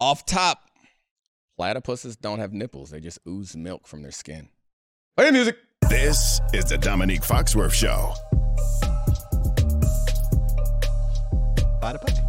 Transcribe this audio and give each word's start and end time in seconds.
Off 0.00 0.24
top, 0.24 0.60
platypuses 1.58 2.16
don't 2.20 2.38
have 2.38 2.52
nipples. 2.52 2.90
They 2.90 3.00
just 3.00 3.18
ooze 3.26 3.56
milk 3.56 3.88
from 3.88 4.02
their 4.02 4.12
skin. 4.12 4.48
Play 5.16 5.26
the 5.26 5.32
music. 5.32 5.56
This 5.90 6.40
is 6.54 6.66
the 6.66 6.76
Domonique 6.76 7.26
Foxworth 7.26 7.72
Show. 7.72 8.14
Platypus? 11.80 12.20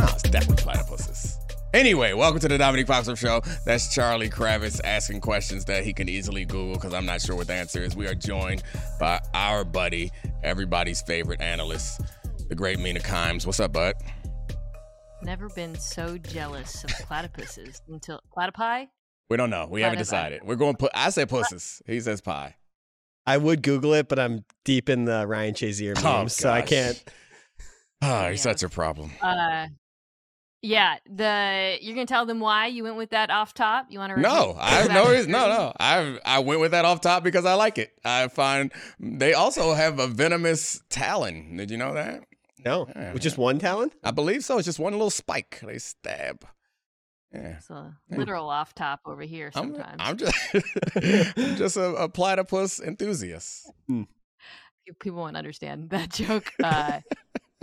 Oh, 0.00 0.12
it's 0.14 0.22
definitely 0.22 0.56
platypuses. 0.56 1.36
Anyway, 1.72 2.12
welcome 2.12 2.40
to 2.40 2.48
the 2.48 2.58
Domonique 2.58 2.86
Foxworth 2.86 3.18
Show. 3.18 3.40
That's 3.64 3.94
Charlie 3.94 4.28
Kravitz 4.28 4.80
asking 4.82 5.20
questions 5.20 5.66
that 5.66 5.84
he 5.84 5.92
can 5.92 6.08
easily 6.08 6.44
Google 6.44 6.74
because 6.74 6.92
I'm 6.92 7.06
not 7.06 7.20
sure 7.20 7.36
what 7.36 7.46
the 7.46 7.54
answer 7.54 7.84
is. 7.84 7.94
We 7.94 8.08
are 8.08 8.16
joined 8.16 8.64
by 8.98 9.20
our 9.32 9.62
buddy, 9.62 10.10
everybody's 10.42 11.02
favorite 11.02 11.40
analyst, 11.40 12.00
the 12.48 12.56
great 12.56 12.80
Mina 12.80 12.98
Kimes. 12.98 13.46
What's 13.46 13.60
up, 13.60 13.74
bud? 13.74 13.94
Never 15.22 15.48
been 15.50 15.74
so 15.78 16.16
jealous 16.18 16.82
of 16.84 16.90
platypuses 16.90 17.80
until 17.88 18.20
platypi. 18.36 18.88
We 19.28 19.36
don't 19.36 19.50
know. 19.50 19.68
We 19.70 19.82
haven't 19.82 19.98
decided. 19.98 20.42
We're 20.44 20.56
going 20.56 20.76
put. 20.76 20.90
I 20.94 21.10
say 21.10 21.26
pusses. 21.26 21.82
He 21.86 22.00
says 22.00 22.20
pie. 22.20 22.56
I 23.26 23.36
would 23.36 23.62
Google 23.62 23.92
it, 23.94 24.08
but 24.08 24.18
I'm 24.18 24.44
deep 24.64 24.88
in 24.88 25.04
the 25.04 25.26
Ryan 25.26 25.54
Shazier 25.54 25.94
memes, 26.02 26.06
Oh, 26.06 26.26
so 26.26 26.50
I 26.50 26.62
can't. 26.62 27.02
Ah, 28.02 28.22
you're 28.24 28.30
Yeah. 28.32 28.36
such 28.38 28.62
a 28.62 28.68
problem. 28.68 29.12
Uh, 29.20 29.68
yeah, 30.62 30.96
the 31.06 31.78
you're 31.80 31.94
gonna 31.94 32.06
tell 32.06 32.24
them 32.26 32.40
why 32.40 32.66
you 32.66 32.82
went 32.82 32.96
with 32.96 33.10
that 33.10 33.30
off 33.30 33.52
top. 33.54 33.86
You 33.90 33.98
want 33.98 34.14
to? 34.14 34.20
No, 34.20 34.56
I 34.58 34.70
have 34.70 34.90
no 34.90 35.10
reason. 35.10 35.30
No, 35.30 35.48
no. 35.48 35.72
I 35.78 36.18
I 36.24 36.38
went 36.40 36.60
with 36.60 36.70
that 36.72 36.84
off 36.86 37.02
top 37.02 37.22
because 37.22 37.44
I 37.44 37.54
like 37.54 37.76
it. 37.78 37.92
I 38.04 38.26
find 38.28 38.72
they 38.98 39.34
also 39.34 39.74
have 39.74 39.98
a 39.98 40.06
venomous 40.06 40.80
talon. 40.88 41.56
Did 41.56 41.70
you 41.70 41.76
know 41.76 41.92
that? 41.94 42.24
No, 42.64 42.88
Yeah, 42.94 43.12
with 43.12 43.22
just 43.22 43.38
one 43.38 43.58
talent. 43.58 43.94
I 44.02 44.10
believe 44.10 44.44
so. 44.44 44.58
It's 44.58 44.66
just 44.66 44.78
one 44.78 44.92
little 44.92 45.10
spike. 45.10 45.60
They 45.62 45.78
stab. 45.78 46.44
Yeah. 47.32 47.56
It's 47.58 47.70
a 47.70 47.96
literal 48.10 48.48
off 48.48 48.74
top 48.74 49.00
over 49.06 49.22
here 49.22 49.52
I'm, 49.54 49.74
sometimes. 49.74 49.96
I'm 50.00 50.16
just 50.16 50.36
I'm 51.36 51.56
just 51.56 51.76
a, 51.76 51.94
a 51.94 52.08
platypus 52.08 52.80
enthusiast. 52.80 53.70
People 54.98 55.18
won't 55.18 55.36
understand 55.36 55.90
that 55.90 56.08
joke. 56.10 56.50
Uh, 56.62 57.00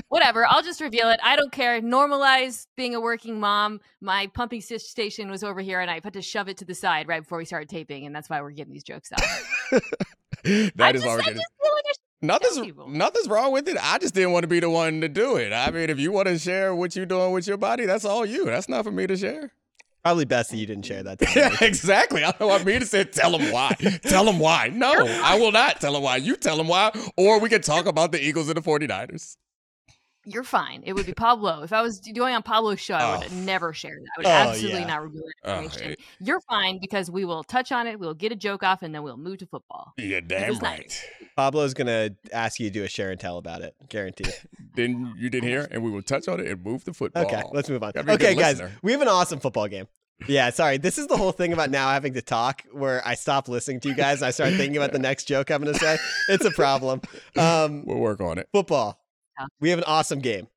whatever. 0.08 0.46
I'll 0.46 0.64
just 0.64 0.80
reveal 0.80 1.10
it. 1.10 1.20
I 1.22 1.36
don't 1.36 1.52
care. 1.52 1.82
Normalize 1.82 2.68
being 2.78 2.96
a 2.96 3.02
working 3.02 3.40
mom. 3.40 3.82
My 4.00 4.28
pumping 4.34 4.62
station 4.62 5.30
was 5.30 5.44
over 5.44 5.60
here, 5.60 5.82
and 5.82 5.92
I 5.92 6.00
had 6.02 6.14
to 6.14 6.22
shove 6.22 6.48
it 6.48 6.58
to 6.58 6.66
the 6.66 6.76
side 6.76 7.08
right 7.08 7.22
before 7.22 7.38
we 7.38 7.46
started 7.46 7.68
taping, 7.68 8.06
and 8.06 8.16
that's 8.16 8.30
why 8.30 8.42
we're 8.42 8.52
getting 8.52 8.74
these 8.74 8.84
jokes 8.84 9.12
out. 9.12 9.82
That 10.44 10.72
I 10.80 10.90
is 10.92 11.02
just, 11.02 11.08
all 11.08 11.20
I 11.20 11.24
just 11.24 11.34
feel 11.34 11.74
like 11.74 11.84
I 11.86 11.94
should 11.94 12.07
Nothing's 12.22 12.74
nothing's 12.88 13.28
wrong 13.28 13.52
with 13.52 13.68
it. 13.68 13.78
I 13.80 14.00
just 14.00 14.16
didn't 14.16 14.32
want 14.32 14.44
to 14.44 14.48
be 14.48 14.60
the 14.60 14.70
one 14.70 15.02
to 15.02 15.08
do 15.10 15.36
it. 15.36 15.54
I 15.54 15.70
mean, 15.70 15.90
if 15.90 16.00
you 16.00 16.12
want 16.12 16.28
to 16.28 16.40
share 16.40 16.74
what 16.74 16.96
you're 16.96 17.06
doing 17.06 17.32
with 17.32 17.48
your 17.48 17.58
body, 17.58 17.86
that's 17.86 18.06
all 18.06 18.26
you. 18.26 18.46
That's 18.46 18.68
not 18.68 18.86
for 18.86 18.92
me 18.92 19.06
to 19.06 19.16
share. 19.16 19.52
Probably 20.04 20.26
best 20.26 20.52
that 20.52 20.58
you 20.58 20.66
didn't 20.66 20.86
share 20.86 21.04
that. 21.04 21.22
Yeah, 21.36 21.56
exactly. 21.62 22.24
I 22.24 22.32
don't 22.32 22.48
want 22.48 22.66
me 22.66 22.80
to 22.80 22.86
say 22.86 23.04
tell 23.04 23.38
them 23.38 23.52
why. 23.52 23.74
tell 24.04 24.26
them 24.26 24.40
why. 24.40 24.72
No, 24.74 24.94
I 24.94 25.38
will 25.38 25.52
not 25.52 25.80
tell 25.80 25.94
them 25.94 26.02
why. 26.02 26.16
You 26.18 26.36
tell 26.38 26.58
them 26.58 26.68
why, 26.68 26.92
or 27.18 27.40
we 27.40 27.50
can 27.50 27.62
talk 27.62 27.86
about 27.86 28.12
the 28.12 28.24
Eagles 28.24 28.48
and 28.48 28.58
the 28.58 28.62
49ers. 28.62 29.38
You're 30.30 30.44
fine. 30.44 30.84
It 30.86 30.92
would 30.92 31.06
be 31.06 31.14
Pablo. 31.14 31.64
If 31.64 31.72
I 31.72 31.82
was 31.82 32.02
doing 32.02 32.36
on 32.36 32.44
Pablo's 32.44 32.82
show, 32.82 32.96
I 32.96 33.18
would 33.18 33.28
Oh. 33.32 33.36
never 33.36 33.72
share 33.72 33.96
that. 33.98 34.10
I 34.16 34.20
would 34.20 34.26
Oh, 34.26 34.52
absolutely 34.52 34.82
yeah. 34.82 34.88
not 34.88 35.02
reveal 35.04 35.24
that 35.44 35.50
Oh, 35.50 35.64
information. 35.64 35.90
hey. 35.92 35.96
You're 36.20 36.42
fine 36.42 36.80
because 36.82 37.10
we 37.10 37.24
will 37.24 37.46
touch 37.46 37.72
on 37.72 37.88
it, 37.88 37.98
we'll 37.98 38.14
get 38.14 38.34
a 38.34 38.36
joke 38.36 38.62
off, 38.62 38.82
and 38.82 38.94
then 38.94 39.04
we'll 39.04 39.16
move 39.16 39.38
to 39.38 39.46
football. 39.46 39.94
You're 39.98 40.20
damn 40.20 40.50
was 40.50 40.62
nice. 40.62 40.80
right. 41.22 41.30
Pablo's 41.38 41.74
gonna 41.74 42.10
ask 42.34 42.60
you 42.60 42.68
to 42.70 42.74
do 42.74 42.84
a 42.84 42.90
share 42.90 43.10
and 43.12 43.20
tell 43.20 43.38
about 43.38 43.62
it, 43.62 43.74
guaranteed. 43.88 44.34
Then 44.76 45.14
you 45.18 45.30
didn't 45.30 45.48
hear, 45.48 45.66
and 45.72 45.82
we 45.82 45.92
will 45.92 46.02
touch 46.02 46.28
on 46.28 46.42
it 46.42 46.48
and 46.48 46.62
move 46.64 46.84
to 46.84 46.94
football. 46.94 47.24
Okay, 47.24 47.42
let's 47.54 47.70
move 47.70 47.82
on. 47.84 47.92
Gotta 47.94 48.06
be 48.08 48.12
a 48.12 48.16
Okay, 48.16 48.36
guys, 48.36 48.62
we 48.82 48.92
have 48.92 49.02
an 49.02 49.08
awesome 49.08 49.40
football 49.40 49.68
game. 49.70 49.88
Yeah, 50.28 50.50
sorry. 50.50 50.78
This 50.78 50.98
is 50.98 51.08
the 51.08 51.16
whole 51.16 51.32
thing 51.32 51.54
about 51.54 51.70
now 51.70 51.90
having 51.90 52.16
to 52.16 52.22
talk 52.24 52.64
where 52.72 53.02
I 53.08 53.14
stop 53.14 53.48
listening 53.48 53.80
to 53.82 53.90
you 53.90 53.96
guys 53.96 54.22
and 54.22 54.28
I 54.28 54.32
start 54.32 54.56
thinking 54.56 54.76
about 54.76 54.92
the 54.92 54.98
next 55.10 55.26
joke 55.26 55.52
I'm 55.52 55.62
going 55.62 55.74
to 55.76 55.80
say. 55.80 55.98
It's 56.28 56.44
a 56.44 56.50
problem. 56.50 57.02
Um, 57.38 57.86
We'll 57.86 58.00
work 58.00 58.20
on 58.20 58.40
it. 58.40 58.50
football. 58.52 59.00
We 59.60 59.70
have 59.70 59.80
an 59.80 59.86
awesome 59.86 60.20
game. 60.20 60.48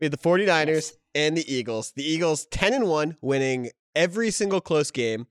We 0.00 0.06
have 0.06 0.12
the 0.12 0.18
49ers 0.18 0.92
Yes. 0.92 0.92
and 1.14 1.36
the 1.36 1.52
Eagles. 1.52 1.92
The 1.94 2.04
Eagles 2.04 2.46
10 2.50 2.72
and 2.74 2.88
1 2.88 3.16
winning 3.20 3.70
every 3.94 4.30
single 4.30 4.60
close 4.60 4.90
game. 4.90 5.26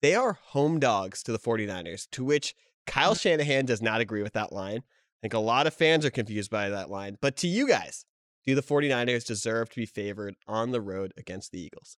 They 0.00 0.14
are 0.14 0.32
home 0.32 0.80
dogs 0.80 1.22
to 1.24 1.32
the 1.32 1.38
49ers, 1.38 2.08
to 2.12 2.24
which 2.24 2.54
Kyle 2.86 3.14
mm. 3.14 3.20
Shanahan 3.20 3.66
does 3.66 3.82
not 3.82 4.00
agree 4.00 4.22
with 4.22 4.32
that 4.32 4.52
line. 4.52 4.78
I 4.78 5.20
think 5.22 5.34
a 5.34 5.38
lot 5.38 5.66
of 5.66 5.74
fans 5.74 6.04
are 6.04 6.10
confused 6.10 6.50
by 6.50 6.68
that 6.70 6.90
line. 6.90 7.16
But 7.20 7.36
to 7.38 7.48
you 7.48 7.68
guys, 7.68 8.04
do 8.44 8.54
the 8.56 8.62
49ers 8.62 9.24
deserve 9.24 9.70
to 9.70 9.76
be 9.76 9.86
favored 9.86 10.34
on 10.48 10.72
the 10.72 10.80
road 10.80 11.12
against 11.16 11.52
the 11.52 11.60
Eagles? 11.60 11.96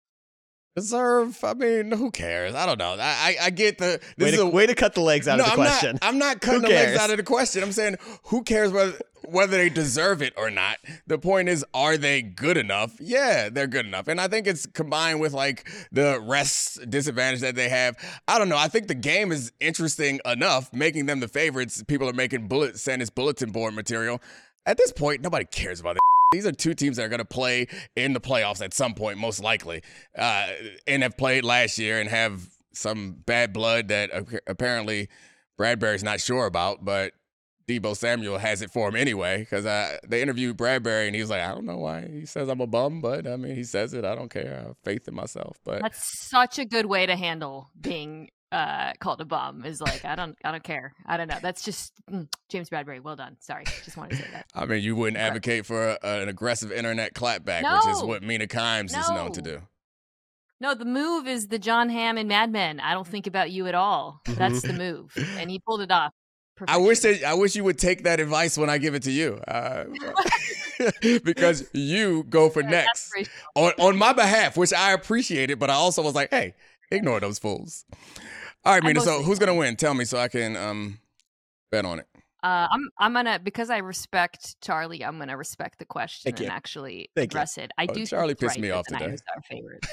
Deserve. 0.76 1.44
I 1.44 1.54
mean, 1.54 1.92
who 1.92 2.10
cares? 2.10 2.56
I 2.56 2.66
don't 2.66 2.80
know. 2.80 2.96
I 3.00 3.38
I, 3.40 3.46
I 3.46 3.50
get 3.52 3.78
the. 3.78 4.00
This 4.18 4.26
Way 4.26 4.30
is 4.32 4.40
to, 4.40 4.46
a 4.46 4.50
way 4.50 4.66
to 4.66 4.74
cut 4.74 4.96
the 4.96 5.02
legs 5.02 5.28
out 5.28 5.38
no, 5.38 5.44
of 5.44 5.52
the 5.52 5.52
I'm 5.52 5.58
question. 5.58 5.92
Not, 5.94 6.04
I'm 6.04 6.18
not 6.18 6.42
cutting 6.42 6.62
the 6.62 6.70
legs 6.70 7.00
out 7.00 7.12
of 7.12 7.18
the 7.18 7.24
question. 7.24 7.62
I'm 7.62 7.72
saying 7.72 7.98
who 8.24 8.42
cares 8.42 8.72
whether 8.72 8.98
whether 9.26 9.56
they 9.58 9.70
deserve 9.70 10.22
it 10.22 10.34
or 10.36 10.50
not. 10.50 10.78
The 11.08 11.18
point 11.18 11.50
is, 11.50 11.64
are 11.74 11.98
they 11.98 12.22
good 12.22 12.58
enough? 12.58 12.96
Yeah, 13.00 13.50
they're 13.50 13.68
good 13.68 13.86
enough. 13.86 14.08
And 14.08 14.20
I 14.20 14.28
think 14.28 14.48
it's 14.48 14.66
combined 14.66 15.22
with 15.22 15.34
like 15.34 15.70
the 15.92 16.20
rest 16.22 16.90
disadvantage 16.90 17.42
that 17.42 17.56
they 17.56 17.70
have. 17.70 17.96
I 18.28 18.40
don't 18.40 18.50
know. 18.50 18.58
I 18.58 18.68
think 18.68 18.88
the 18.88 18.96
game 18.96 19.32
is 19.32 19.52
interesting 19.60 20.20
enough, 20.26 20.74
making 20.74 21.06
them 21.06 21.20
the 21.20 21.28
favorites. 21.28 21.84
People 21.88 22.10
are 22.10 22.14
making 22.14 22.48
bullet 22.48 22.80
send 22.80 23.02
as 23.02 23.10
bulletin 23.10 23.52
board 23.52 23.74
material. 23.76 24.22
At 24.66 24.78
this 24.78 24.92
point, 24.92 25.22
nobody 25.22 25.46
cares 25.46 25.80
about 25.80 25.98
it. 25.98 26.00
These 26.34 26.46
are 26.48 26.52
two 26.52 26.74
teams 26.74 26.98
that 26.98 27.04
are 27.04 27.10
going 27.10 27.20
to 27.20 27.26
play 27.26 27.68
in 27.96 28.14
the 28.14 28.20
playoffs 28.20 28.62
at 28.62 28.74
some 28.74 28.96
point, 28.96 29.20
most 29.20 29.42
likely, 29.42 29.84
uh, 30.18 30.48
and 30.88 31.04
have 31.04 31.16
played 31.16 31.46
last 31.46 31.78
year 31.78 32.00
and 32.02 32.10
have 32.10 32.48
some 32.74 33.14
bad 33.26 33.54
blood 33.54 33.90
that 33.90 34.12
ap- 34.12 34.42
apparently 34.48 35.10
Bradberry's 35.60 36.04
not 36.04 36.20
sure 36.20 36.48
about, 36.48 36.84
but 36.84 37.14
Deebo 37.68 37.96
Samuel 37.96 38.40
has 38.40 38.62
it 38.62 38.72
for 38.72 38.90
him 38.90 38.96
anyway. 38.96 39.38
Because 39.38 39.66
uh, 39.66 39.98
they 40.08 40.22
interviewed 40.22 40.58
Bradberry 40.58 41.06
and 41.06 41.16
he 41.16 41.22
was 41.22 41.30
like, 41.30 41.42
I 41.42 41.54
don't 41.54 41.66
know 41.66 41.78
why 41.78 42.08
he 42.08 42.26
says 42.26 42.50
I'm 42.50 42.62
a 42.62 42.68
bum, 42.68 43.00
but 43.00 43.28
I 43.28 43.36
mean, 43.38 43.56
he 43.56 43.64
says 43.64 43.94
it. 43.94 44.04
I 44.04 44.16
don't 44.16 44.30
care. 44.30 44.60
I 44.60 44.68
have 44.68 44.78
faith 44.84 45.08
in 45.08 45.14
myself. 45.14 45.58
But 45.64 45.82
That's 45.82 46.30
such 46.30 46.60
a 46.60 46.66
good 46.66 46.88
way 46.88 47.06
to 47.06 47.16
handle 47.16 47.70
being 47.80 48.30
uh, 48.53 48.94
called 49.00 49.19
a 49.22 49.25
bum. 49.25 49.66
Is 49.66 49.81
like 49.81 50.06
I 50.06 50.16
don't, 50.16 50.38
I 50.44 50.52
don't 50.52 50.64
care. 50.64 50.94
I 51.06 51.18
don't 51.18 51.28
know. 51.28 51.40
That's 51.41 51.64
just 51.64 51.94
mm, 52.09 52.28
James 52.50 52.69
Bradberry. 52.69 53.02
Well 53.02 53.16
done. 53.16 53.36
Sorry, 53.40 53.66
just 53.84 53.97
wanted 53.97 54.12
to 54.12 54.18
say 54.18 54.30
that. 54.31 54.46
I 54.56 54.66
mean, 54.66 54.84
you 54.84 54.96
wouldn't 54.96 55.18
Right. 55.18 55.28
advocate 55.28 55.66
for 55.66 55.90
a, 55.90 55.97
an 56.03 56.30
aggressive 56.30 56.72
internet 56.72 57.13
clapback, 57.13 57.63
which 57.63 57.86
is 57.94 58.03
what 58.03 58.24
Mina 58.24 58.47
Kimes 58.47 58.96
is 58.97 59.09
known 59.09 59.31
to 59.34 59.42
do. 59.42 59.62
No, 60.62 60.74
the 60.74 60.86
move 60.86 61.28
is 61.28 61.47
the 61.50 61.59
Jon 61.59 61.90
Hamm 61.90 62.18
and 62.18 62.30
Mad 62.30 62.50
Men. 62.52 62.80
I 62.80 62.94
don't 62.94 63.08
think 63.08 63.28
about 63.28 63.52
you 63.52 63.68
at 63.68 63.75
all. 63.75 64.22
That's 64.25 64.62
the 64.62 64.72
move, 64.78 65.13
and 65.38 65.50
he 65.50 65.59
pulled 65.59 65.81
it 65.81 65.92
off. 65.92 66.13
I 66.68 66.78
wish 66.78 67.00
that 67.00 67.24
I 67.24 67.34
wish 67.34 67.56
you 67.56 67.63
would 67.66 67.80
take 67.80 68.03
that 68.03 68.19
advice 68.22 68.58
when 68.58 68.69
I 68.69 68.78
give 68.78 68.94
it 68.96 69.03
to 69.03 69.12
you, 69.12 69.42
uh, 69.47 69.86
because 71.24 71.68
you 71.74 72.24
go 72.24 72.50
for 72.50 72.62
Yeah, 72.62 72.69
next 72.69 73.12
on 73.56 73.74
on 73.80 73.97
my 73.97 74.13
behalf, 74.13 74.56
which 74.56 74.72
I 74.72 74.94
appreciated. 74.94 75.59
But 75.59 75.69
I 75.69 75.74
also 75.74 76.02
was 76.02 76.16
like, 76.16 76.30
hey, 76.30 76.53
ignore 76.92 77.19
those 77.19 77.40
fools. 77.40 77.86
All 78.66 78.74
right, 78.74 78.84
Mina. 78.84 79.01
So 79.01 79.22
who's 79.24 79.40
gonna 79.40 79.56
win? 79.56 79.75
Tell 79.75 79.94
me 79.94 80.06
so 80.06 80.18
I 80.18 80.28
can 80.28 80.56
um 80.56 81.00
bet 81.72 81.85
on 81.85 82.00
it. 82.00 82.07
Uh, 82.44 82.68
I'm 82.72 82.90
I'm 83.00 83.13
gonna 83.13 83.40
because 83.40 83.69
I 83.69 83.78
respect 83.78 84.59
Charlie. 84.62 85.03
I'm 85.03 85.18
gonna 85.18 85.38
respect 85.38 85.79
the 85.79 85.85
question 85.85 86.29
Thank 86.31 86.40
you. 86.41 86.46
and 86.47 86.53
actually 86.53 87.09
Thank 87.16 87.34
you. 87.34 87.38
address 87.38 87.57
it. 87.57 87.72
I 87.78 87.88
Oh, 87.90 87.94
do. 87.94 88.06
Charlie 88.06 88.35
pissed 88.35 88.56
right 88.56 88.62
me 88.62 88.69
off 88.69 88.85
today. 88.85 89.06
Are 89.06 89.41
favorite. 89.50 89.85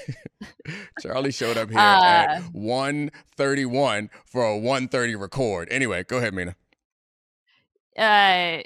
Charlie 1.01 1.31
showed 1.31 1.57
up 1.57 1.71
here 1.71 1.79
Uh, 1.79 2.05
at 2.05 2.43
one 2.53 3.11
thirty 3.37 3.65
one 3.65 4.11
for 4.27 4.45
a 4.45 4.59
one 4.59 4.89
thirty 4.89 5.15
record. 5.15 5.69
Anyway, 5.71 6.03
go 6.05 6.19
ahead, 6.19 6.35
Mina. 6.35 6.57
uh, 7.97 8.63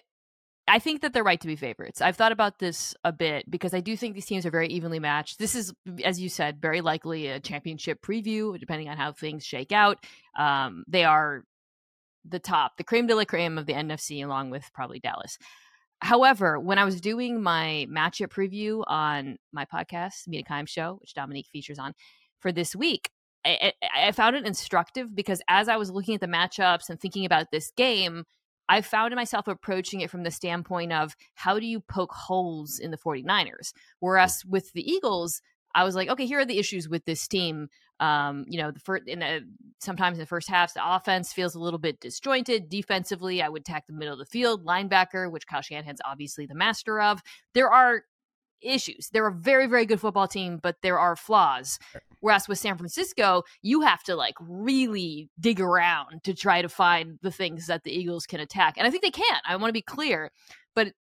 I 0.66 0.78
think 0.78 1.02
that 1.02 1.12
they're 1.12 1.24
right 1.24 1.40
to 1.40 1.46
be 1.46 1.56
favorites. 1.56 2.00
I've 2.00 2.16
thought 2.16 2.32
about 2.32 2.58
this 2.58 2.94
a 3.04 3.12
bit 3.12 3.50
because 3.50 3.74
I 3.74 3.80
do 3.80 3.96
think 3.96 4.14
these 4.14 4.24
teams 4.24 4.46
are 4.46 4.50
very 4.50 4.68
evenly 4.68 4.98
matched. 4.98 5.38
This 5.38 5.54
is, 5.54 5.74
as 6.02 6.20
you 6.20 6.30
said, 6.30 6.60
very 6.60 6.80
likely 6.80 7.26
a 7.26 7.38
championship 7.38 8.00
preview, 8.00 8.58
depending 8.58 8.88
on 8.88 8.96
how 8.96 9.12
things 9.12 9.44
shake 9.44 9.72
out. 9.72 9.98
Um, 10.38 10.84
they 10.88 11.04
are 11.04 11.44
the 12.24 12.38
top, 12.38 12.78
the 12.78 12.84
creme 12.84 13.06
de 13.06 13.14
la 13.14 13.24
creme 13.24 13.58
of 13.58 13.66
the 13.66 13.74
NFC, 13.74 14.24
along 14.24 14.50
with 14.50 14.64
probably 14.72 15.00
Dallas. 15.00 15.36
However, 16.00 16.58
when 16.58 16.78
I 16.78 16.84
was 16.84 17.00
doing 17.00 17.42
my 17.42 17.86
matchup 17.90 18.28
preview 18.28 18.82
on 18.86 19.36
my 19.52 19.66
podcast, 19.66 20.26
Mina 20.26 20.44
Kimes 20.44 20.68
Show, 20.68 20.96
which 21.00 21.14
Domonique 21.14 21.48
features 21.52 21.78
on 21.78 21.92
for 22.40 22.52
this 22.52 22.74
week, 22.74 23.10
I, 23.44 23.72
I 23.82 24.08
I 24.08 24.12
found 24.12 24.36
it 24.36 24.46
instructive 24.46 25.14
because 25.14 25.40
as 25.48 25.68
I 25.68 25.76
was 25.76 25.90
looking 25.90 26.14
at 26.14 26.20
the 26.20 26.26
matchups 26.26 26.88
and 26.88 26.98
thinking 26.98 27.26
about 27.26 27.50
this 27.50 27.70
game, 27.76 28.24
I 28.68 28.80
found 28.80 29.14
myself 29.14 29.46
approaching 29.48 30.00
it 30.00 30.10
from 30.10 30.22
the 30.22 30.30
standpoint 30.30 30.92
of 30.92 31.14
how 31.34 31.58
do 31.58 31.66
you 31.66 31.80
poke 31.80 32.12
holes 32.12 32.78
in 32.78 32.90
the 32.90 32.96
49ers? 32.96 33.72
Whereas 34.00 34.44
with 34.44 34.72
the 34.72 34.88
Eagles, 34.88 35.42
I 35.74 35.84
was 35.84 35.94
like, 35.94 36.08
okay, 36.08 36.26
here 36.26 36.38
are 36.38 36.44
the 36.44 36.58
issues 36.58 36.88
with 36.88 37.04
this 37.04 37.26
team. 37.26 37.68
Um, 38.00 38.44
you 38.48 38.60
know, 38.60 38.70
the 38.70 38.80
first 38.80 39.04
in 39.06 39.22
a, 39.22 39.40
sometimes 39.80 40.18
in 40.18 40.20
the 40.20 40.26
first 40.26 40.48
half, 40.48 40.74
the 40.74 40.80
offense 40.82 41.32
feels 41.32 41.54
a 41.54 41.60
little 41.60 41.78
bit 41.78 42.00
disjointed. 42.00 42.68
Defensively, 42.68 43.42
I 43.42 43.48
would 43.48 43.62
attack 43.62 43.86
the 43.86 43.92
middle 43.92 44.14
of 44.14 44.18
the 44.18 44.26
field, 44.26 44.64
linebacker, 44.64 45.30
which 45.30 45.46
Kyle 45.46 45.62
Shanahan's 45.62 46.00
obviously 46.04 46.46
the 46.46 46.54
master 46.54 47.00
of. 47.00 47.22
There 47.54 47.70
are 47.70 48.04
issues. 48.64 49.10
They're 49.12 49.26
a 49.26 49.32
very, 49.32 49.66
very 49.66 49.86
good 49.86 50.00
football 50.00 50.26
team, 50.26 50.58
but 50.62 50.76
there 50.82 50.98
are 50.98 51.16
flaws. 51.16 51.78
Whereas 52.24 52.48
with 52.48 52.58
San 52.58 52.78
Francisco, 52.78 53.42
you 53.60 53.82
have 53.82 54.02
to 54.04 54.16
like 54.16 54.36
really 54.40 55.28
dig 55.38 55.60
around 55.60 56.24
to 56.24 56.32
try 56.32 56.62
to 56.62 56.70
find 56.70 57.18
the 57.20 57.30
things 57.30 57.66
that 57.66 57.84
the 57.84 57.90
Eagles 57.90 58.24
can 58.24 58.40
attack. 58.40 58.78
And 58.78 58.86
I 58.86 58.90
think 58.90 59.02
they 59.02 59.10
can. 59.10 59.40
I 59.46 59.54
want 59.56 59.68
to 59.68 59.74
be 59.74 59.82
clear. 59.82 60.32
But 60.74 60.94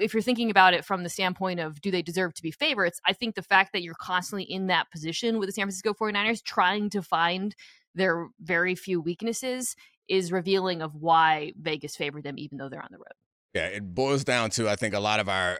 if 0.00 0.14
you're 0.14 0.22
thinking 0.22 0.52
about 0.52 0.74
it 0.74 0.84
from 0.84 1.02
the 1.02 1.08
standpoint 1.08 1.58
of 1.58 1.80
do 1.80 1.90
they 1.90 2.00
deserve 2.00 2.32
to 2.34 2.42
be 2.44 2.52
favorites, 2.52 3.00
I 3.04 3.12
think 3.12 3.34
the 3.34 3.42
fact 3.42 3.72
that 3.72 3.82
you're 3.82 3.96
constantly 4.00 4.44
in 4.44 4.68
that 4.68 4.88
position 4.92 5.40
with 5.40 5.48
the 5.48 5.52
San 5.52 5.64
Francisco 5.64 5.94
49ers 5.94 6.44
trying 6.44 6.90
to 6.90 7.02
find 7.02 7.56
their 7.96 8.28
very 8.40 8.76
few 8.76 9.00
weaknesses 9.00 9.74
is 10.06 10.30
revealing 10.30 10.80
of 10.80 10.94
why 10.94 11.54
Vegas 11.60 11.96
favored 11.96 12.22
them 12.22 12.38
even 12.38 12.56
though 12.56 12.68
they're 12.68 12.80
on 12.80 12.92
the 12.92 12.98
road. 12.98 13.16
Yeah, 13.52 13.66
it 13.66 13.96
boils 13.96 14.22
down 14.22 14.50
to 14.50 14.68
I 14.68 14.76
think 14.76 14.94
a 14.94 15.00
lot 15.00 15.18
of 15.18 15.28
our 15.28 15.58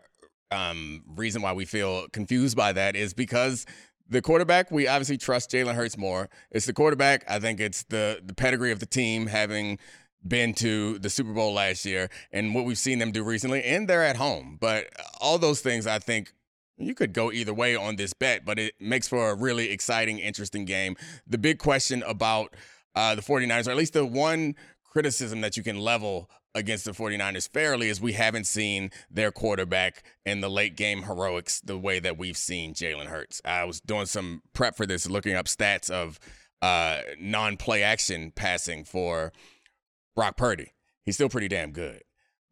um, 0.53 1.03
reason 1.09 1.43
why 1.43 1.55
we 1.55 1.65
feel 1.65 2.07
confused 2.13 2.57
by 2.57 2.73
that 2.73 2.95
is 2.95 3.15
because 3.15 3.67
the 4.09 4.23
quarterback, 4.23 4.71
we 4.71 4.89
obviously 4.89 5.19
trust 5.19 5.51
Jalen 5.51 5.75
Hurts 5.75 5.97
more. 5.97 6.29
It's 6.51 6.67
the 6.67 6.73
quarterback. 6.73 7.25
I 7.29 7.39
think 7.39 7.61
it's 7.61 7.85
the 7.85 8.21
the 8.25 8.35
pedigree 8.35 8.73
of 8.73 8.81
the 8.81 8.87
team 8.87 9.27
having 9.27 9.79
been 10.27 10.53
to 10.53 10.99
the 10.99 11.11
Super 11.11 11.33
Bowl 11.33 11.53
last 11.53 11.85
year 11.85 12.11
and 12.33 12.55
what 12.55 12.65
we've 12.65 12.79
seen 12.79 12.99
them 12.99 13.13
do 13.13 13.23
recently, 13.23 13.63
and 13.63 13.89
they're 13.89 14.05
at 14.05 14.17
home. 14.17 14.59
But 14.61 14.87
all 15.21 15.39
those 15.39 15.61
things, 15.61 15.87
I 15.87 15.99
think. 15.99 16.33
You 16.81 16.95
could 16.95 17.13
go 17.13 17.33
either 17.33 17.53
way 17.53 17.75
on 17.75 17.97
this 17.97 18.13
bet, 18.13 18.45
but 18.45 18.57
it 18.57 18.73
makes 18.79 19.09
for 19.09 19.31
a 19.31 19.35
really 19.35 19.73
exciting, 19.73 20.21
interesting 20.21 20.65
game. 20.65 20.95
The 21.27 21.37
big 21.37 21.59
question 21.59 22.05
about 22.05 22.55
uh, 22.95 23.17
the 23.17 23.21
49ers, 23.21 23.67
or 23.67 23.73
at 23.73 23.77
least 23.77 23.95
the 23.95 24.07
one 24.07 24.55
criticism 24.85 25.41
that 25.41 25.57
you 25.57 25.65
can 25.65 25.81
level 25.81 26.31
against 26.59 26.85
the 26.85 26.93
49ers 26.93 27.49
fairly 27.49 27.89
is 27.89 28.01
we 28.01 28.13
haven't 28.13 28.47
seen 28.47 28.91
their 29.11 29.31
quarterback 29.31 30.03
in 30.27 30.41
the 30.41 30.51
late 30.51 30.77
game 30.77 31.05
heroics 31.05 31.61
the 31.61 31.79
way 31.79 31.99
that 32.01 32.19
we've 32.19 32.37
seen 32.37 32.75
Jalen 32.75 33.07
Hurts. 33.07 33.41
I 33.45 33.65
was 33.65 33.81
doing 33.81 34.07
some 34.07 34.43
prep 34.53 34.77
for 34.77 34.87
this, 34.87 35.09
looking 35.09 35.35
up 35.35 35.47
stats 35.47 35.91
of 35.91 36.19
uh, 36.61 37.01
non 37.21 37.57
play 37.57 37.83
action 37.83 38.33
passing 38.35 38.85
for 38.85 39.33
Brock 40.15 40.37
Purdy. 40.37 40.73
He's 41.05 41.15
still 41.15 41.29
pretty 41.29 41.49
damn 41.49 41.71
good. 41.71 42.03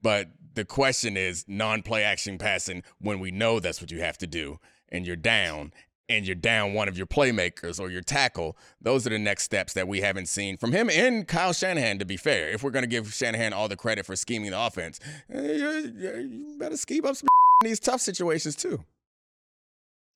But 0.00 0.28
the 0.54 0.64
question 0.64 1.16
is 1.16 1.44
non 1.48 1.82
play 1.82 2.04
action 2.04 2.38
passing 2.38 2.82
when 2.98 3.18
we 3.18 3.30
know 3.30 3.60
that's 3.60 3.80
what 3.80 3.90
you 3.90 4.00
have 4.00 4.18
to 4.18 4.26
do 4.26 4.58
and 4.88 5.06
you're 5.06 5.16
down 5.16 5.72
and 6.08 6.26
you're 6.26 6.34
down 6.34 6.74
one 6.74 6.88
of 6.88 6.96
your 6.96 7.06
playmakers 7.06 7.80
or 7.80 7.90
your 7.90 8.02
tackle, 8.02 8.56
those 8.80 9.06
are 9.06 9.10
the 9.10 9.18
next 9.18 9.44
steps 9.44 9.72
that 9.74 9.88
we 9.88 10.00
haven't 10.00 10.26
seen 10.26 10.56
from 10.56 10.72
him 10.72 10.88
and 10.90 11.26
Kyle 11.26 11.52
Shanahan, 11.52 11.98
to 11.98 12.04
be 12.04 12.16
fair. 12.16 12.48
If 12.50 12.62
we're 12.62 12.70
going 12.70 12.84
to 12.84 12.88
give 12.88 13.12
Shanahan 13.12 13.52
all 13.52 13.68
the 13.68 13.76
credit 13.76 14.06
for 14.06 14.16
scheming 14.16 14.50
the 14.50 14.60
offense, 14.60 15.00
eh, 15.32 15.52
you 15.52 16.56
better 16.58 16.76
scheme 16.76 17.04
up 17.04 17.16
some 17.16 17.28
in 17.64 17.70
these 17.70 17.80
tough 17.80 18.00
situations 18.00 18.56
too. 18.56 18.84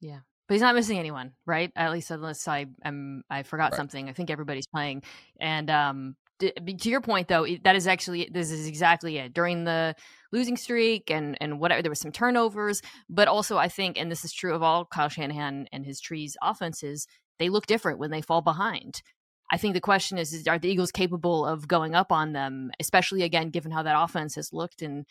Yeah. 0.01 0.21
But 0.49 0.55
he's 0.55 0.63
not 0.63 0.75
missing 0.75 0.99
anyone, 0.99 1.33
right? 1.47 1.71
At 1.77 1.93
least 1.93 2.11
unless 2.11 2.49
I 2.49 2.67
am 2.85 3.23
I 3.31 3.45
forgot 3.45 3.71
right. 3.71 3.77
something. 3.77 4.09
I 4.09 4.13
think 4.13 4.31
everybody's 4.31 4.67
playing. 4.67 5.05
And 5.39 5.71
um 5.71 6.17
to 6.41 6.91
your 6.91 7.01
point 7.01 7.29
though 7.29 7.47
that 7.65 7.77
is 7.77 7.87
actually 7.87 8.29
this 8.33 8.51
is 8.51 8.67
exactly 8.67 9.19
it. 9.19 9.33
During 9.33 9.65
the 9.65 9.95
losing 10.33 10.57
streak 10.57 11.11
and 11.11 11.37
and 11.41 11.61
whatever 11.61 11.83
there 11.83 11.91
was 11.91 12.01
some 12.01 12.13
turnovers 12.13 12.83
but 13.09 13.29
also 13.29 13.59
i 13.59 13.69
think 13.69 13.99
and 13.99 14.11
this 14.11 14.25
is 14.25 14.33
true 14.33 14.55
of 14.55 14.63
all 14.63 14.85
kyle 14.85 15.09
shanahan 15.09 15.67
and 15.73 15.85
his 15.85 16.01
trees 16.01 16.37
offenses 16.43 17.07
they 17.39 17.49
look 17.49 17.67
different 17.67 17.99
when 17.99 18.11
they 18.11 18.21
fall 18.21 18.43
behind. 18.43 19.03
I 19.51 19.57
think 19.57 19.75
the 19.75 19.81
question 19.81 20.19
is, 20.19 20.33
is 20.33 20.47
are 20.47 20.59
the 20.59 20.69
eagles 20.69 20.93
capable 20.93 21.45
of 21.45 21.67
going 21.67 21.95
up 21.95 22.13
on 22.13 22.33
them 22.33 22.71
especially 22.79 23.23
again 23.23 23.51
given 23.51 23.73
how 23.73 23.83
that 23.83 24.01
offense 24.01 24.37
has 24.37 24.53
looked 24.53 24.83
and 24.83 25.05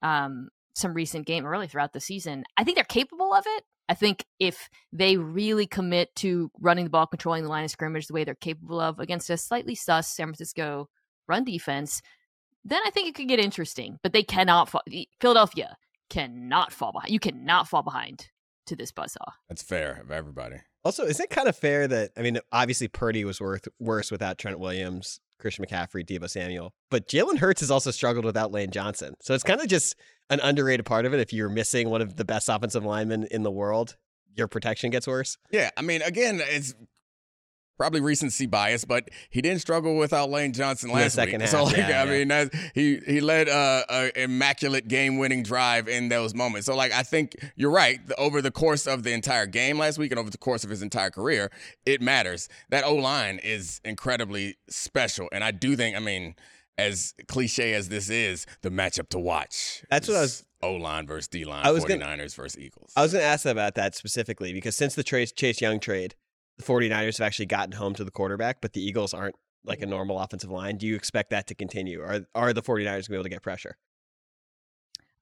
um, 0.00 0.48
some 0.74 0.94
recent 0.94 1.26
game 1.26 1.46
early 1.46 1.66
throughout 1.66 1.92
the 1.92 2.00
season 2.00 2.44
i 2.56 2.64
think 2.64 2.76
they're 2.76 2.84
capable 2.84 3.32
of 3.32 3.44
it 3.46 3.64
I 3.88 3.94
think 3.94 4.24
if 4.38 4.70
they 4.90 5.16
really 5.18 5.66
commit 5.66 6.14
to 6.16 6.50
running 6.60 6.84
the 6.84 6.90
ball, 6.90 7.06
controlling 7.06 7.42
the 7.42 7.50
line 7.50 7.64
of 7.64 7.70
scrimmage 7.70 8.06
the 8.06 8.14
way 8.14 8.24
they're 8.24 8.34
capable 8.34 8.80
of 8.80 8.98
against 8.98 9.28
a 9.28 9.36
slightly 9.36 9.74
sus 9.74 10.08
San 10.08 10.28
Francisco 10.28 10.88
run 11.28 11.44
defense, 11.44 12.00
then 12.64 12.80
I 12.86 12.90
think 12.90 13.08
it 13.08 13.14
could 13.14 13.28
get 13.28 13.38
interesting. 13.38 13.98
But 14.02 14.12
they 14.12 14.22
cannot 14.22 14.68
fall. 14.68 14.82
Philadelphia 15.20 15.76
cannot 16.08 16.72
fall 16.72 16.92
behind. 16.92 17.12
You 17.12 17.20
cannot 17.20 17.68
fall 17.68 17.82
behind 17.82 18.28
to 18.66 18.76
this 18.76 18.92
buzzsaw. 18.92 19.32
That's 19.48 19.62
fair 19.62 20.00
of 20.00 20.10
everybody. 20.10 20.56
Also, 20.84 21.04
is 21.04 21.20
it 21.20 21.30
kind 21.30 21.48
of 21.48 21.56
fair 21.56 21.86
that 21.88 22.12
I 22.16 22.22
mean, 22.22 22.38
obviously 22.50 22.88
Purdy 22.88 23.24
was 23.24 23.40
worth 23.40 23.68
worse 23.78 24.10
without 24.10 24.38
Trent 24.38 24.58
Williams, 24.58 25.20
Christian 25.38 25.64
McCaffrey, 25.64 26.06
Deebo 26.06 26.30
Samuel, 26.30 26.72
but 26.90 27.08
Jalen 27.08 27.38
Hurts 27.38 27.60
has 27.60 27.70
also 27.70 27.90
struggled 27.90 28.24
without 28.24 28.52
Lane 28.52 28.70
Johnson. 28.70 29.14
So 29.20 29.34
it's 29.34 29.44
kind 29.44 29.60
of 29.60 29.68
just 29.68 29.96
an 30.32 30.40
underrated 30.40 30.86
part 30.86 31.04
of 31.04 31.12
it. 31.12 31.20
If 31.20 31.32
you're 31.32 31.50
missing 31.50 31.90
one 31.90 32.00
of 32.00 32.16
the 32.16 32.24
best 32.24 32.48
offensive 32.48 32.84
linemen 32.84 33.28
in 33.30 33.42
the 33.42 33.50
world, 33.50 33.96
your 34.34 34.48
protection 34.48 34.90
gets 34.90 35.06
worse. 35.06 35.36
Yeah, 35.50 35.70
I 35.76 35.82
mean, 35.82 36.00
again, 36.00 36.40
it's 36.42 36.74
probably 37.76 38.00
recency 38.00 38.46
bias, 38.46 38.84
but 38.84 39.08
he 39.28 39.42
didn't 39.42 39.60
struggle 39.60 39.96
without 39.96 40.30
Lane 40.30 40.52
Johnson 40.52 40.90
last 40.90 41.18
week. 41.18 41.30
Half, 41.30 41.48
so, 41.48 41.64
like, 41.64 41.76
yeah, 41.76 42.02
I 42.02 42.14
yeah. 42.14 42.24
mean, 42.24 42.50
he 42.74 43.00
he 43.04 43.20
led 43.20 43.48
a, 43.48 43.84
a 43.90 44.22
immaculate 44.22 44.88
game-winning 44.88 45.42
drive 45.42 45.88
in 45.88 46.08
those 46.08 46.34
moments. 46.34 46.66
So, 46.66 46.76
like, 46.76 46.92
I 46.92 47.02
think 47.02 47.34
you're 47.56 47.72
right. 47.72 47.98
Over 48.16 48.40
the 48.40 48.52
course 48.52 48.86
of 48.86 49.02
the 49.02 49.12
entire 49.12 49.46
game 49.46 49.78
last 49.78 49.98
week 49.98 50.12
and 50.12 50.18
over 50.18 50.30
the 50.30 50.38
course 50.38 50.64
of 50.64 50.70
his 50.70 50.80
entire 50.80 51.10
career, 51.10 51.50
it 51.84 52.00
matters. 52.00 52.48
That 52.70 52.84
O 52.84 52.94
line 52.94 53.38
is 53.42 53.80
incredibly 53.84 54.56
special, 54.70 55.28
and 55.32 55.42
I 55.42 55.50
do 55.50 55.76
think, 55.76 55.96
I 55.96 56.00
mean 56.00 56.36
as 56.78 57.14
cliche 57.28 57.74
as 57.74 57.88
this 57.88 58.08
is, 58.10 58.46
the 58.62 58.70
matchup 58.70 59.08
to 59.10 59.18
watch. 59.18 59.84
That's 59.90 60.08
what 60.08 60.16
I 60.16 60.20
was. 60.22 60.44
O 60.62 60.74
line 60.74 61.08
versus 61.08 61.26
D 61.26 61.44
line, 61.44 61.64
49ers 61.64 61.88
gonna, 61.88 62.16
versus 62.16 62.56
Eagles. 62.56 62.92
I 62.96 63.02
was 63.02 63.12
going 63.12 63.22
to 63.22 63.26
ask 63.26 63.44
about 63.44 63.74
that 63.74 63.96
specifically 63.96 64.52
because 64.52 64.76
since 64.76 64.94
the 64.94 65.02
Chase, 65.02 65.32
Chase 65.32 65.60
Young 65.60 65.80
trade, 65.80 66.14
the 66.56 66.62
49ers 66.62 67.18
have 67.18 67.26
actually 67.26 67.46
gotten 67.46 67.72
home 67.72 67.94
to 67.94 68.04
the 68.04 68.12
quarterback, 68.12 68.60
but 68.60 68.72
the 68.72 68.80
Eagles 68.80 69.12
aren't 69.12 69.34
like 69.64 69.82
a 69.82 69.86
normal 69.86 70.20
offensive 70.20 70.50
line. 70.50 70.76
Do 70.76 70.86
you 70.86 70.94
expect 70.94 71.30
that 71.30 71.48
to 71.48 71.54
continue? 71.54 72.00
Are, 72.00 72.20
are 72.34 72.52
the 72.52 72.62
49ers 72.62 72.84
going 72.84 73.02
to 73.02 73.10
be 73.10 73.14
able 73.16 73.24
to 73.24 73.30
get 73.30 73.42
pressure? 73.42 73.76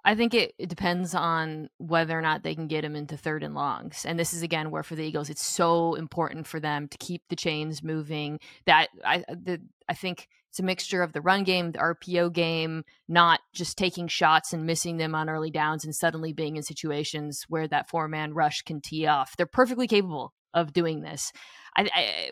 I 0.04 0.14
think 0.14 0.32
it, 0.32 0.54
it 0.58 0.68
depends 0.68 1.14
on 1.14 1.68
whether 1.78 2.18
or 2.18 2.22
not 2.22 2.42
they 2.42 2.54
can 2.54 2.68
get 2.68 2.84
him 2.84 2.96
into 2.96 3.16
third 3.16 3.42
and 3.42 3.54
longs. 3.54 4.06
And 4.06 4.18
this 4.18 4.32
is 4.32 4.42
again 4.42 4.70
where 4.70 4.82
for 4.82 4.94
the 4.94 5.04
Eagles, 5.04 5.28
it's 5.28 5.44
so 5.44 5.94
important 5.94 6.46
for 6.46 6.58
them 6.58 6.88
to 6.88 6.98
keep 6.98 7.22
the 7.28 7.36
chains 7.36 7.82
moving. 7.82 8.38
That 8.64 8.88
I 9.04 9.24
the, 9.28 9.60
I 9.88 9.94
think 9.94 10.28
it's 10.50 10.58
a 10.58 10.64
mixture 10.64 11.02
of 11.02 11.12
the 11.12 11.20
run 11.20 11.44
game, 11.44 11.72
the 11.72 11.78
RPO 11.78 12.32
game, 12.32 12.84
not 13.08 13.40
just 13.52 13.78
taking 13.78 14.08
shots 14.08 14.52
and 14.52 14.66
missing 14.66 14.96
them 14.96 15.14
on 15.14 15.30
early 15.30 15.50
downs 15.50 15.84
and 15.84 15.94
suddenly 15.94 16.32
being 16.32 16.56
in 16.56 16.62
situations 16.62 17.44
where 17.48 17.68
that 17.68 17.88
four 17.88 18.08
man 18.08 18.34
rush 18.34 18.62
can 18.62 18.80
tee 18.80 19.06
off. 19.06 19.36
They're 19.36 19.46
perfectly 19.46 19.86
capable 19.86 20.34
of 20.52 20.72
doing 20.72 21.02
this. 21.02 21.32
I, 21.76 21.88
I 21.94 22.30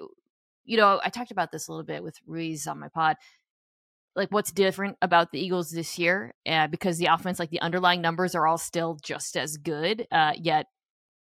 you 0.64 0.76
know, 0.76 1.00
I 1.02 1.10
talked 1.10 1.30
about 1.30 1.52
this 1.52 1.68
a 1.68 1.70
little 1.70 1.86
bit 1.86 2.02
with 2.02 2.16
Ruiz 2.26 2.66
on 2.66 2.80
my 2.80 2.88
pod 2.88 3.16
like 4.16 4.32
what's 4.32 4.50
different 4.50 4.96
about 5.00 5.30
the 5.30 5.38
Eagles 5.38 5.70
this 5.70 5.96
year 5.96 6.34
uh, 6.46 6.66
because 6.66 6.98
the 6.98 7.06
offense, 7.06 7.38
like 7.38 7.50
the 7.50 7.60
underlying 7.60 8.02
numbers 8.02 8.34
are 8.34 8.46
all 8.46 8.58
still 8.58 8.98
just 9.02 9.36
as 9.36 9.56
good, 9.56 10.06
uh, 10.10 10.32
yet 10.36 10.66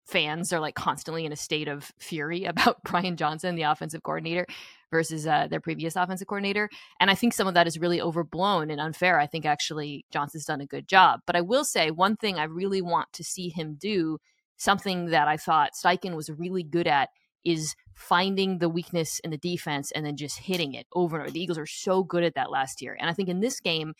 fans 0.04 0.52
are 0.52 0.60
like 0.60 0.74
constantly 0.74 1.24
in 1.24 1.32
a 1.32 1.36
state 1.36 1.68
of 1.68 1.92
fury 1.98 2.44
about 2.54 2.82
Brian 2.84 3.16
Johnson, 3.16 3.54
the 3.54 3.62
offensive 3.62 4.02
coordinator, 4.02 4.46
versus 4.90 5.26
uh, 5.26 5.48
their 5.48 5.60
previous 5.60 5.96
offensive 5.96 6.28
coordinator. 6.28 6.70
And 7.00 7.10
I 7.10 7.14
think 7.14 7.32
some 7.32 7.48
of 7.48 7.54
that 7.54 7.66
is 7.66 7.78
really 7.78 8.00
overblown 8.00 8.70
and 8.70 8.80
unfair. 8.80 9.18
I 9.18 9.26
think 9.26 9.44
actually 9.44 10.04
Johnson's 10.12 10.44
done 10.44 10.60
a 10.60 10.66
good 10.66 10.86
job. 10.86 11.20
But 11.26 11.36
I 11.36 11.40
will 11.40 11.64
say 11.64 11.90
one 11.90 12.16
thing 12.16 12.38
I 12.38 12.44
really 12.44 12.80
want 12.80 13.12
to 13.14 13.24
see 13.24 13.48
him 13.48 13.74
do, 13.74 14.18
something 14.56 15.06
that 15.06 15.26
I 15.26 15.36
thought 15.36 15.72
Steichen 15.74 16.14
was 16.14 16.30
really 16.30 16.62
good 16.62 16.86
at, 16.86 17.08
is 17.44 17.74
finding 17.92 18.58
the 18.58 18.68
weakness 18.68 19.20
in 19.20 19.30
the 19.30 19.36
defense 19.36 19.90
and 19.92 20.04
then 20.04 20.16
just 20.16 20.38
hitting 20.38 20.74
it 20.74 20.86
over 20.94 21.16
and 21.16 21.24
over. 21.24 21.32
The 21.32 21.42
Eagles 21.42 21.58
are 21.58 21.66
so 21.66 22.02
good 22.02 22.24
at 22.24 22.34
that 22.34 22.50
last 22.50 22.80
year. 22.80 22.96
And 22.98 23.10
I 23.10 23.12
think 23.12 23.28
in 23.28 23.40
this 23.40 23.60
game, 23.60 23.94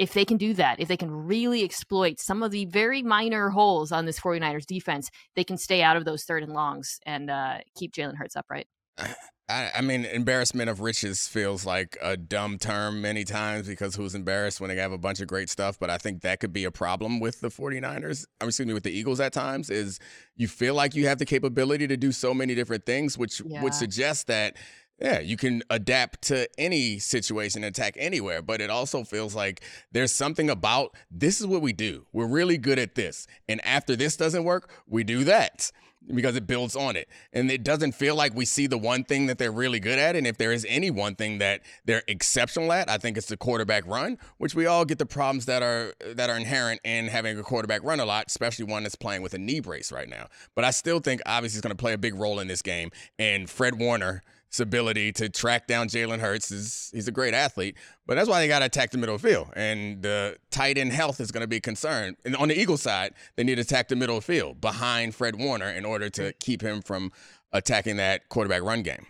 if 0.00 0.14
they 0.14 0.24
can 0.24 0.38
do 0.38 0.54
that, 0.54 0.80
if 0.80 0.88
they 0.88 0.96
can 0.96 1.10
really 1.10 1.62
exploit 1.62 2.18
some 2.18 2.42
of 2.42 2.50
the 2.50 2.64
very 2.64 3.02
minor 3.02 3.50
holes 3.50 3.92
on 3.92 4.06
this 4.06 4.18
49ers 4.18 4.64
defense, 4.64 5.10
they 5.36 5.44
can 5.44 5.58
stay 5.58 5.82
out 5.82 5.98
of 5.98 6.06
those 6.06 6.24
third 6.24 6.42
and 6.42 6.54
longs 6.54 6.98
and 7.04 7.30
uh, 7.30 7.58
keep 7.76 7.92
Jalen 7.92 8.16
Hurts 8.16 8.34
upright. 8.34 8.66
I, 9.50 9.70
I, 9.74 9.80
mean, 9.80 10.04
embarrassment 10.04 10.70
of 10.70 10.80
riches 10.80 11.26
feels 11.26 11.66
like 11.66 11.98
a 12.00 12.16
dumb 12.16 12.56
term 12.56 13.02
many 13.02 13.24
times 13.24 13.66
because 13.66 13.96
who's 13.96 14.14
embarrassed 14.14 14.60
when 14.60 14.70
they 14.70 14.76
have 14.76 14.92
a 14.92 14.98
bunch 14.98 15.20
of 15.20 15.26
great 15.26 15.50
stuff? 15.50 15.76
But 15.78 15.90
I 15.90 15.98
think 15.98 16.22
that 16.22 16.38
could 16.38 16.52
be 16.52 16.64
a 16.64 16.70
problem 16.70 17.18
with 17.18 17.40
the 17.40 17.48
49ers. 17.48 18.26
I'm 18.40 18.48
excuse 18.48 18.68
me, 18.68 18.74
with 18.74 18.84
the 18.84 18.92
Eagles 18.92 19.18
at 19.18 19.32
times 19.32 19.68
is 19.68 19.98
you 20.36 20.46
feel 20.46 20.74
like 20.74 20.94
you 20.94 21.08
have 21.08 21.18
the 21.18 21.26
capability 21.26 21.88
to 21.88 21.96
do 21.96 22.12
so 22.12 22.32
many 22.32 22.54
different 22.54 22.86
things, 22.86 23.18
which 23.18 23.42
yeah. 23.44 23.60
would 23.60 23.74
suggest 23.74 24.28
that 24.28 24.56
yeah, 25.00 25.20
you 25.20 25.36
can 25.36 25.62
adapt 25.70 26.22
to 26.22 26.48
any 26.58 26.98
situation, 26.98 27.64
attack 27.64 27.94
anywhere, 27.96 28.42
but 28.42 28.60
it 28.60 28.70
also 28.70 29.02
feels 29.04 29.34
like 29.34 29.62
there's 29.92 30.12
something 30.12 30.50
about 30.50 30.94
this 31.10 31.40
is 31.40 31.46
what 31.46 31.62
we 31.62 31.72
do. 31.72 32.06
We're 32.12 32.26
really 32.26 32.58
good 32.58 32.78
at 32.78 32.94
this. 32.94 33.26
And 33.48 33.64
after 33.64 33.96
this 33.96 34.16
doesn't 34.16 34.44
work, 34.44 34.70
we 34.86 35.04
do 35.04 35.24
that. 35.24 35.70
because 36.14 36.36
it 36.36 36.46
builds 36.46 36.76
on 36.76 36.96
it. 36.96 37.08
And 37.32 37.50
it 37.50 37.62
doesn't 37.62 37.92
feel 37.92 38.14
like 38.14 38.34
we 38.34 38.44
see 38.44 38.66
the 38.66 38.78
one 38.78 39.04
thing 39.04 39.26
that 39.26 39.38
they're 39.38 39.52
really 39.52 39.80
good 39.80 39.98
at. 39.98 40.16
And 40.16 40.26
if 40.26 40.38
there 40.38 40.52
is 40.52 40.66
any 40.68 40.90
one 40.90 41.14
thing 41.14 41.38
that 41.38 41.60
they're 41.84 42.02
exceptional 42.08 42.72
at, 42.72 42.88
I 42.88 42.98
think 42.98 43.16
it's 43.16 43.28
the 43.28 43.36
quarterback 43.36 43.86
run, 43.86 44.18
which 44.38 44.54
we 44.54 44.66
all 44.66 44.84
get 44.84 44.98
the 44.98 45.06
problems 45.06 45.46
that 45.46 45.62
are 45.62 45.94
that 46.14 46.30
are 46.30 46.36
inherent 46.36 46.80
in 46.84 47.08
having 47.08 47.38
a 47.38 47.42
quarterback 47.42 47.82
run 47.84 48.00
a 48.00 48.04
lot, 48.04 48.26
especially 48.28 48.64
one 48.64 48.82
that's 48.82 48.94
playing 48.94 49.22
with 49.22 49.34
a 49.34 49.38
knee 49.38 49.60
brace 49.60 49.92
right 49.92 50.08
now. 50.08 50.26
But 50.54 50.64
I 50.64 50.70
still 50.70 51.00
think 51.00 51.20
obviously 51.26 51.56
he's 51.56 51.62
going 51.62 51.76
to 51.76 51.80
play 51.80 51.92
a 51.92 51.98
big 51.98 52.14
role 52.14 52.40
in 52.40 52.48
this 52.48 52.62
game. 52.62 52.90
And 53.18 53.48
Fred 53.48 53.78
Warner 53.78 54.22
ability 54.58 55.12
to 55.12 55.28
track 55.28 55.68
down 55.68 55.88
Jalen 55.88 56.18
Hurts 56.18 56.50
is 56.50 56.90
he's 56.92 57.06
a 57.06 57.12
great 57.12 57.34
athlete, 57.34 57.76
but 58.06 58.16
that's 58.16 58.28
why 58.28 58.40
they 58.40 58.48
got 58.48 58.60
to 58.60 58.64
attack 58.64 58.90
the 58.90 58.98
middle 58.98 59.18
field. 59.18 59.48
And 59.54 60.02
the 60.02 60.36
tight 60.50 60.78
end 60.78 60.92
health 60.92 61.20
is 61.20 61.30
going 61.30 61.42
to 61.42 61.46
be 61.46 61.56
a 61.56 61.60
concern. 61.60 62.16
And 62.24 62.34
on 62.34 62.48
the 62.48 62.58
Eagles 62.58 62.82
side, 62.82 63.14
they 63.36 63.44
need 63.44 63.56
to 63.56 63.60
attack 63.60 63.88
the 63.88 63.96
middle 63.96 64.20
field 64.20 64.60
behind 64.60 65.14
Fred 65.14 65.36
Warner 65.36 65.68
in 65.70 65.84
order 65.84 66.10
to 66.10 66.32
keep 66.40 66.62
him 66.62 66.82
from 66.82 67.12
attacking 67.52 67.96
that 67.98 68.28
quarterback 68.28 68.62
run 68.62 68.82
game. 68.82 69.06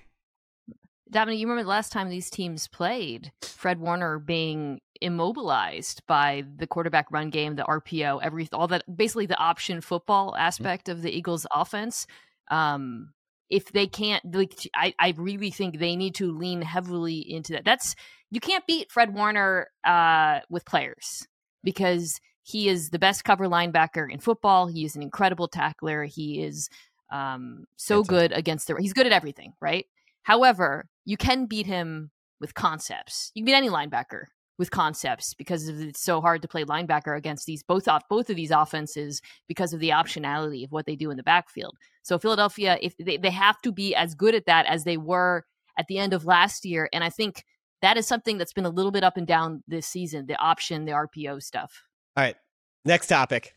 Dominic, 1.10 1.40
you 1.40 1.46
remember 1.46 1.64
the 1.64 1.70
last 1.70 1.90
time 1.90 2.08
these 2.08 2.30
teams 2.30 2.68
played, 2.68 3.32
Fred 3.42 3.80
Warner 3.80 4.18
being 4.18 4.80
immobilized 5.00 6.06
by 6.06 6.44
the 6.56 6.66
quarterback 6.66 7.10
run 7.10 7.30
game, 7.30 7.56
the 7.56 7.64
RPO, 7.64 8.20
every 8.22 8.48
all 8.52 8.68
that 8.68 8.84
basically 8.96 9.26
the 9.26 9.38
option 9.38 9.80
football 9.80 10.36
aspect 10.36 10.86
mm-hmm. 10.86 10.98
of 10.98 11.02
the 11.02 11.10
Eagles 11.10 11.46
offense. 11.52 12.06
Um, 12.48 13.12
if 13.50 13.72
they 13.72 13.86
can't 13.86 14.22
like 14.34 14.68
I, 14.74 14.94
I 14.98 15.14
really 15.16 15.50
think 15.50 15.78
they 15.78 15.96
need 15.96 16.14
to 16.16 16.32
lean 16.32 16.62
heavily 16.62 17.18
into 17.18 17.52
that. 17.52 17.64
That's 17.64 17.94
you 18.30 18.40
can't 18.40 18.66
beat 18.66 18.90
fred 18.90 19.12
warner 19.12 19.68
uh, 19.84 20.40
with 20.48 20.64
players 20.64 21.26
because 21.64 22.20
he 22.42 22.68
is 22.68 22.90
the 22.90 22.98
best 22.98 23.24
cover 23.24 23.46
linebacker 23.46 24.10
in 24.10 24.20
football. 24.20 24.68
He 24.68 24.84
is 24.84 24.96
an 24.96 25.02
incredible 25.02 25.48
tackler. 25.48 26.04
He 26.04 26.42
is 26.42 26.68
um, 27.12 27.64
so 27.76 27.98
that's 27.98 28.08
good 28.08 28.32
against 28.32 28.68
the 28.68 28.76
he's 28.76 28.92
good 28.92 29.06
at 29.06 29.12
everything 29.12 29.52
right? 29.60 29.86
However 30.22 30.86
you 31.04 31.16
can 31.16 31.46
beat 31.46 31.66
him 31.66 32.10
with 32.40 32.54
concepts. 32.54 33.32
You 33.34 33.42
can 33.42 33.46
beat 33.46 33.56
any 33.56 33.68
linebacker 33.68 34.24
with 34.60 34.70
concepts 34.70 35.32
because 35.32 35.68
it's 35.68 36.02
so 36.02 36.20
hard 36.20 36.42
to 36.42 36.46
play 36.46 36.64
linebacker 36.64 37.16
against 37.16 37.46
these 37.46 37.62
both 37.62 37.88
off 37.88 38.02
both 38.10 38.28
of 38.28 38.36
these 38.36 38.50
offenses 38.50 39.22
because 39.48 39.72
of 39.72 39.80
the 39.80 39.88
optionality 39.88 40.62
of 40.62 40.70
what 40.70 40.84
they 40.84 40.94
do 40.94 41.10
in 41.10 41.16
the 41.16 41.22
backfield. 41.22 41.78
So 42.02 42.18
Philadelphia, 42.18 42.76
if 42.82 42.94
they, 42.98 43.16
they 43.16 43.30
have 43.30 43.58
to 43.62 43.72
be 43.72 43.94
as 43.94 44.14
good 44.14 44.34
at 44.34 44.44
that 44.44 44.66
as 44.66 44.84
they 44.84 44.98
were 44.98 45.46
at 45.78 45.86
the 45.88 45.96
end 45.96 46.12
of 46.12 46.26
last 46.26 46.66
year, 46.66 46.90
and 46.92 47.02
I 47.02 47.08
think 47.08 47.46
that 47.80 47.96
is 47.96 48.06
something 48.06 48.36
that's 48.36 48.52
been 48.52 48.66
a 48.66 48.70
little 48.70 48.92
bit 48.92 49.02
up 49.02 49.16
and 49.16 49.26
down 49.26 49.64
this 49.66 49.86
season. 49.86 50.26
The 50.26 50.36
option, 50.36 50.84
the 50.84 50.92
RPO 50.92 51.42
stuff. 51.42 51.82
All 52.14 52.22
right, 52.22 52.36
next 52.84 53.06
topic. 53.06 53.54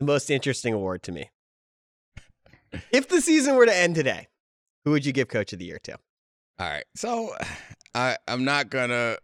The 0.00 0.04
most 0.04 0.28
interesting 0.28 0.74
award 0.74 1.02
to 1.04 1.12
me. 1.12 1.30
if 2.92 3.08
the 3.08 3.22
season 3.22 3.56
were 3.56 3.64
to 3.64 3.74
end 3.74 3.94
today, 3.94 4.28
who 4.84 4.90
would 4.90 5.06
you 5.06 5.14
give 5.14 5.28
Coach 5.28 5.54
of 5.54 5.58
the 5.60 5.64
Year 5.64 5.78
to? 5.84 5.96
All 6.58 6.68
right, 6.68 6.84
so 6.94 7.34
I 7.94 8.18
I'm 8.28 8.44
not 8.44 8.68
gonna 8.68 9.16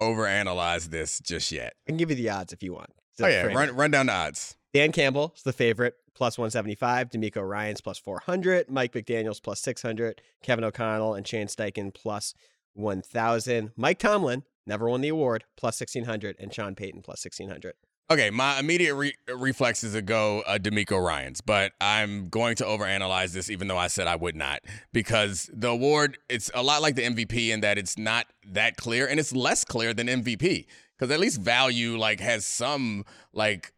overanalyze 0.00 0.90
this 0.90 1.20
just 1.20 1.52
yet. 1.52 1.74
I 1.86 1.90
can 1.90 1.96
give 1.96 2.10
you 2.10 2.16
the 2.16 2.30
odds 2.30 2.52
if 2.52 2.62
you 2.62 2.72
want. 2.72 2.90
Oh 3.20 3.26
yeah, 3.26 3.42
run 3.46 3.74
run 3.74 3.90
down 3.90 4.06
the 4.06 4.12
odds. 4.12 4.56
Dan 4.72 4.92
Campbell 4.92 5.32
is 5.36 5.42
the 5.42 5.52
favorite, 5.52 5.94
plus 6.14 6.36
175. 6.36 7.10
DeMeco 7.10 7.48
Ryans 7.48 7.80
plus 7.80 7.98
400. 7.98 8.70
Mike 8.70 8.92
McDaniel's 8.92 9.40
plus 9.40 9.60
600. 9.60 10.20
Kevin 10.42 10.64
O'Connell 10.64 11.14
and 11.14 11.26
Shane 11.26 11.46
Steichen 11.46 11.92
plus 11.92 12.34
1,000. 12.74 13.72
Mike 13.76 13.98
Tomlin 13.98 14.44
never 14.66 14.88
won 14.88 15.00
the 15.00 15.08
award, 15.08 15.44
plus 15.56 15.80
1,600. 15.80 16.36
And 16.38 16.52
Sean 16.52 16.74
Payton 16.74 17.02
plus 17.02 17.24
1,600. 17.24 17.74
Okay, 18.10 18.30
my 18.30 18.58
immediate 18.58 18.94
re- 18.94 19.14
reflex 19.28 19.84
is 19.84 19.92
to 19.92 20.00
go 20.00 20.40
uh, 20.46 20.56
DeMeco 20.56 21.04
Ryans, 21.04 21.42
but 21.42 21.72
I'm 21.78 22.30
going 22.30 22.56
to 22.56 22.64
overanalyze 22.64 23.34
this, 23.34 23.50
even 23.50 23.68
though 23.68 23.76
I 23.76 23.88
said 23.88 24.06
I 24.06 24.16
would 24.16 24.34
not, 24.34 24.60
because 24.94 25.50
the 25.52 25.68
award 25.68 26.16
it's 26.30 26.50
a 26.54 26.62
lot 26.62 26.80
like 26.80 26.94
the 26.94 27.02
MVP 27.02 27.50
in 27.50 27.60
that 27.60 27.76
it's 27.76 27.98
not 27.98 28.26
that 28.46 28.78
clear, 28.78 29.06
and 29.06 29.20
it's 29.20 29.34
less 29.34 29.62
clear 29.62 29.92
than 29.92 30.06
MVP, 30.06 30.64
because 30.98 31.12
at 31.12 31.20
least 31.20 31.38
value 31.38 31.98
like 31.98 32.20
has 32.20 32.46
some 32.46 33.04
like 33.34 33.74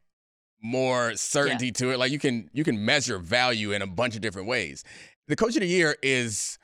more 0.62 1.16
certainty 1.16 1.66
yeah. 1.66 1.72
to 1.72 1.90
it. 1.90 1.98
Like 1.98 2.12
you 2.12 2.20
can 2.20 2.50
you 2.52 2.62
can 2.62 2.84
measure 2.84 3.18
value 3.18 3.72
in 3.72 3.82
a 3.82 3.86
bunch 3.88 4.14
of 4.14 4.20
different 4.20 4.46
ways. 4.46 4.84
The 5.26 5.34
coach 5.34 5.56
of 5.56 5.62
the 5.62 5.66
year 5.66 5.96
is 6.04 6.56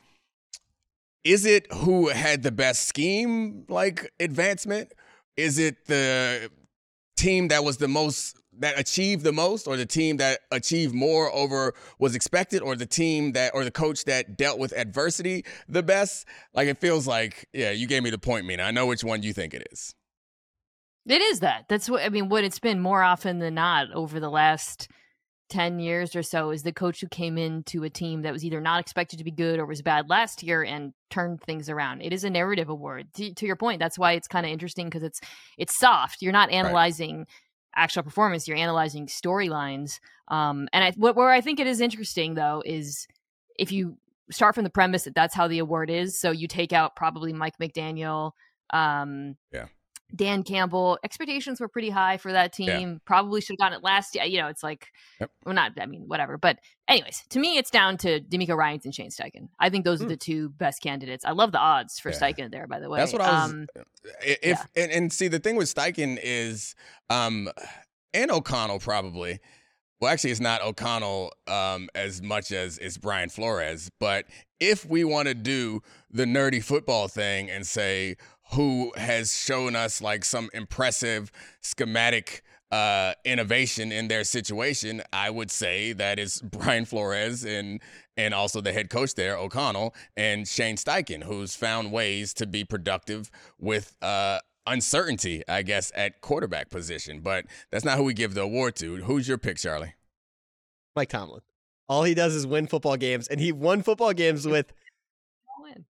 is 1.25 1.45
it 1.45 1.67
who 1.73 2.11
had 2.11 2.45
the 2.45 2.53
best 2.53 2.87
scheme 2.87 3.65
like 3.69 4.13
advancement? 4.21 4.93
Is 5.37 5.59
it 5.59 5.87
the 5.87 6.49
team 7.17 7.49
that 7.49 7.65
was 7.65 7.79
the 7.79 7.89
most 7.89 8.37
that 8.59 8.79
achieved 8.79 9.23
the 9.23 9.33
most 9.33 9.67
or 9.67 9.77
the 9.77 9.85
team 9.87 10.17
that 10.17 10.41
achieved 10.51 10.95
more 10.95 11.33
over 11.35 11.75
was 11.99 12.15
expected 12.15 12.63
or 12.63 12.75
the 12.75 12.87
team 12.87 13.33
that 13.33 13.55
or 13.55 13.65
the 13.65 13.71
coach 13.71 14.05
that 14.05 14.37
dealt 14.37 14.59
with 14.59 14.73
adversity 14.73 15.45
the 15.69 15.83
best? 15.83 16.27
Like 16.55 16.69
it 16.69 16.79
feels 16.79 17.07
like 17.07 17.49
yeah 17.53 17.71
you 17.71 17.87
gave 17.87 18.03
me 18.03 18.11
the 18.11 18.19
point 18.19 18.47
mina. 18.47 18.63
I 18.63 18.71
know 18.71 18.87
which 18.87 19.05
one 19.05 19.23
you 19.23 19.33
think 19.33 19.55
it 19.55 19.67
is. 19.73 19.95
It 21.07 21.23
is 21.23 21.41
that. 21.41 21.67
That's 21.69 21.89
what 21.89 22.03
i 22.03 22.09
mean 22.09 22.29
what 22.29 22.45
it's 22.45 22.59
been 22.59 22.81
more 22.81 23.03
often 23.03 23.39
than 23.39 23.55
not 23.55 23.93
over 23.93 24.21
the 24.21 24.31
last 24.31 24.89
10 25.49 25.79
years 25.79 26.17
or 26.17 26.23
so 26.23 26.51
is 26.51 26.63
the 26.63 26.73
coach 26.73 27.01
who 27.01 27.09
came 27.09 27.39
into 27.39 27.85
a 27.85 27.91
team 27.91 28.23
that 28.23 28.33
was 28.33 28.45
either 28.45 28.61
not 28.61 28.81
expected 28.81 29.19
to 29.19 29.25
be 29.25 29.31
good 29.31 29.59
or 29.59 29.67
was 29.67 29.83
bad 29.83 30.09
last 30.11 30.43
year 30.43 30.63
and 30.63 30.93
turned 31.11 31.41
things 31.41 31.69
around. 31.69 32.03
It 32.03 32.13
is 32.13 32.25
a 32.25 32.31
narrative 32.31 32.69
award. 32.69 33.09
To, 33.15 33.33
to 33.33 33.47
your 33.47 33.57
point, 33.57 33.79
that's 33.79 33.99
why 33.99 34.13
it's 34.13 34.29
kind 34.29 34.45
of 34.45 34.53
interesting 34.53 34.87
because 34.87 35.03
it's 35.03 35.21
it's 35.57 35.79
soft. 35.79 36.21
You're 36.21 36.33
not 36.33 36.51
analyzing 36.51 37.19
right. 37.19 37.27
actual 37.77 38.03
performance, 38.03 38.49
you're 38.49 38.57
analyzing 38.57 39.07
storylines. 39.07 40.01
Um, 40.29 40.69
and 40.73 40.85
I, 40.85 40.93
what, 40.97 41.15
where 41.15 41.31
I 41.31 41.41
think 41.41 41.61
it 41.61 41.67
is 41.67 41.81
interesting 41.81 42.35
though 42.35 42.63
is 42.65 43.07
if 43.59 43.71
you 43.71 43.99
start 44.31 44.55
from 44.57 44.65
the 44.65 44.71
premise 44.71 45.05
that 45.05 45.15
that's 45.15 45.35
how 45.35 45.47
the 45.47 45.61
award 45.61 45.91
is, 45.91 46.19
so 46.21 46.33
you 46.33 46.49
take 46.49 46.73
out 46.73 46.97
probably 46.97 47.33
Mike 47.33 47.59
McDaniel, 47.61 48.33
um, 48.71 49.37
yeah. 49.53 49.67
Dan 50.15 50.43
Campbell, 50.43 50.99
expectations 51.03 51.61
were 51.61 51.69
pretty 51.69 51.91
high 51.91 52.17
for 52.17 52.33
that 52.33 52.53
team. 52.53 52.69
Yeah. 52.69 52.99
Probably 53.05 53.41
should 53.41 53.55
have 53.55 53.59
gotten 53.59 53.79
it 53.79 53.85
last 53.85 54.15
year. 54.15 54.25
You 54.25 54.41
know, 54.41 54.49
it's 54.49 54.63
like, 54.63 54.87
yep. 55.21 55.31
well, 55.45 55.55
not, 55.55 55.73
I 55.81 55.87
mean, 55.87 56.05
whatever. 56.07 56.39
But, 56.39 56.59
anyways, 56.89 57.25
to 57.31 57.41
me, 57.41 57.59
it's 57.59 57.71
down 57.71 57.97
to 57.99 58.21
DeMeco 58.21 58.57
Ryans 58.57 58.85
and 58.85 58.95
Shane 58.95 59.11
Steichen. 59.11 59.49
I 59.59 59.69
think 59.69 59.85
those 59.85 59.99
mm. 59.99 60.03
are 60.03 60.05
hmm. 60.05 60.11
the 60.11 60.17
two 60.17 60.49
best 60.51 60.81
candidates. 60.81 61.25
I 61.25 61.33
love 61.33 61.53
the 61.53 61.59
odds 61.59 61.99
for 61.99 62.11
yeah. 62.11 62.19
Steichen 62.19 62.53
there, 62.53 62.67
by 62.67 62.79
the 62.79 62.89
way. 62.89 63.01
That's 63.01 63.13
what 63.13 63.23
I 63.23 63.33
was. 63.33 63.51
Um, 63.51 63.67
if 64.23 64.39
yeah. 64.43 64.65
and, 64.77 64.93
and, 64.93 65.13
see, 65.13 65.29
the 65.29 65.41
thing 65.41 65.57
with 65.57 65.73
Steichen 65.75 66.19
is, 66.23 66.75
um, 67.11 67.49
and 68.15 68.31
O'Connell 68.31 68.79
probably. 68.79 69.41
Well, 70.01 70.13
actually, 70.13 70.31
it's 70.31 70.41
not 70.41 70.63
O'Connell 70.63 71.33
um, 71.47 71.89
as 71.95 72.21
much 72.23 72.53
as 72.53 72.77
it's 72.79 72.99
Brian 72.99 73.31
Flores. 73.31 73.91
But 73.99 74.27
if 74.61 74.85
we 74.85 75.05
want 75.05 75.29
to 75.29 75.35
do 75.35 75.81
the 76.11 76.27
nerdy 76.27 76.63
football 76.63 77.09
thing 77.09 77.51
and 77.51 77.67
say, 77.67 78.17
who 78.53 78.93
has 78.97 79.37
shown 79.37 79.75
us 79.77 80.01
like 80.01 80.25
some 80.25 80.51
impressive 80.53 81.33
schematic 81.61 82.43
uh, 82.71 83.13
innovation 83.25 83.93
in 83.93 84.09
their 84.09 84.25
situation, 84.25 85.03
I 85.13 85.31
would 85.31 85.51
say 85.51 85.93
that 85.93 86.19
is 86.19 86.41
Brian 86.45 86.85
Flores 86.85 87.45
and 87.45 87.81
and 88.17 88.33
also 88.33 88.61
the 88.61 88.73
head 88.73 88.89
coach 88.89 89.15
there, 89.15 89.37
O'Connell, 89.37 89.95
and 90.17 90.49
Shane 90.49 90.77
Steichen, 90.77 91.25
who's 91.25 91.55
found 91.55 91.93
ways 91.93 92.33
to 92.35 92.47
be 92.47 92.65
productive 92.65 93.31
with 93.59 93.95
uh, 94.01 94.39
uncertainty, 94.67 95.43
I 95.47 95.63
guess, 95.63 95.93
at 95.95 96.23
quarterback 96.23 96.71
position. 96.71 97.21
But 97.21 97.45
that's 97.71 97.85
not 97.85 97.99
who 97.99 98.05
we 98.05 98.15
give 98.15 98.33
the 98.33 98.41
award 98.41 98.75
to. 98.77 98.97
Who's 98.97 99.29
your 99.29 99.37
pick, 99.37 99.59
Charlie? 99.59 99.95
Mike 100.95 101.11
Tomlin. 101.11 101.43
All 101.89 102.05
he 102.05 102.15
does 102.15 102.35
is 102.35 102.47
win 102.47 102.67
football 102.67 102.97
games, 102.97 103.29
and 103.29 103.39
he 103.39 103.53
won 103.53 103.83
football 103.83 104.15
games 104.15 104.47
with 104.49 104.73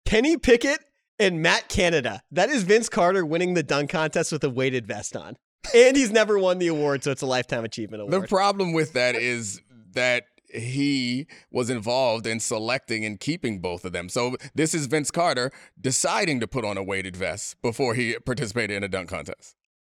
Kenny 0.05 0.37
Pickett 0.37 0.79
and 1.23 1.41
Matt 1.41 1.69
Canada. 1.69 2.23
That 2.31 2.51
is 2.51 2.65
Vince 2.65 2.89
Carter 2.89 3.25
winning 3.25 3.55
the 3.55 3.63
dunk 3.63 3.91
contest 3.91 4.33
with 4.33 4.45
a 4.45 4.51
weighted 4.51 4.87
vest 4.87 5.17
on. 5.17 5.37
And 5.75 5.97
he's 5.97 6.11
never 6.11 6.39
won 6.39 6.59
the 6.59 6.67
award, 6.67 7.05
so 7.05 7.13
it's 7.13 7.23
a 7.23 7.27
lifetime 7.27 7.65
achievement 7.65 8.03
award. 8.03 8.23
The 8.23 8.27
problem 8.29 8.73
with 8.73 8.93
that 8.95 9.15
is 9.15 9.61
that 9.93 10.25
he 10.53 11.27
was 11.51 11.71
involved 11.71 12.27
in 12.27 12.41
selecting 12.41 13.05
and 13.05 13.19
keeping 13.19 13.61
both 13.61 13.85
of 13.85 13.93
them. 13.93 14.09
So 14.09 14.37
this 14.55 14.75
is 14.75 14.87
Vince 14.87 15.11
Carter 15.11 15.51
deciding 15.81 16.41
to 16.41 16.49
put 16.49 16.65
on 16.65 16.77
a 16.77 16.83
weighted 16.83 17.17
vest 17.17 17.57
before 17.63 17.95
he 17.95 18.17
participated 18.27 18.77
in 18.77 18.85
a 18.85 18.89
dunk 18.89 19.09
contest. 19.09 19.55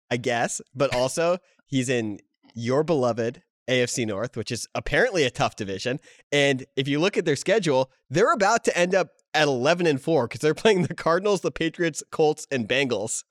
I 0.09 0.17
guess, 0.17 0.61
but 0.73 0.95
also 0.95 1.39
he's 1.65 1.89
in 1.89 2.19
your 2.53 2.83
beloved 2.83 3.41
AFC 3.67 4.05
North, 4.05 4.37
which 4.37 4.51
is 4.51 4.67
apparently 4.75 5.23
a 5.23 5.31
tough 5.31 5.55
division. 5.55 5.99
And 6.31 6.65
if 6.75 6.87
you 6.87 6.99
look 6.99 7.17
at 7.17 7.25
their 7.25 7.35
schedule, 7.35 7.91
they're 8.09 8.31
about 8.31 8.63
to 8.65 8.77
end 8.77 8.93
up 8.93 9.09
at 9.35 9.47
11 9.47 9.85
and 9.85 10.01
4 10.01 10.27
because 10.27 10.41
they're 10.41 10.53
playing 10.53 10.83
the 10.83 10.95
Cardinals, 10.95 11.41
the 11.41 11.51
Patriots, 11.51 12.03
Colts, 12.11 12.47
and 12.49 12.67
Bengals. 12.67 13.23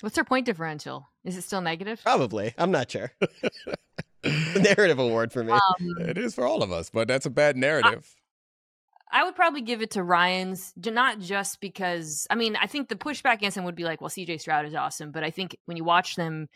What's 0.00 0.14
their 0.14 0.24
point 0.24 0.46
differential? 0.46 1.08
Is 1.24 1.36
it 1.36 1.42
still 1.42 1.60
negative? 1.60 2.00
Probably. 2.02 2.54
I'm 2.58 2.70
not 2.70 2.90
sure. 2.90 3.12
narrative 4.56 4.98
award 4.98 5.32
for 5.32 5.42
me. 5.42 5.52
Um, 5.52 5.96
it 6.00 6.18
is 6.18 6.34
for 6.34 6.46
all 6.46 6.62
of 6.62 6.72
us, 6.72 6.90
but 6.90 7.08
that's 7.08 7.26
a 7.26 7.30
bad 7.30 7.56
narrative. 7.56 8.14
I, 9.10 9.20
I 9.20 9.24
would 9.24 9.34
probably 9.34 9.62
give 9.62 9.82
it 9.82 9.92
to 9.92 10.02
Ryans, 10.02 10.72
not 10.76 11.20
just 11.20 11.60
because, 11.60 12.26
I 12.28 12.34
mean, 12.34 12.56
I 12.56 12.66
think 12.66 12.88
the 12.88 12.96
pushback 12.96 13.34
against 13.34 13.56
him 13.56 13.64
would 13.64 13.74
be 13.74 13.84
like, 13.84 14.00
well, 14.00 14.10
CJ 14.10 14.40
Stroud 14.40 14.66
is 14.66 14.74
awesome. 14.74 15.12
But 15.12 15.24
I 15.24 15.30
think 15.30 15.56
when 15.64 15.76
you 15.76 15.84
watch 15.84 16.16
them, 16.16 16.48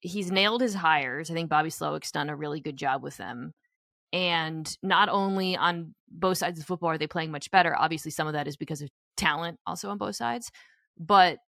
he's 0.00 0.30
nailed 0.30 0.62
his 0.62 0.74
hires. 0.74 1.30
I 1.30 1.34
think 1.34 1.50
Bobby 1.50 1.70
Slowik's 1.70 2.12
done 2.12 2.30
a 2.30 2.36
really 2.36 2.60
good 2.60 2.76
job 2.76 3.02
with 3.02 3.16
them. 3.16 3.52
And 4.12 4.68
not 4.82 5.08
only 5.08 5.56
on 5.56 5.94
both 6.10 6.38
sides 6.38 6.58
of 6.58 6.66
football 6.66 6.90
are 6.90 6.98
they 6.98 7.06
playing 7.06 7.30
much 7.30 7.50
better. 7.50 7.76
Obviously, 7.76 8.10
some 8.10 8.26
of 8.26 8.32
that 8.32 8.48
is 8.48 8.56
because 8.56 8.82
of 8.82 8.90
talent 9.16 9.58
also 9.66 9.90
on 9.90 9.98
both 9.98 10.16
sides, 10.16 10.50
but 10.98 11.38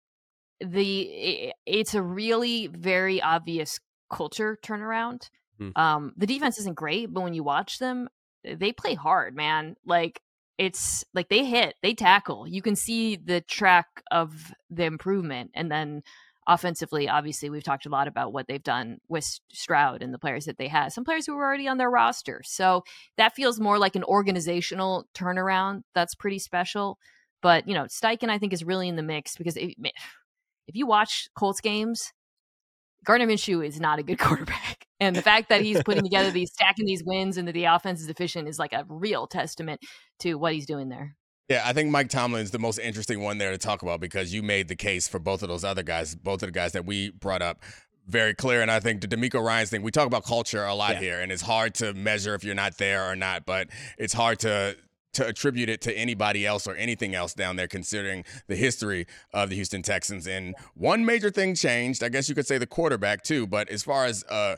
the 0.60 1.52
it's 1.66 1.94
a 1.94 2.02
really 2.02 2.68
very 2.68 3.20
obvious 3.20 3.80
culture 4.10 4.58
turnaround. 4.64 5.28
Hmm. 5.58 5.70
Um, 5.74 6.12
the 6.16 6.26
defense 6.26 6.58
isn't 6.58 6.76
great, 6.76 7.12
but 7.12 7.22
when 7.22 7.34
you 7.34 7.42
watch 7.42 7.78
them, 7.78 8.08
they 8.44 8.72
play 8.72 8.94
hard, 8.94 9.34
man. 9.34 9.76
Like 9.84 10.20
it's 10.58 11.04
like 11.14 11.28
they 11.28 11.44
hit, 11.44 11.74
they 11.82 11.94
tackle. 11.94 12.46
You 12.46 12.62
can 12.62 12.76
see 12.76 13.16
the 13.16 13.40
track 13.40 13.86
of 14.10 14.52
the 14.70 14.84
improvement, 14.84 15.50
and 15.54 15.70
then 15.70 16.02
offensively, 16.46 17.08
obviously, 17.08 17.50
we've 17.50 17.62
talked 17.62 17.86
a 17.86 17.90
lot 17.90 18.08
about 18.08 18.32
what 18.32 18.46
they've 18.48 18.62
done 18.62 18.98
with 19.08 19.24
Stroud 19.52 20.02
and 20.02 20.12
the 20.12 20.18
players 20.18 20.44
that 20.46 20.58
they 20.58 20.68
have, 20.68 20.92
Some 20.92 21.04
players 21.04 21.26
who 21.26 21.34
were 21.34 21.44
already 21.44 21.68
on 21.68 21.78
their 21.78 21.90
roster, 21.90 22.42
so 22.44 22.84
that 23.16 23.34
feels 23.34 23.60
more 23.60 23.78
like 23.78 23.96
an 23.96 24.04
organizational 24.04 25.06
turnaround. 25.14 25.82
That's 25.94 26.14
pretty 26.14 26.38
special. 26.38 26.98
But 27.42 27.68
you 27.68 27.74
know, 27.74 27.84
Steichen, 27.84 28.30
I 28.30 28.38
think, 28.38 28.52
is 28.52 28.64
really 28.64 28.88
in 28.88 28.96
the 28.96 29.02
mix 29.02 29.36
because 29.36 29.56
if 29.56 30.76
you 30.76 30.86
watch 30.86 31.28
Colts 31.36 31.60
games, 31.60 32.12
Gardner 33.04 33.26
Minshew 33.26 33.66
is 33.66 33.80
not 33.80 33.98
a 33.98 34.02
good 34.02 34.18
quarterback. 34.18 34.86
And 35.00 35.16
the 35.16 35.22
fact 35.22 35.48
that 35.48 35.62
he's 35.62 35.82
putting 35.82 36.04
together 36.04 36.30
these 36.30 36.52
stacking 36.52 36.86
these 36.86 37.02
wins 37.04 37.36
and 37.36 37.48
that 37.48 37.52
the 37.52 37.64
offense 37.64 38.00
is 38.00 38.08
efficient 38.08 38.48
is 38.48 38.58
like 38.58 38.72
a 38.72 38.86
real 38.88 39.26
testament 39.26 39.80
to 40.20 40.34
what 40.34 40.54
he's 40.54 40.66
doing 40.66 40.88
there. 40.88 41.16
Yeah, 41.48 41.62
I 41.64 41.72
think 41.72 41.90
Mike 41.90 42.08
Tomlin 42.08 42.42
is 42.42 42.50
the 42.50 42.58
most 42.58 42.78
interesting 42.78 43.20
one 43.20 43.38
there 43.38 43.50
to 43.50 43.58
talk 43.58 43.82
about 43.82 44.00
because 44.00 44.32
you 44.32 44.42
made 44.42 44.68
the 44.68 44.76
case 44.76 45.08
for 45.08 45.18
both 45.18 45.42
of 45.42 45.48
those 45.48 45.64
other 45.64 45.82
guys, 45.82 46.14
both 46.14 46.42
of 46.42 46.48
the 46.48 46.52
guys 46.52 46.72
that 46.72 46.86
we 46.86 47.10
brought 47.10 47.42
up 47.42 47.62
very 48.06 48.34
clear. 48.34 48.62
And 48.62 48.70
I 48.70 48.80
think 48.80 49.00
the 49.00 49.08
DeMeco 49.08 49.42
Ryans 49.42 49.70
thing, 49.70 49.82
we 49.82 49.90
talk 49.90 50.06
about 50.06 50.24
culture 50.24 50.64
a 50.64 50.74
lot 50.74 50.94
yeah. 50.94 51.00
here, 51.00 51.20
and 51.20 51.30
it's 51.30 51.42
hard 51.42 51.74
to 51.76 51.94
measure 51.94 52.34
if 52.34 52.44
you're 52.44 52.54
not 52.54 52.78
there 52.78 53.10
or 53.10 53.16
not, 53.16 53.44
but 53.44 53.68
it's 53.98 54.12
hard 54.12 54.38
to 54.40 54.76
to 55.14 55.26
attribute 55.26 55.68
it 55.68 55.80
to 55.82 55.92
anybody 55.92 56.46
else 56.46 56.66
or 56.66 56.74
anything 56.76 57.14
else 57.14 57.34
down 57.34 57.56
there, 57.56 57.68
considering 57.68 58.24
the 58.46 58.56
history 58.56 59.06
of 59.34 59.50
the 59.50 59.54
Houston 59.54 59.82
Texans. 59.82 60.26
And 60.26 60.54
one 60.74 61.04
major 61.04 61.30
thing 61.30 61.54
changed. 61.54 62.02
I 62.02 62.08
guess 62.08 62.28
you 62.28 62.34
could 62.34 62.46
say 62.46 62.58
the 62.58 62.66
quarterback 62.66 63.22
too. 63.22 63.46
But 63.46 63.68
as 63.68 63.82
far 63.82 64.06
as 64.06 64.24
uh, 64.30 64.56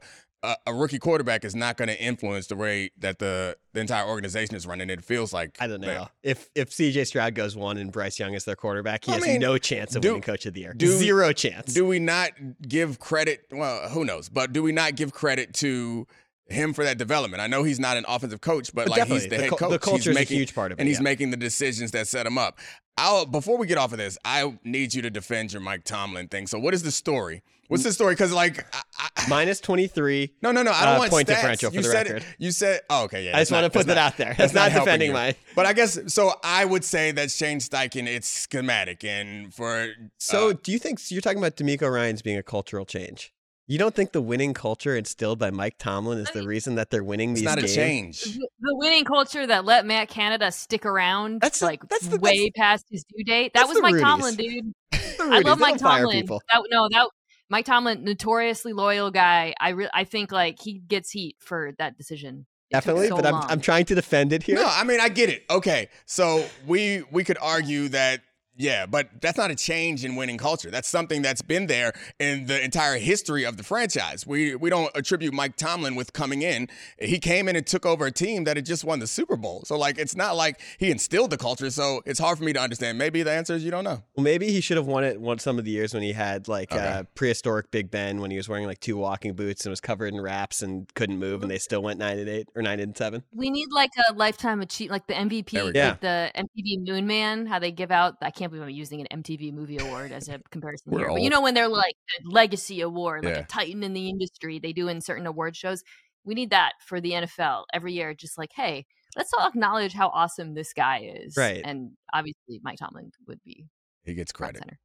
a, 0.66 0.74
rookie 0.74 0.98
quarterback 0.98 1.44
is 1.44 1.54
not 1.54 1.76
going 1.76 1.88
to 1.88 2.00
influence 2.00 2.46
the 2.46 2.56
way 2.56 2.90
that 2.98 3.18
the, 3.18 3.56
the 3.72 3.80
entire 3.80 4.06
organization 4.06 4.54
is 4.56 4.66
running. 4.66 4.90
It 4.90 5.02
feels 5.04 5.32
like 5.32 5.56
I 5.60 5.66
don't 5.66 5.80
know 5.80 5.86
that. 5.86 6.10
if 6.22 6.50
if 6.54 6.70
CJ 6.70 7.06
Stroud 7.06 7.34
goes 7.34 7.56
one 7.56 7.78
and 7.78 7.90
Bryce 7.90 8.18
Young 8.18 8.34
is 8.34 8.44
their 8.44 8.56
quarterback, 8.56 9.04
he 9.04 9.12
I 9.12 9.16
has 9.16 9.24
mean, 9.24 9.40
no 9.40 9.58
chance 9.58 9.94
of 9.96 10.02
do, 10.02 10.08
winning 10.08 10.22
Coach 10.22 10.46
of 10.46 10.54
the 10.54 10.60
Year. 10.60 10.74
Do, 10.74 10.86
Zero 10.86 11.32
chance. 11.32 11.72
Do 11.72 11.86
we 11.86 11.98
not 11.98 12.32
give 12.66 12.98
credit? 12.98 13.46
Well, 13.50 13.88
who 13.88 14.04
knows? 14.04 14.28
But 14.28 14.52
do 14.52 14.62
we 14.62 14.72
not 14.72 14.96
give 14.96 15.12
credit 15.12 15.54
to 15.54 16.06
him 16.48 16.72
for 16.72 16.84
that 16.84 16.98
development. 16.98 17.40
I 17.40 17.46
know 17.46 17.62
he's 17.62 17.80
not 17.80 17.96
an 17.96 18.04
offensive 18.06 18.40
coach, 18.40 18.74
but, 18.74 18.86
but 18.88 18.98
like 18.98 19.08
he's 19.08 19.24
the, 19.24 19.30
the 19.30 19.36
head 19.36 19.50
coach. 19.50 19.70
The 19.70 19.78
culture 19.78 20.10
is 20.10 20.14
making, 20.14 20.36
a 20.36 20.40
huge 20.40 20.54
part 20.54 20.72
of 20.72 20.78
it, 20.78 20.82
and 20.82 20.88
he's 20.88 20.98
yeah. 20.98 21.04
making 21.04 21.30
the 21.30 21.36
decisions 21.36 21.92
that 21.92 22.06
set 22.06 22.26
him 22.26 22.38
up. 22.38 22.58
I'll 22.96 23.26
before 23.26 23.58
we 23.58 23.66
get 23.66 23.78
off 23.78 23.92
of 23.92 23.98
this, 23.98 24.18
I 24.24 24.58
need 24.62 24.94
you 24.94 25.02
to 25.02 25.10
defend 25.10 25.52
your 25.52 25.62
Mike 25.62 25.84
Tomlin 25.84 26.28
thing. 26.28 26.46
So, 26.46 26.58
what 26.58 26.74
is 26.74 26.82
the 26.82 26.92
story? 26.92 27.42
What's 27.68 27.82
the 27.82 27.92
story? 27.92 28.14
Because 28.14 28.32
like 28.32 28.64
I, 28.74 28.82
I, 29.16 29.28
minus 29.28 29.58
twenty 29.58 29.86
three. 29.86 30.34
No, 30.42 30.52
no, 30.52 30.62
no. 30.62 30.70
I 30.70 30.84
don't 30.84 30.96
uh, 30.96 30.98
want 30.98 31.10
point 31.10 31.28
stats. 31.28 31.36
differential 31.36 31.70
for 31.70 31.76
you 31.76 31.82
the 31.82 31.88
said 31.88 32.06
record. 32.06 32.22
It, 32.22 32.36
you 32.38 32.50
said, 32.52 32.82
oh, 32.90 33.04
okay, 33.04 33.24
yeah. 33.24 33.36
I 33.36 33.40
just 33.40 33.50
want 33.50 33.64
to 33.64 33.70
put 33.70 33.86
that 33.86 33.94
not, 33.94 34.12
out 34.12 34.16
there. 34.16 34.34
That's, 34.38 34.52
that's 34.52 34.54
not, 34.54 34.72
not 34.72 34.84
defending 34.84 35.12
mine. 35.12 35.34
But 35.56 35.66
I 35.66 35.72
guess 35.72 35.98
so. 36.12 36.34
I 36.44 36.64
would 36.64 36.84
say 36.84 37.10
that 37.12 37.30
Shane 37.30 37.58
Steichen, 37.58 38.06
it's 38.06 38.28
schematic, 38.28 39.02
and 39.02 39.52
for 39.52 39.88
so, 40.18 40.50
uh, 40.50 40.54
do 40.62 40.70
you 40.70 40.78
think 40.78 41.00
so 41.00 41.14
you're 41.14 41.22
talking 41.22 41.38
about 41.38 41.56
DeMeco 41.56 41.90
Ryans 41.90 42.22
being 42.22 42.38
a 42.38 42.42
cultural 42.44 42.84
change? 42.84 43.33
You 43.66 43.78
don't 43.78 43.94
think 43.94 44.12
the 44.12 44.20
winning 44.20 44.52
culture 44.52 44.94
instilled 44.94 45.38
by 45.38 45.50
Mike 45.50 45.76
Tomlin 45.78 46.18
is 46.18 46.30
the 46.32 46.46
reason 46.46 46.74
that 46.74 46.90
they're 46.90 47.02
winning 47.02 47.30
it's 47.30 47.40
these 47.40 47.46
not 47.46 47.58
games? 47.58 47.72
a 47.72 47.74
change. 47.74 48.22
The 48.24 48.76
winning 48.76 49.04
culture 49.04 49.46
that 49.46 49.64
let 49.64 49.86
Matt 49.86 50.08
Canada 50.08 50.52
stick 50.52 50.84
around 50.84 51.40
that's 51.40 51.62
like 51.62 51.88
that's 51.88 52.06
the, 52.06 52.18
way 52.18 52.50
that's, 52.54 52.58
past 52.58 52.84
his 52.90 53.04
due 53.04 53.24
date. 53.24 53.52
That 53.54 53.66
was 53.66 53.80
Mike 53.80 53.94
Rudies. 53.94 54.02
Tomlin, 54.02 54.34
dude. 54.34 54.72
I 55.20 55.40
love 55.40 55.58
Mike 55.58 55.78
Tomlin. 55.78 56.26
That, 56.26 56.62
no, 56.70 56.88
that 56.90 57.08
Mike 57.48 57.64
Tomlin, 57.64 58.04
notoriously 58.04 58.74
loyal 58.74 59.10
guy. 59.10 59.54
I 59.58 59.70
re- 59.70 59.90
I 59.94 60.04
think 60.04 60.30
like 60.30 60.60
he 60.60 60.80
gets 60.80 61.10
heat 61.10 61.36
for 61.40 61.72
that 61.78 61.96
decision. 61.96 62.46
Definitely, 62.70 63.08
so 63.08 63.16
but 63.16 63.26
I'm 63.26 63.36
I'm 63.48 63.60
trying 63.60 63.86
to 63.86 63.94
defend 63.94 64.34
it 64.34 64.42
here. 64.42 64.56
No, 64.56 64.66
I 64.66 64.84
mean 64.84 65.00
I 65.00 65.08
get 65.08 65.30
it. 65.30 65.44
Okay, 65.48 65.88
so 66.04 66.44
we 66.66 67.02
we 67.10 67.24
could 67.24 67.38
argue 67.40 67.88
that 67.88 68.20
yeah, 68.56 68.86
but 68.86 69.08
that's 69.20 69.36
not 69.36 69.50
a 69.50 69.56
change 69.56 70.04
in 70.04 70.16
winning 70.16 70.38
culture. 70.38 70.70
That's 70.70 70.88
something 70.88 71.22
that's 71.22 71.42
been 71.42 71.66
there 71.66 71.92
in 72.18 72.46
the 72.46 72.62
entire 72.62 72.98
history 72.98 73.44
of 73.44 73.56
the 73.56 73.62
franchise. 73.62 74.26
We 74.26 74.54
we 74.54 74.70
don't 74.70 74.90
attribute 74.94 75.34
Mike 75.34 75.56
Tomlin 75.56 75.94
with 75.94 76.12
coming 76.12 76.42
in. 76.42 76.68
He 76.98 77.18
came 77.18 77.48
in 77.48 77.56
and 77.56 77.66
took 77.66 77.84
over 77.84 78.06
a 78.06 78.12
team 78.12 78.44
that 78.44 78.56
had 78.56 78.66
just 78.66 78.84
won 78.84 79.00
the 79.00 79.06
Super 79.06 79.36
Bowl. 79.36 79.62
So 79.66 79.76
like 79.76 79.98
it's 79.98 80.14
not 80.14 80.36
like 80.36 80.60
he 80.78 80.90
instilled 80.90 81.30
the 81.30 81.36
culture. 81.36 81.70
So 81.70 82.02
it's 82.06 82.20
hard 82.20 82.38
for 82.38 82.44
me 82.44 82.52
to 82.52 82.60
understand. 82.60 82.96
Maybe 82.98 83.22
the 83.22 83.32
answer 83.32 83.54
is 83.54 83.64
you 83.64 83.70
don't 83.70 83.84
know. 83.84 84.02
Well, 84.16 84.24
maybe 84.24 84.50
he 84.50 84.60
should 84.60 84.76
have 84.76 84.86
won 84.86 85.04
it 85.04 85.20
one 85.20 85.38
some 85.38 85.58
of 85.58 85.64
the 85.64 85.70
years 85.70 85.92
when 85.92 86.02
he 86.02 86.12
had 86.12 86.46
like 86.46 86.72
okay. 86.72 86.86
uh, 86.86 87.02
prehistoric 87.14 87.70
Big 87.70 87.90
Ben 87.90 88.20
when 88.20 88.30
he 88.30 88.36
was 88.36 88.48
wearing 88.48 88.66
like 88.66 88.80
two 88.80 88.96
walking 88.96 89.34
boots 89.34 89.64
and 89.66 89.70
was 89.70 89.80
covered 89.80 90.12
in 90.12 90.20
wraps 90.20 90.62
and 90.62 90.92
couldn't 90.94 91.18
move 91.18 91.42
and 91.42 91.50
they 91.50 91.58
still 91.58 91.82
went 91.82 91.98
nine 91.98 92.18
and 92.18 92.28
eight 92.28 92.48
or 92.54 92.62
nine 92.62 92.78
and 92.78 92.96
seven. 92.96 93.24
We 93.32 93.50
need 93.50 93.68
like 93.72 93.90
a 94.08 94.12
lifetime 94.12 94.60
achieve 94.60 94.90
like 94.90 95.06
the 95.08 95.14
MVP, 95.14 95.64
like 95.64 95.74
yeah. 95.74 95.96
the 96.00 96.30
MTV 96.36 96.86
Moon 96.86 97.06
Man, 97.06 97.46
how 97.46 97.58
they 97.58 97.72
give 97.72 97.90
out 97.90 98.16
I 98.22 98.30
can't 98.30 98.43
can't 98.44 98.52
believe 98.52 98.68
I'm 98.68 98.74
using 98.74 99.00
an 99.00 99.22
MTV 99.22 99.54
Movie 99.54 99.78
Award 99.78 100.12
as 100.12 100.28
a 100.28 100.38
comparison 100.50 100.92
here. 100.92 101.08
But 101.08 101.22
you 101.22 101.30
know 101.30 101.40
when 101.40 101.54
they're 101.54 101.68
like 101.68 101.96
Legacy 102.24 102.82
Award, 102.82 103.24
like 103.24 103.34
yeah. 103.34 103.40
a 103.40 103.46
Titan 103.46 103.82
in 103.82 103.94
the 103.94 104.10
industry, 104.10 104.58
they 104.58 104.72
do 104.72 104.88
in 104.88 105.00
certain 105.00 105.26
award 105.26 105.56
shows. 105.56 105.82
We 106.24 106.34
need 106.34 106.50
that 106.50 106.72
for 106.86 107.00
the 107.00 107.12
NFL 107.12 107.64
every 107.72 107.94
year. 107.94 108.12
Just 108.12 108.36
like, 108.36 108.50
hey, 108.54 108.84
let's 109.16 109.32
all 109.32 109.46
acknowledge 109.46 109.94
how 109.94 110.08
awesome 110.08 110.54
this 110.54 110.74
guy 110.74 111.10
is. 111.22 111.36
Right. 111.36 111.62
And 111.64 111.92
obviously, 112.12 112.60
Mike 112.62 112.78
Tomlin 112.78 113.12
would 113.26 113.40
be. 113.44 113.66
He 114.04 114.14
gets 114.14 114.30
credit. 114.30 114.58
Center. 114.58 114.78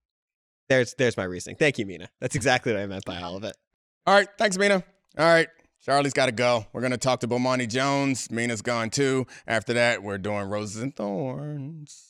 There's 0.69 0.93
there's 0.93 1.17
my 1.17 1.25
reasoning. 1.25 1.57
Thank 1.57 1.79
you, 1.79 1.85
Mina. 1.85 2.09
That's 2.21 2.35
exactly 2.35 2.71
what 2.71 2.81
I 2.81 2.85
meant 2.87 3.03
by 3.03 3.21
all 3.21 3.35
of 3.35 3.43
it. 3.43 3.57
All 4.07 4.15
right. 4.15 4.27
Thanks, 4.37 4.57
Mina. 4.57 4.81
All 5.17 5.25
right. 5.25 5.49
Charlie's 5.85 6.13
got 6.13 6.27
to 6.27 6.31
go. 6.31 6.65
We're 6.73 6.81
going 6.81 6.91
to 6.91 6.97
talk 6.97 7.19
to 7.21 7.27
Bomani 7.27 7.67
Jones. 7.67 8.31
Mina's 8.31 8.61
gone 8.61 8.89
too. 8.89 9.27
After 9.45 9.73
that, 9.73 10.01
we're 10.01 10.17
doing 10.17 10.49
Roses 10.49 10.81
and 10.81 10.95
Thorns. 10.95 12.09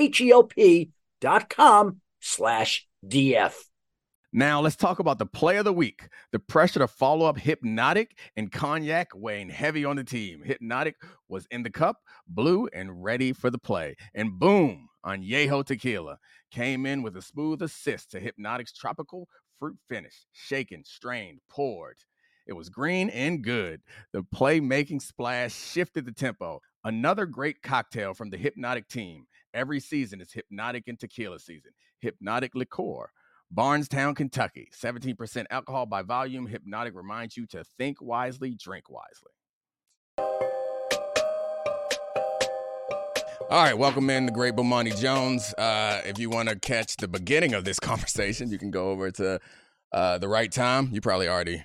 H-E-L-P 0.00 0.90
dot 1.20 1.50
com 1.50 2.00
slash 2.20 2.86
DF. 3.06 3.54
Now 4.32 4.60
let's 4.60 4.76
talk 4.76 5.00
about 5.00 5.18
the 5.18 5.26
play 5.26 5.56
of 5.56 5.64
the 5.64 5.72
week. 5.72 6.08
The 6.30 6.38
pressure 6.38 6.78
to 6.78 6.86
follow 6.86 7.26
up 7.26 7.36
Hypnotic 7.36 8.16
and 8.36 8.52
Cognac 8.52 9.08
weighing 9.14 9.50
heavy 9.50 9.84
on 9.84 9.96
the 9.96 10.04
team. 10.04 10.42
Hypnotic 10.44 10.94
was 11.28 11.46
in 11.50 11.64
the 11.64 11.70
cup, 11.70 11.96
blue, 12.28 12.68
and 12.72 13.02
ready 13.02 13.32
for 13.32 13.50
the 13.50 13.58
play. 13.58 13.96
And 14.14 14.38
boom, 14.38 14.88
on 15.02 15.22
Yeho 15.22 15.64
Tequila 15.64 16.18
came 16.52 16.86
in 16.86 17.02
with 17.02 17.16
a 17.16 17.22
smooth 17.22 17.60
assist 17.60 18.12
to 18.12 18.20
Hypnotic's 18.20 18.72
tropical 18.72 19.28
fruit 19.58 19.76
finish. 19.88 20.26
Shaken, 20.32 20.84
strained, 20.84 21.40
poured. 21.50 21.96
It 22.46 22.52
was 22.52 22.68
green 22.68 23.10
and 23.10 23.42
good. 23.42 23.80
The 24.12 24.22
playmaking 24.22 25.02
splash 25.02 25.54
shifted 25.54 26.06
the 26.06 26.12
tempo. 26.12 26.60
Another 26.84 27.26
great 27.26 27.62
cocktail 27.62 28.14
from 28.14 28.30
the 28.30 28.38
Hypnotic 28.38 28.88
team. 28.88 29.26
Every 29.52 29.80
season 29.80 30.20
is 30.20 30.32
Hypnotic 30.32 30.86
and 30.86 30.98
Tequila 30.98 31.38
season. 31.40 31.72
Hypnotic 32.00 32.54
Liqueur. 32.54 33.10
Bardstown, 33.50 34.14
Kentucky. 34.14 34.68
17% 34.72 35.46
alcohol 35.50 35.86
by 35.86 36.02
volume. 36.02 36.46
Hypnotic 36.46 36.94
reminds 36.94 37.36
you 37.36 37.46
to 37.48 37.64
think 37.76 38.00
wisely, 38.00 38.54
drink 38.54 38.88
wisely. 38.88 39.32
All 43.50 43.64
right, 43.64 43.76
welcome 43.76 44.08
in 44.10 44.26
the 44.26 44.32
great 44.32 44.54
Bomani 44.54 44.96
Jones. 44.96 45.52
Uh, 45.54 46.02
if 46.04 46.20
you 46.20 46.30
want 46.30 46.48
to 46.48 46.56
catch 46.56 46.96
the 46.96 47.08
beginning 47.08 47.52
of 47.52 47.64
this 47.64 47.80
conversation, 47.80 48.50
you 48.50 48.58
can 48.58 48.70
go 48.70 48.90
over 48.90 49.10
to 49.10 49.40
uh, 49.92 50.18
the 50.18 50.28
right 50.28 50.52
time. 50.52 50.90
You 50.92 51.00
probably 51.00 51.26
already 51.26 51.64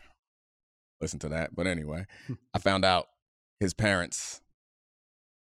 listened 1.00 1.21
to 1.21 1.30
that, 1.30 1.56
but 1.56 1.67
anyway, 1.67 2.08
I 2.56 2.58
found 2.58 2.84
out 2.84 3.10
his 3.60 3.76
parents, 3.76 4.41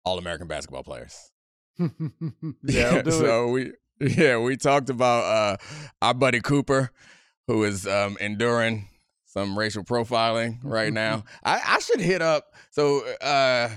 all 0.05 0.19
American 0.19 0.49
basketball 0.49 0.83
players. 0.83 1.31
Yeah, 2.62 3.03
so 3.09 3.49
we 3.49 3.73
yeah 4.01 4.39
we 4.39 4.57
talked 4.57 4.91
about 4.91 5.25
uh, 5.25 5.57
our 6.03 6.15
buddy 6.15 6.41
Cooper, 6.41 6.91
who 7.47 7.65
is 7.65 7.87
um, 7.87 8.17
enduring 8.21 8.89
some 9.25 9.59
racial 9.59 9.85
profiling 9.85 10.59
right 10.62 10.93
now. 10.93 11.25
I, 11.45 11.61
I 11.67 11.79
should 11.81 12.01
hit 12.01 12.23
up 12.23 12.55
so. 12.71 13.07
Uh, 13.21 13.71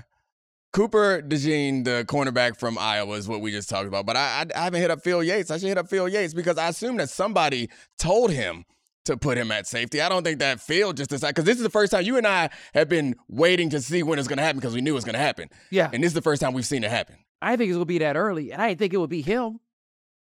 Cooper 0.71 1.23
DeJean, 1.23 1.83
the 1.83 2.05
cornerback 2.07 2.55
from 2.55 2.77
Iowa, 2.77 3.15
is 3.15 3.27
what 3.27 3.41
we 3.41 3.49
just 3.49 3.69
talked 3.69 3.87
about. 3.87 4.05
But 4.05 4.17
I, 4.17 4.19
I, 4.19 4.45
I, 4.55 4.63
haven't 4.65 4.81
hit 4.81 4.91
up 4.91 5.01
Phil 5.01 5.23
Yates. 5.23 5.49
I 5.49 5.57
should 5.57 5.67
hit 5.67 5.79
up 5.79 5.89
Phil 5.89 6.07
Yates 6.07 6.35
because 6.35 6.59
I 6.59 6.67
assume 6.67 6.97
that 6.97 7.09
somebody 7.09 7.71
told 7.97 8.29
him 8.29 8.65
to 9.05 9.17
put 9.17 9.37
him 9.37 9.51
at 9.51 9.65
safety. 9.65 10.01
I 10.01 10.09
don't 10.09 10.23
think 10.23 10.39
that 10.39 10.61
Phil 10.61 10.93
just 10.93 11.09
decided 11.09 11.35
because 11.35 11.45
this 11.45 11.57
is 11.57 11.63
the 11.63 11.69
first 11.69 11.91
time 11.91 12.03
you 12.05 12.17
and 12.17 12.27
I 12.27 12.49
have 12.75 12.87
been 12.87 13.15
waiting 13.27 13.71
to 13.71 13.81
see 13.81 14.03
when 14.03 14.19
it's 14.19 14.27
going 14.27 14.37
to 14.37 14.43
happen 14.43 14.59
because 14.59 14.75
we 14.75 14.81
knew 14.81 14.91
it 14.91 14.95
was 14.95 15.05
going 15.05 15.13
to 15.13 15.19
happen. 15.19 15.49
Yeah, 15.71 15.89
and 15.91 16.03
this 16.03 16.09
is 16.09 16.13
the 16.13 16.21
first 16.21 16.41
time 16.41 16.53
we've 16.53 16.65
seen 16.65 16.83
it 16.83 16.91
happen. 16.91 17.17
I 17.41 17.55
think 17.55 17.69
it's 17.69 17.79
to 17.79 17.85
be 17.85 17.99
that 17.99 18.17
early, 18.17 18.51
and 18.51 18.61
I 18.61 18.69
didn't 18.69 18.79
think 18.79 18.93
it 18.93 18.97
would 18.97 19.09
be 19.09 19.21
him. 19.21 19.59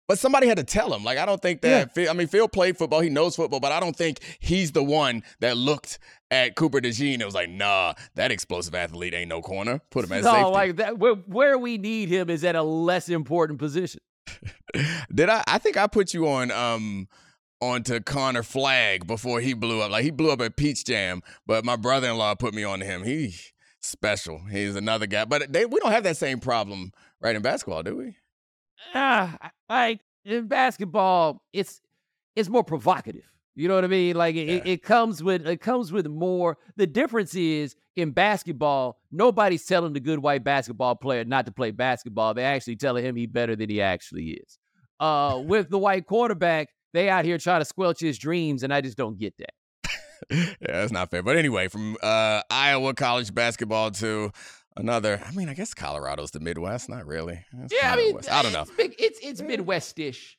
But 0.07 0.19
somebody 0.19 0.47
had 0.47 0.57
to 0.57 0.65
tell 0.65 0.95
him. 0.95 1.05
Like 1.05 1.19
I 1.19 1.27
don't 1.27 1.43
think 1.43 1.61
that. 1.61 1.69
Yeah. 1.69 1.85
Phil, 1.85 2.09
I 2.09 2.15
mean, 2.15 2.29
Phil 2.29 2.49
played 2.49 2.79
football. 2.79 3.01
He 3.01 3.11
knows 3.11 3.37
football, 3.37 3.61
but 3.61 3.73
I 3.73 3.79
don't 3.79 3.95
think 3.95 4.21
he's 4.39 4.73
the 4.73 4.83
one 4.83 5.23
that 5.41 5.59
looked 5.59 5.99
at 6.31 6.57
Cooper 6.57 6.81
DeJean 6.81 7.17
and 7.17 7.25
was 7.25 7.35
like, 7.35 7.51
"Nah, 7.51 7.93
that 8.15 8.31
explosive 8.31 8.75
athlete 8.75 9.13
ain't 9.13 9.29
no 9.29 9.43
corner. 9.43 9.83
Put 9.91 10.07
him 10.07 10.13
at 10.13 10.25
no, 10.25 10.33
safety." 10.33 10.51
like 10.51 10.77
that. 10.77 10.99
Where, 10.99 11.13
where 11.13 11.59
we 11.59 11.77
need 11.77 12.09
him 12.09 12.31
is 12.31 12.43
at 12.43 12.57
a 12.57 12.63
less 12.63 13.11
important 13.11 13.59
position. 13.59 14.01
Did 15.15 15.29
I? 15.29 15.45
I 15.47 15.59
think 15.59 15.77
I 15.77 15.87
put 15.87 16.15
you 16.15 16.27
on. 16.27 16.51
um 16.53 17.09
onto 17.61 18.01
Connor 18.01 18.43
Flagg 18.43 19.07
before 19.07 19.41
he 19.41 19.53
blew 19.53 19.81
up. 19.83 19.91
Like 19.91 20.05
he 20.05 20.11
blew 20.11 20.31
up 20.31 20.41
at 20.41 20.57
Peach 20.57 20.85
Jam, 20.85 21.23
but 21.47 21.65
my 21.65 21.77
brother-in-law 21.77 22.37
put 22.37 22.55
me 22.55 22.65
on 22.65 22.81
him. 22.81 23.03
He 23.03 23.35
special. 23.81 24.41
He's 24.51 24.77
another 24.77 25.07
guy. 25.07 25.25
But 25.25 25.53
they 25.53 25.67
we 25.67 25.81
don't 25.81 25.93
have 25.93 26.05
that 26.05 26.17
same 26.17 26.41
problem 26.41 26.93
right 27.21 27.37
in 27.37 27.43
basketball, 27.43 27.83
do 27.83 27.97
we? 27.97 28.17
ah, 28.95 29.37
like 29.69 30.01
in 30.25 30.47
basketball, 30.47 31.43
it's 31.53 31.81
it's 32.37 32.49
more 32.49 32.65
provocative. 32.65 33.31
You 33.55 33.67
know 33.67 33.75
what 33.75 33.85
I 33.85 33.89
mean? 33.89 34.15
Like 34.15 34.37
it, 34.37 34.47
yeah. 34.47 34.73
it, 34.73 34.83
comes 34.85 35.23
with 35.23 35.47
it 35.47 35.61
comes 35.61 35.91
with 35.91 36.07
more. 36.07 36.59
The 36.77 36.87
difference 36.87 37.35
is 37.35 37.75
in 37.97 38.13
basketball, 38.13 39.01
nobody's 39.11 39.67
telling 39.67 39.93
the 39.93 40.01
good 40.01 40.21
white 40.21 40.45
basketball 40.45 40.95
player 40.95 41.25
not 41.25 41.47
to 41.47 41.53
play 41.53 41.73
basketball. 41.73 42.35
They're 42.35 42.55
actually 42.55 42.77
telling 42.77 43.05
him 43.05 43.17
he's 43.17 43.27
better 43.27 43.57
than 43.57 43.69
he 43.69 43.83
actually 43.83 44.39
is. 44.47 44.59
Uh, 45.01 45.43
with 45.45 45.71
the 45.71 45.79
white 45.79 46.07
quarterback, 46.07 46.69
they 46.93 47.09
out 47.09 47.25
here 47.25 47.39
trying 47.39 47.61
to 47.61 47.65
squelch 47.65 47.99
his 47.99 48.17
dreams, 48.17 48.63
and 48.63 48.73
I 48.73 48.81
just 48.81 48.97
don't 48.97 49.19
get 49.19 49.37
that. 49.39 49.51
Yeah, 50.31 50.55
that's 50.61 50.93
not 50.93 51.11
fair. 51.11 51.23
But 51.23 51.37
anyway, 51.37 51.69
from 51.69 51.97
uh, 52.03 52.43
Iowa 52.51 52.95
college 52.95 53.35
basketball 53.35 53.91
to 53.93 54.33
another. 54.77 55.21
I 55.27 55.33
mean, 55.33 55.49
I 55.49 55.55
guess 55.55 55.75
Colorado's 55.75 56.31
the 56.31 56.41
Midwest. 56.41 56.89
Not 56.89 57.07
really. 57.07 57.45
It's 57.63 57.75
yeah, 57.75 57.93
I 57.93 57.97
mean, 57.97 58.19
I 58.31 58.43
don't 58.43 58.53
know. 58.53 58.63
It's, 58.63 58.71
big, 58.73 58.95
it's 58.99 59.19
it's 59.23 59.43
Midwestish. 59.43 60.39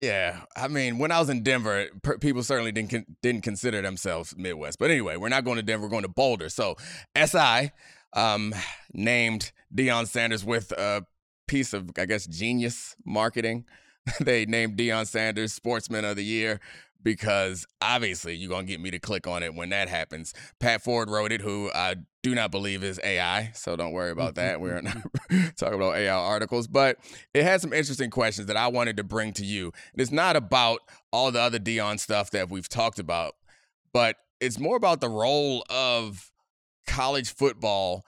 Yeah, 0.00 0.40
I 0.56 0.68
mean, 0.68 0.98
when 0.98 1.10
I 1.10 1.18
was 1.18 1.30
in 1.30 1.42
Denver, 1.42 1.86
per- 2.02 2.18
people 2.18 2.42
certainly 2.42 2.72
didn't 2.72 2.90
con- 2.90 3.16
didn't 3.22 3.42
consider 3.42 3.80
themselves 3.82 4.34
Midwest. 4.36 4.78
But 4.78 4.90
anyway, 4.90 5.16
we're 5.16 5.28
not 5.28 5.44
going 5.44 5.56
to 5.56 5.62
Denver. 5.62 5.84
We're 5.84 5.90
going 5.90 6.02
to 6.02 6.08
Boulder. 6.08 6.48
So 6.48 6.76
SI 7.16 7.70
um, 8.12 8.54
named 8.92 9.52
Deion 9.74 10.06
Sanders 10.06 10.44
with 10.44 10.72
a 10.72 11.04
piece 11.48 11.72
of, 11.72 11.90
I 11.98 12.06
guess, 12.06 12.26
genius 12.26 12.96
marketing. 13.04 13.64
they 14.20 14.44
named 14.44 14.76
Deion 14.76 15.06
Sanders 15.06 15.52
Sportsman 15.52 16.04
of 16.04 16.16
the 16.16 16.24
Year 16.24 16.60
because 17.04 17.66
obviously 17.80 18.34
you're 18.34 18.48
going 18.48 18.66
to 18.66 18.72
get 18.72 18.80
me 18.80 18.90
to 18.90 18.98
click 18.98 19.26
on 19.26 19.42
it 19.42 19.54
when 19.54 19.68
that 19.68 19.88
happens. 19.88 20.34
Pat 20.58 20.82
Forde 20.82 21.08
wrote 21.08 21.30
it, 21.30 21.42
who 21.42 21.70
I 21.74 21.96
do 22.22 22.34
not 22.34 22.50
believe 22.50 22.82
is 22.82 22.98
AI, 23.04 23.52
so 23.54 23.76
don't 23.76 23.92
worry 23.92 24.10
about 24.10 24.34
mm-hmm, 24.34 24.46
that. 24.46 24.60
We're 24.60 24.80
not 24.80 24.96
mm-hmm. 24.96 25.48
talking 25.56 25.74
about 25.74 25.96
AI 25.96 26.12
articles, 26.12 26.66
but 26.66 26.96
it 27.34 27.44
had 27.44 27.60
some 27.60 27.72
interesting 27.72 28.10
questions 28.10 28.48
that 28.48 28.56
I 28.56 28.68
wanted 28.68 28.96
to 28.96 29.04
bring 29.04 29.32
to 29.34 29.44
you. 29.44 29.66
And 29.92 30.00
it's 30.00 30.10
not 30.10 30.34
about 30.34 30.80
all 31.12 31.30
the 31.30 31.40
other 31.40 31.58
Deion 31.58 32.00
stuff 32.00 32.30
that 32.30 32.50
we've 32.50 32.68
talked 32.68 32.98
about, 32.98 33.34
but 33.92 34.16
it's 34.40 34.58
more 34.58 34.76
about 34.76 35.00
the 35.00 35.08
role 35.08 35.64
of 35.70 36.32
college 36.86 37.32
football 37.34 38.04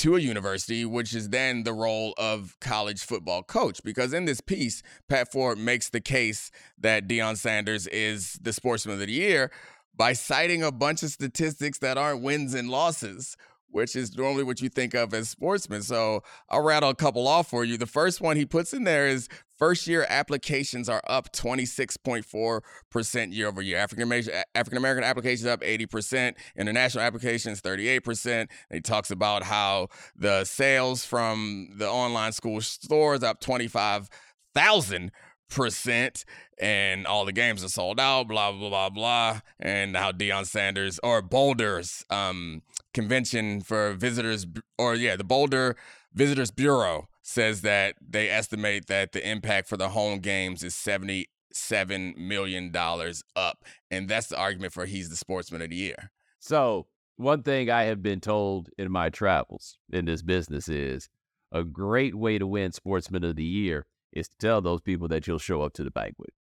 to 0.00 0.16
a 0.16 0.18
university, 0.18 0.86
which 0.86 1.14
is 1.14 1.28
then 1.28 1.62
the 1.62 1.74
role 1.74 2.14
of 2.16 2.56
college 2.58 3.04
football 3.04 3.42
coach. 3.42 3.82
Because 3.84 4.14
in 4.14 4.24
this 4.24 4.40
piece, 4.40 4.82
Pat 5.08 5.30
Forde 5.30 5.58
makes 5.58 5.90
the 5.90 6.00
case 6.00 6.50
that 6.78 7.06
Deion 7.06 7.36
Sanders 7.36 7.86
is 7.88 8.38
the 8.40 8.54
sportsman 8.54 8.94
of 8.94 9.06
the 9.06 9.12
year 9.12 9.50
by 9.94 10.14
citing 10.14 10.62
a 10.62 10.72
bunch 10.72 11.02
of 11.02 11.10
statistics 11.10 11.78
that 11.80 11.98
aren't 11.98 12.22
wins 12.22 12.54
and 12.54 12.70
losses, 12.70 13.36
which 13.70 13.96
is 13.96 14.16
normally 14.16 14.44
what 14.44 14.60
you 14.60 14.68
think 14.68 14.94
of 14.94 15.14
as 15.14 15.28
sportsmen. 15.28 15.82
So 15.82 16.22
I'll 16.48 16.62
rattle 16.62 16.90
a 16.90 16.94
couple 16.94 17.26
off 17.26 17.48
for 17.48 17.64
you. 17.64 17.76
The 17.76 17.86
first 17.86 18.20
one 18.20 18.36
he 18.36 18.44
puts 18.44 18.72
in 18.72 18.84
there 18.84 19.06
is 19.06 19.28
first 19.58 19.86
year 19.86 20.06
applications 20.08 20.88
are 20.88 21.02
up 21.06 21.32
26.4% 21.32 23.34
year 23.34 23.48
over 23.48 23.62
year. 23.62 23.78
African 23.78 24.76
American 24.76 25.04
applications 25.04 25.46
up 25.46 25.60
80%, 25.60 26.34
international 26.56 27.04
applications 27.04 27.60
38%. 27.60 28.48
he 28.72 28.80
talks 28.80 29.10
about 29.10 29.44
how 29.44 29.88
the 30.16 30.44
sales 30.44 31.04
from 31.04 31.70
the 31.76 31.88
online 31.88 32.32
school 32.32 32.60
stores 32.60 33.22
up 33.22 33.40
25,000 33.40 35.10
percent 35.50 36.24
and 36.60 37.06
all 37.06 37.24
the 37.24 37.32
games 37.32 37.64
are 37.64 37.68
sold 37.68 38.00
out, 38.00 38.28
blah 38.28 38.52
blah 38.52 38.68
blah 38.68 38.88
blah, 38.88 39.40
and 39.58 39.96
how 39.96 40.12
Deion 40.12 40.46
Sanders 40.46 40.98
or 41.02 41.20
Boulder's 41.20 42.04
um, 42.08 42.62
convention 42.94 43.60
for 43.60 43.92
visitors 43.92 44.46
or 44.78 44.94
yeah, 44.94 45.16
the 45.16 45.24
Boulder 45.24 45.76
Visitors 46.12 46.50
Bureau 46.50 47.08
says 47.22 47.62
that 47.62 47.94
they 48.00 48.28
estimate 48.28 48.86
that 48.86 49.12
the 49.12 49.28
impact 49.28 49.68
for 49.68 49.76
the 49.76 49.90
home 49.90 50.18
games 50.18 50.62
is 50.62 50.74
seventy 50.74 51.28
seven 51.52 52.14
million 52.16 52.70
dollars 52.70 53.22
up, 53.36 53.64
and 53.90 54.08
that's 54.08 54.28
the 54.28 54.38
argument 54.38 54.72
for 54.72 54.86
he's 54.86 55.08
the 55.08 55.16
sportsman 55.16 55.62
of 55.62 55.70
the 55.70 55.76
year. 55.76 56.10
So 56.38 56.86
one 57.16 57.42
thing 57.42 57.70
I 57.70 57.84
have 57.84 58.02
been 58.02 58.20
told 58.20 58.70
in 58.78 58.90
my 58.90 59.10
travels 59.10 59.76
in 59.92 60.06
this 60.06 60.22
business 60.22 60.68
is 60.68 61.08
a 61.52 61.64
great 61.64 62.14
way 62.14 62.38
to 62.38 62.46
win 62.46 62.72
sportsman 62.72 63.24
of 63.24 63.36
the 63.36 63.44
year 63.44 63.86
is 64.12 64.28
to 64.28 64.36
tell 64.38 64.60
those 64.60 64.80
people 64.80 65.08
that 65.08 65.26
you'll 65.26 65.38
show 65.38 65.62
up 65.62 65.72
to 65.74 65.84
the 65.84 65.90
banquet. 65.90 66.32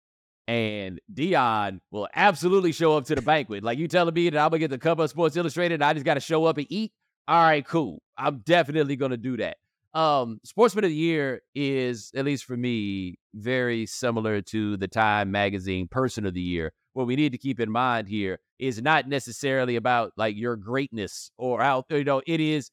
And 0.48 0.98
Deion 1.12 1.80
will 1.90 2.08
absolutely 2.14 2.72
show 2.72 2.96
up 2.96 3.04
to 3.04 3.14
the 3.14 3.22
banquet. 3.22 3.62
Like 3.62 3.78
you 3.78 3.86
telling 3.86 4.14
me 4.14 4.30
that 4.30 4.38
I'm 4.38 4.48
gonna 4.48 4.58
get 4.58 4.70
the 4.70 4.78
cover 4.78 5.04
of 5.04 5.10
Sports 5.10 5.36
Illustrated 5.36 5.74
and 5.74 5.84
I 5.84 5.92
just 5.92 6.06
gotta 6.06 6.20
show 6.20 6.46
up 6.46 6.56
and 6.56 6.66
eat. 6.70 6.90
All 7.28 7.42
right, 7.42 7.64
cool. 7.64 8.02
I'm 8.16 8.38
definitely 8.38 8.96
gonna 8.96 9.18
do 9.18 9.36
that. 9.36 9.58
Um, 9.92 10.40
Sportsman 10.44 10.84
of 10.84 10.90
the 10.90 10.96
Year 10.96 11.42
is, 11.54 12.10
at 12.14 12.24
least 12.24 12.44
for 12.44 12.56
me, 12.56 13.18
very 13.34 13.84
similar 13.84 14.40
to 14.42 14.78
the 14.78 14.88
Time 14.88 15.30
Magazine 15.30 15.86
Person 15.86 16.24
of 16.24 16.32
the 16.32 16.40
Year. 16.40 16.72
What 16.94 17.06
we 17.06 17.14
need 17.14 17.32
to 17.32 17.38
keep 17.38 17.60
in 17.60 17.70
mind 17.70 18.08
here 18.08 18.38
is 18.58 18.80
not 18.80 19.06
necessarily 19.06 19.76
about 19.76 20.12
like 20.16 20.34
your 20.34 20.56
greatness 20.56 21.30
or 21.36 21.60
how 21.60 21.84
you 21.90 22.04
know 22.04 22.22
it 22.26 22.40
is 22.40 22.70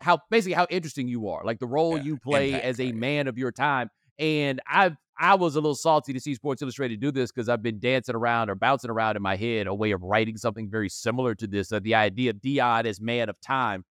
how 0.00 0.20
basically 0.30 0.54
how 0.54 0.66
interesting 0.70 1.08
you 1.08 1.28
are, 1.28 1.44
like 1.44 1.58
the 1.58 1.66
role 1.66 1.96
yeah, 1.96 2.04
you 2.04 2.16
play 2.18 2.60
as 2.60 2.78
a 2.78 2.92
man 2.92 3.26
of 3.26 3.38
your 3.38 3.50
time. 3.50 3.90
And 4.18 4.60
I 4.66 4.96
I 5.18 5.34
was 5.34 5.56
a 5.56 5.60
little 5.60 5.74
salty 5.74 6.12
to 6.12 6.20
see 6.20 6.34
Sports 6.34 6.62
Illustrated 6.62 7.00
do 7.00 7.10
this 7.10 7.32
because 7.32 7.48
I've 7.48 7.62
been 7.62 7.78
dancing 7.78 8.14
around 8.14 8.50
or 8.50 8.54
bouncing 8.54 8.90
around 8.90 9.16
in 9.16 9.22
my 9.22 9.36
head 9.36 9.66
a 9.66 9.74
way 9.74 9.92
of 9.92 10.02
writing 10.02 10.36
something 10.36 10.68
very 10.70 10.88
similar 10.88 11.34
to 11.36 11.46
this. 11.46 11.72
Uh, 11.72 11.80
the 11.80 11.94
idea 11.94 12.30
of 12.30 12.36
Deion 12.36 12.84
as 12.84 13.00
man 13.00 13.28
of 13.28 13.40
time, 13.40 13.84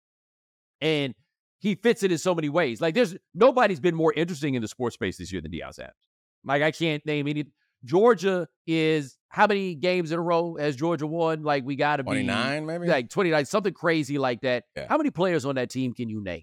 and 0.81 1.15
he 1.59 1.77
fits 1.77 2.03
it 2.03 2.11
in 2.11 2.19
so 2.19 2.35
many 2.35 2.49
ways. 2.49 2.81
Like 2.81 2.95
there's 2.95 3.17
nobody's 3.35 3.81
been 3.81 3.95
more 3.95 4.13
interesting 4.13 4.55
in 4.55 4.63
the 4.63 4.69
sports 4.69 4.95
space 4.95 5.17
this 5.17 5.33
year 5.33 5.41
than 5.41 5.53
Deion 5.53 5.73
Sanders. 5.73 5.95
Like 6.45 6.63
I 6.63 6.73
can't 6.73 7.05
name 7.07 7.29
any. 7.29 7.45
Georgia 7.85 8.47
is 8.67 9.19
how 9.29 9.47
many 9.47 9.75
games 9.75 10.13
in 10.13 10.19
a 10.19 10.23
row 10.23 10.57
has 10.57 10.77
Georgia 10.77 11.07
won? 11.07 11.43
Like 11.43 11.65
we 11.65 11.75
got 11.75 11.97
to 11.97 12.05
be 12.05 12.09
29 12.09 12.67
maybe 12.67 12.87
like 12.87 13.11
29 13.11 13.45
something 13.47 13.73
crazy 13.73 14.19
like 14.19 14.41
that. 14.43 14.65
Yeah. 14.77 14.87
How 14.89 14.97
many 14.97 15.11
players 15.11 15.45
on 15.45 15.57
that 15.57 15.71
team 15.71 15.93
can 15.93 16.09
you 16.09 16.23
name? 16.23 16.43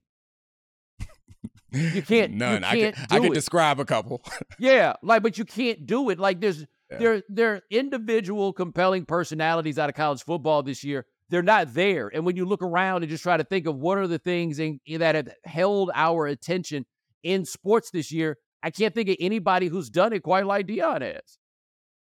You 1.71 2.01
can't. 2.01 2.33
None. 2.33 2.55
You 2.55 2.59
can't 2.59 2.97
I 2.97 3.01
can. 3.01 3.05
I 3.11 3.19
can 3.19 3.33
describe 3.33 3.79
a 3.79 3.85
couple. 3.85 4.23
yeah, 4.59 4.93
like, 5.03 5.23
but 5.23 5.37
you 5.37 5.45
can't 5.45 5.85
do 5.85 6.09
it. 6.09 6.19
Like, 6.19 6.41
there's 6.41 6.65
yeah. 6.91 6.97
there 6.97 7.23
there 7.29 7.53
are 7.55 7.61
individual 7.69 8.53
compelling 8.53 9.05
personalities 9.05 9.77
out 9.77 9.89
of 9.89 9.95
college 9.95 10.23
football 10.23 10.63
this 10.63 10.83
year. 10.83 11.05
They're 11.29 11.43
not 11.43 11.73
there. 11.75 12.09
And 12.11 12.25
when 12.25 12.35
you 12.35 12.45
look 12.45 12.63
around 12.63 13.03
and 13.03 13.09
just 13.09 13.21
try 13.21 13.37
to 13.37 13.43
think 13.43 13.67
of 13.67 13.75
what 13.75 13.99
are 13.99 14.07
the 14.07 14.17
things 14.17 14.57
in, 14.57 14.79
that 14.97 15.13
have 15.13 15.29
held 15.45 15.91
our 15.93 16.25
attention 16.25 16.87
in 17.21 17.45
sports 17.45 17.91
this 17.91 18.11
year, 18.11 18.37
I 18.63 18.71
can't 18.71 18.95
think 18.95 19.09
of 19.09 19.15
anybody 19.19 19.67
who's 19.67 19.91
done 19.91 20.11
it 20.13 20.23
quite 20.23 20.47
like 20.47 20.65
Deion 20.65 21.01
has. 21.01 21.37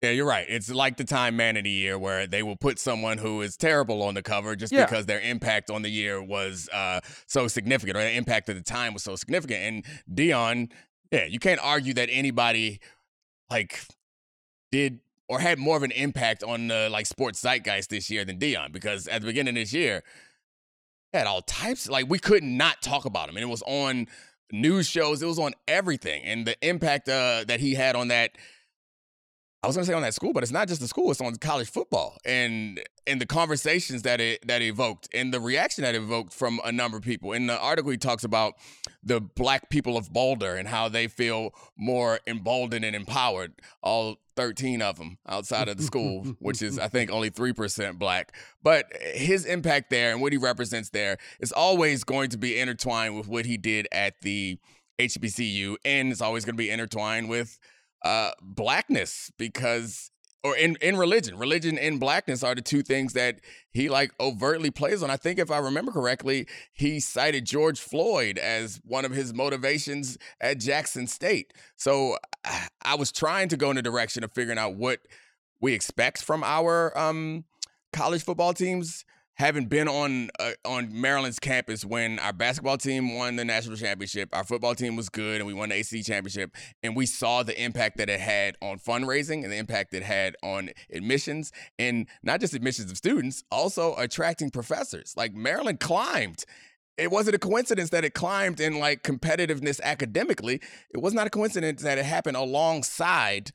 Yeah, 0.06 0.12
you're 0.12 0.24
right. 0.26 0.46
It's 0.48 0.70
like 0.70 0.96
the 0.96 1.04
Time 1.04 1.34
Man 1.36 1.56
of 1.56 1.64
the 1.64 1.70
Year 1.70 1.98
where 1.98 2.28
they 2.28 2.44
will 2.44 2.54
put 2.54 2.78
someone 2.78 3.18
who 3.18 3.40
is 3.42 3.56
terrible 3.56 4.04
on 4.04 4.14
the 4.14 4.22
cover 4.22 4.54
just 4.54 4.72
Yeah. 4.72 4.84
because 4.84 5.06
their 5.06 5.18
impact 5.18 5.68
on 5.68 5.82
the 5.82 5.88
year 5.88 6.22
was 6.22 6.68
uh, 6.72 7.00
so 7.26 7.48
significant 7.48 7.96
or 7.98 8.02
the 8.02 8.12
impact 8.12 8.48
of 8.48 8.54
the 8.54 8.62
time 8.62 8.92
was 8.94 9.02
so 9.02 9.16
significant. 9.16 9.60
And 9.60 9.84
Deion, 10.16 10.70
yeah, 11.10 11.24
you 11.24 11.40
can't 11.40 11.58
argue 11.60 11.92
that 11.94 12.08
anybody 12.12 12.78
like 13.50 13.80
did 14.70 15.00
or 15.28 15.40
had 15.40 15.58
more 15.58 15.76
of 15.76 15.82
an 15.82 15.90
impact 15.90 16.44
on 16.44 16.68
the 16.68 16.88
like 16.88 17.06
sports 17.06 17.40
zeitgeist 17.42 17.88
this 17.88 18.08
year 18.08 18.24
than 18.24 18.38
Deion 18.38 18.70
because 18.70 19.08
at 19.08 19.22
the 19.22 19.26
beginning 19.26 19.56
of 19.56 19.62
this 19.62 19.72
year, 19.72 20.04
had 21.12 21.26
all 21.26 21.42
types 21.42 21.88
like 21.88 22.08
we 22.08 22.18
could 22.20 22.44
not 22.44 22.80
talk 22.80 23.06
about 23.06 23.28
him 23.28 23.36
and 23.36 23.42
it 23.42 23.48
was 23.48 23.62
on 23.66 24.06
news 24.52 24.86
shows, 24.88 25.20
it 25.20 25.26
was 25.26 25.38
on 25.40 25.52
everything. 25.66 26.22
And 26.22 26.46
the 26.46 26.54
impact 26.64 27.08
uh, 27.08 27.44
that 27.48 27.58
he 27.58 27.74
had 27.74 27.96
on 27.96 28.08
that 28.08 28.32
I 29.66 29.68
was 29.68 29.74
gonna 29.74 29.86
say 29.86 29.94
on 29.94 30.02
that 30.02 30.14
school, 30.14 30.32
but 30.32 30.44
it's 30.44 30.52
not 30.52 30.68
just 30.68 30.80
the 30.80 30.86
school; 30.86 31.10
it's 31.10 31.20
on 31.20 31.34
college 31.36 31.68
football, 31.68 32.18
and 32.24 32.80
and 33.04 33.20
the 33.20 33.26
conversations 33.26 34.02
that 34.02 34.20
it 34.20 34.46
that 34.46 34.62
it 34.62 34.66
evoked, 34.66 35.08
and 35.12 35.34
the 35.34 35.40
reaction 35.40 35.82
that 35.82 35.96
it 35.96 36.02
evoked 36.02 36.32
from 36.32 36.60
a 36.64 36.70
number 36.70 36.96
of 36.96 37.02
people. 37.02 37.32
In 37.32 37.48
the 37.48 37.58
article, 37.58 37.90
he 37.90 37.96
talks 37.96 38.22
about 38.22 38.54
the 39.02 39.20
black 39.20 39.68
people 39.68 39.96
of 39.96 40.12
Boulder 40.12 40.54
and 40.54 40.68
how 40.68 40.88
they 40.88 41.08
feel 41.08 41.52
more 41.76 42.20
emboldened 42.28 42.84
and 42.84 42.94
empowered. 42.94 43.54
All 43.82 44.18
thirteen 44.36 44.82
of 44.82 44.98
them 44.98 45.18
outside 45.26 45.66
of 45.68 45.78
the 45.78 45.82
school, 45.82 46.22
which 46.38 46.62
is 46.62 46.78
I 46.78 46.86
think 46.86 47.10
only 47.10 47.30
three 47.30 47.52
percent 47.52 47.98
black. 47.98 48.36
But 48.62 48.86
his 49.14 49.44
impact 49.44 49.90
there 49.90 50.12
and 50.12 50.20
what 50.20 50.30
he 50.30 50.38
represents 50.38 50.90
there 50.90 51.16
is 51.40 51.50
always 51.50 52.04
going 52.04 52.30
to 52.30 52.38
be 52.38 52.56
intertwined 52.56 53.16
with 53.16 53.26
what 53.26 53.46
he 53.46 53.56
did 53.56 53.88
at 53.90 54.20
the 54.22 54.60
HBCU, 55.00 55.74
and 55.84 56.12
it's 56.12 56.20
always 56.20 56.44
going 56.44 56.54
to 56.54 56.62
be 56.62 56.70
intertwined 56.70 57.28
with 57.28 57.58
uh, 58.02 58.30
blackness 58.40 59.30
because 59.38 60.10
or 60.44 60.56
in, 60.56 60.76
in 60.80 60.96
religion 60.96 61.36
religion 61.38 61.76
and 61.76 61.98
blackness 61.98 62.44
are 62.44 62.54
the 62.54 62.62
two 62.62 62.82
things 62.82 63.14
that 63.14 63.40
he 63.72 63.88
like 63.88 64.12
overtly 64.20 64.70
plays 64.70 65.02
on. 65.02 65.10
I 65.10 65.16
think 65.16 65.38
if 65.38 65.50
i 65.50 65.58
remember 65.58 65.90
correctly 65.90 66.46
he 66.72 67.00
cited 67.00 67.44
george 67.44 67.80
floyd 67.80 68.38
as 68.38 68.80
one 68.84 69.04
of 69.04 69.10
his 69.12 69.34
motivations 69.34 70.18
at 70.40 70.60
jackson 70.60 71.06
state. 71.06 71.52
So 71.76 72.16
I- 72.84 72.94
was 72.94 73.10
trying 73.10 73.48
to 73.48 73.56
go 73.56 73.70
in 73.70 73.76
the 73.76 73.82
direction 73.82 74.22
of 74.22 74.32
figuring 74.32 74.58
out 74.58 74.76
what 74.76 75.00
we 75.60 75.72
expect 75.72 76.22
from 76.22 76.44
our 76.44 76.96
um, 76.96 77.44
college 77.92 78.22
football 78.22 78.52
teams 78.54 79.04
having 79.36 79.66
been 79.66 79.86
on 79.86 80.30
uh, 80.40 80.52
on 80.64 80.88
Maryland's 81.00 81.38
campus 81.38 81.84
when 81.84 82.18
our 82.18 82.32
basketball 82.32 82.76
team 82.76 83.14
won 83.14 83.36
the 83.36 83.44
national 83.44 83.76
championship, 83.76 84.28
our 84.32 84.44
football 84.44 84.74
team 84.74 84.96
was 84.96 85.08
good, 85.08 85.36
and 85.36 85.46
we 85.46 85.54
won 85.54 85.68
the 85.68 85.78
ACC 85.78 86.04
championship, 86.04 86.54
and 86.82 86.96
we 86.96 87.06
saw 87.06 87.42
the 87.42 87.62
impact 87.62 87.98
that 87.98 88.08
it 88.08 88.20
had 88.20 88.56
on 88.60 88.78
fundraising 88.78 89.44
and 89.44 89.52
the 89.52 89.56
impact 89.56 89.94
it 89.94 90.02
had 90.02 90.36
on 90.42 90.70
admissions, 90.92 91.52
and 91.78 92.08
not 92.22 92.40
just 92.40 92.54
admissions 92.54 92.90
of 92.90 92.96
students, 92.96 93.44
also 93.50 93.94
attracting 93.96 94.50
professors. 94.50 95.14
Like 95.16 95.34
Maryland 95.34 95.80
climbed. 95.80 96.44
It 96.96 97.10
wasn't 97.10 97.36
a 97.36 97.38
coincidence 97.38 97.90
that 97.90 98.06
it 98.06 98.14
climbed 98.14 98.58
in 98.58 98.78
like 98.78 99.02
competitiveness 99.02 99.82
academically. 99.82 100.62
It 100.90 101.02
was 101.02 101.12
not 101.12 101.26
a 101.26 101.30
coincidence 101.30 101.82
that 101.82 101.98
it 101.98 102.06
happened 102.06 102.38
alongside 102.38 103.50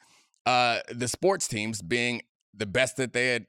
uh, 0.46 0.80
the 0.90 1.08
sports 1.08 1.48
teams 1.48 1.82
being 1.82 2.22
the 2.54 2.68
best 2.68 2.98
that 2.98 3.14
they 3.14 3.30
had 3.30 3.48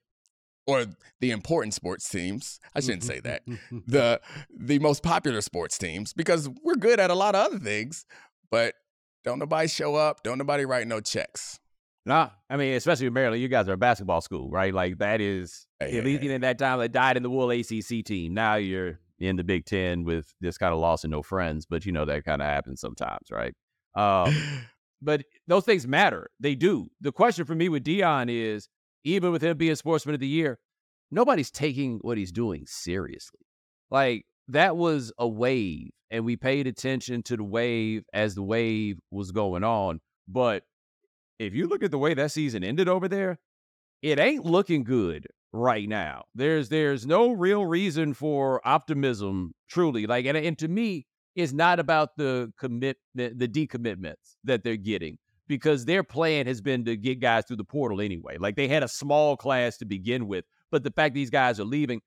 or 0.67 0.87
the 1.21 1.31
important 1.31 1.75
sports 1.75 2.09
teams. 2.09 2.61
I 2.75 2.81
shouldn't 2.81 3.05
say 3.05 3.21
that. 3.21 3.43
The 3.87 4.21
the 4.57 4.79
most 4.79 5.03
popular 5.03 5.41
sports 5.41 5.79
teams 5.79 6.13
because 6.13 6.49
we're 6.63 6.77
good 6.77 7.01
at 7.01 7.11
a 7.11 7.15
lot 7.15 7.35
of 7.35 7.47
other 7.47 7.59
things, 7.59 8.07
but 8.51 8.75
don't 9.25 9.39
nobody 9.39 9.69
show 9.69 9.95
up, 9.95 10.23
don't 10.23 10.39
nobody 10.39 10.65
write 10.65 10.87
no 10.87 11.01
checks. 11.01 11.59
Nah, 12.05 12.31
I 12.51 12.57
mean, 12.57 12.75
especially 12.75 13.07
in 13.07 13.13
Maryland, 13.13 13.41
you 13.41 13.49
guys 13.49 13.69
are 13.69 13.75
a 13.75 13.77
basketball 13.77 14.21
school, 14.21 14.51
right? 14.51 14.75
Like 14.75 14.99
that 14.99 15.21
is 15.21 15.67
Hey, 15.79 15.87
at 15.87 15.93
hey, 15.93 16.01
least 16.03 16.23
in 16.25 16.41
that 16.41 16.59
time 16.59 16.81
they 16.81 16.89
dyed 16.89 17.17
in 17.17 17.23
the 17.23 17.31
wool 17.31 17.51
ACC 17.51 18.05
team. 18.05 18.35
Now 18.35 18.57
you're 18.57 18.99
in 19.21 19.37
the 19.37 19.45
Big 19.45 19.65
Ten 19.65 20.03
with 20.05 20.33
this 20.41 20.59
kind 20.59 20.73
of 20.73 20.81
loss 20.81 21.05
and 21.05 21.13
no 21.13 21.23
friends, 21.23 21.65
but 21.65 21.87
you 21.87 21.93
know 21.93 22.05
that 22.05 22.25
kind 22.25 22.43
of 22.43 22.49
happens 22.49 22.81
sometimes, 22.81 23.31
right? 23.31 23.55
Um, 23.95 24.35
but 25.03 25.23
those 25.47 25.65
things 25.65 25.87
matter. 25.87 26.29
They 26.41 26.57
do. 26.57 26.89
The 27.01 27.13
question 27.13 27.45
for 27.45 27.55
me 27.55 27.69
with 27.69 27.85
Deion 27.85 28.27
is, 28.29 28.69
even 29.05 29.33
with 29.33 29.43
him 29.43 29.57
being 29.57 29.75
Sportsman 29.75 30.15
of 30.15 30.21
the 30.21 30.27
Year, 30.27 30.59
nobody's 31.11 31.51
taking 31.51 31.99
what 32.03 32.19
he's 32.19 32.33
doing 32.33 32.65
seriously. 32.67 33.41
Like 33.91 34.27
that 34.49 34.77
was 34.77 35.13
a 35.19 35.29
wave, 35.29 35.91
and 36.11 36.25
we 36.25 36.37
paid 36.37 36.67
attention 36.67 37.23
to 37.25 37.37
the 37.37 37.45
wave 37.45 38.05
as 38.13 38.35
the 38.35 38.43
wave 38.43 38.99
was 39.11 39.31
going 39.31 39.65
on. 39.65 40.01
But 40.29 40.65
if 41.39 41.55
you 41.55 41.67
look 41.67 41.83
at 41.83 41.91
the 41.91 41.99
way 41.99 42.15
that 42.15 42.31
season 42.31 42.65
ended 42.65 42.89
over 42.89 43.09
there, 43.09 43.39
it 44.03 44.19
ain't 44.19 44.45
looking 44.45 44.85
good 44.85 45.27
right 45.53 45.89
now. 45.89 46.25
There's 46.35 46.69
there's 46.69 47.07
no 47.07 47.33
real 47.33 47.67
reason 47.67 48.15
for 48.15 48.67
optimism, 48.67 49.53
truly. 49.69 50.07
Like, 50.07 50.27
and, 50.27 50.37
and 50.37 50.59
to 50.59 50.69
me, 50.69 51.07
it's 51.35 51.53
not 51.53 51.79
about 51.79 52.17
the 52.17 52.53
commit 52.59 52.99
the, 53.15 53.33
the 53.35 53.49
decommitments 53.49 54.37
that 54.45 54.65
they're 54.65 54.77
getting 54.77 55.19
because 55.53 55.85
their 55.85 56.03
plan 56.03 56.47
has 56.47 56.63
been 56.63 56.83
to 56.87 56.97
get 56.97 57.21
guys 57.21 57.45
through 57.47 57.59
the 57.59 57.65
portal 57.65 58.01
anyway. 58.01 58.39
Like 58.39 58.57
they 58.57 58.69
had 58.69 58.83
a 58.83 58.89
small 58.89 59.37
class 59.37 59.77
to 59.77 59.85
begin 59.85 60.27
with, 60.27 60.47
but 60.71 60.83
the 60.83 60.91
fact 60.91 61.15
these 61.15 61.29
guys 61.29 61.61
are 61.61 61.65
leaving, 61.65 62.01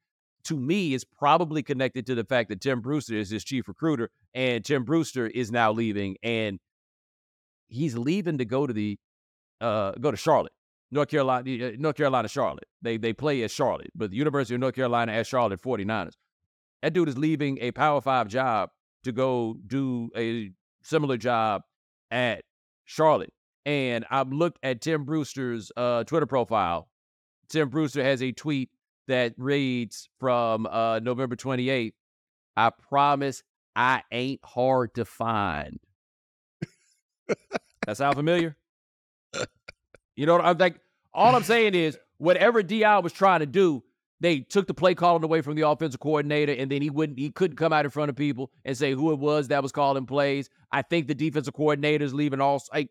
to 0.45 0.57
me, 0.57 0.95
is 0.95 1.03
probably 1.03 1.61
connected 1.61 2.07
to 2.07 2.15
the 2.15 2.23
fact 2.23 2.49
that 2.49 2.59
Tim 2.59 2.81
Brewster 2.81 3.13
is 3.13 3.29
his 3.29 3.43
chief 3.43 3.67
recruiter, 3.67 4.09
and 4.33 4.65
Tim 4.65 4.83
Brewster 4.83 5.27
is 5.27 5.51
now 5.51 5.71
leaving, 5.71 6.17
and 6.23 6.59
he's 7.67 7.95
leaving 7.95 8.39
to 8.39 8.45
go 8.45 8.65
to 8.65 8.73
the 8.73 8.97
uh 9.61 9.91
go 9.91 10.09
to 10.09 10.17
Charlotte. 10.17 10.53
North 10.89 11.09
Carolina, 11.09 11.73
North 11.77 11.97
Carolina, 11.97 12.27
Charlotte. 12.27 12.67
They 12.81 12.97
they 12.97 13.13
play 13.13 13.43
at 13.43 13.51
Charlotte, 13.51 13.91
but 13.93 14.09
the 14.09 14.17
University 14.17 14.55
of 14.55 14.61
North 14.61 14.73
Carolina 14.73 15.11
at 15.11 15.27
Charlotte 15.27 15.61
49ers. 15.61 16.13
That 16.81 16.93
dude 16.93 17.09
is 17.09 17.17
leaving 17.17 17.59
a 17.61 17.69
Power 17.69 18.01
Five 18.01 18.27
job 18.27 18.69
to 19.03 19.11
go 19.11 19.57
do 19.67 20.09
a 20.17 20.49
similar 20.81 21.17
job 21.17 21.61
at 22.09 22.43
Charlotte. 22.85 23.33
And 23.65 24.05
I've 24.11 24.31
looked 24.31 24.59
at 24.63 24.81
Tim 24.81 25.05
Brewster's 25.05 25.71
uh, 25.75 26.03
Twitter 26.03 26.25
profile. 26.27 26.87
Tim 27.49 27.69
Brewster 27.69 28.03
has 28.03 28.21
a 28.21 28.31
tweet 28.31 28.69
that 29.07 29.33
reads 29.37 30.09
from 30.19 30.65
uh, 30.65 30.99
November 30.99 31.35
28th. 31.35 31.93
I 32.57 32.69
promise 32.69 33.43
I 33.75 34.03
ain't 34.11 34.41
hard 34.43 34.95
to 34.95 35.05
find. 35.05 35.79
that 37.85 37.97
sound 37.97 38.15
familiar? 38.15 38.55
You 40.15 40.25
know, 40.25 40.37
what 40.37 40.45
I'm 40.45 40.57
like, 40.57 40.79
all 41.13 41.35
I'm 41.35 41.43
saying 41.43 41.75
is, 41.75 41.97
whatever 42.17 42.63
Deion 42.63 43.03
was 43.03 43.13
trying 43.13 43.41
to 43.41 43.45
do, 43.45 43.83
they 44.21 44.39
took 44.39 44.65
the 44.65 44.73
play 44.73 44.95
calling 44.95 45.23
away 45.23 45.41
from 45.41 45.55
the 45.55 45.67
offensive 45.67 45.99
coordinator, 45.99 46.53
and 46.53 46.71
then 46.71 46.81
he 46.81 46.89
wouldn't, 46.89 47.19
he 47.19 47.29
couldn't 47.29 47.57
come 47.57 47.73
out 47.73 47.83
in 47.83 47.91
front 47.91 48.09
of 48.09 48.15
people 48.15 48.51
and 48.63 48.77
say 48.77 48.93
who 48.93 49.11
it 49.11 49.19
was 49.19 49.49
that 49.49 49.61
was 49.61 49.73
calling 49.73 50.05
plays. 50.05 50.49
I 50.71 50.83
think 50.83 51.07
the 51.07 51.15
defensive 51.15 51.53
coordinator 51.53 52.05
is 52.05 52.13
leaving 52.13 52.39
all. 52.39 52.63
Like, 52.73 52.89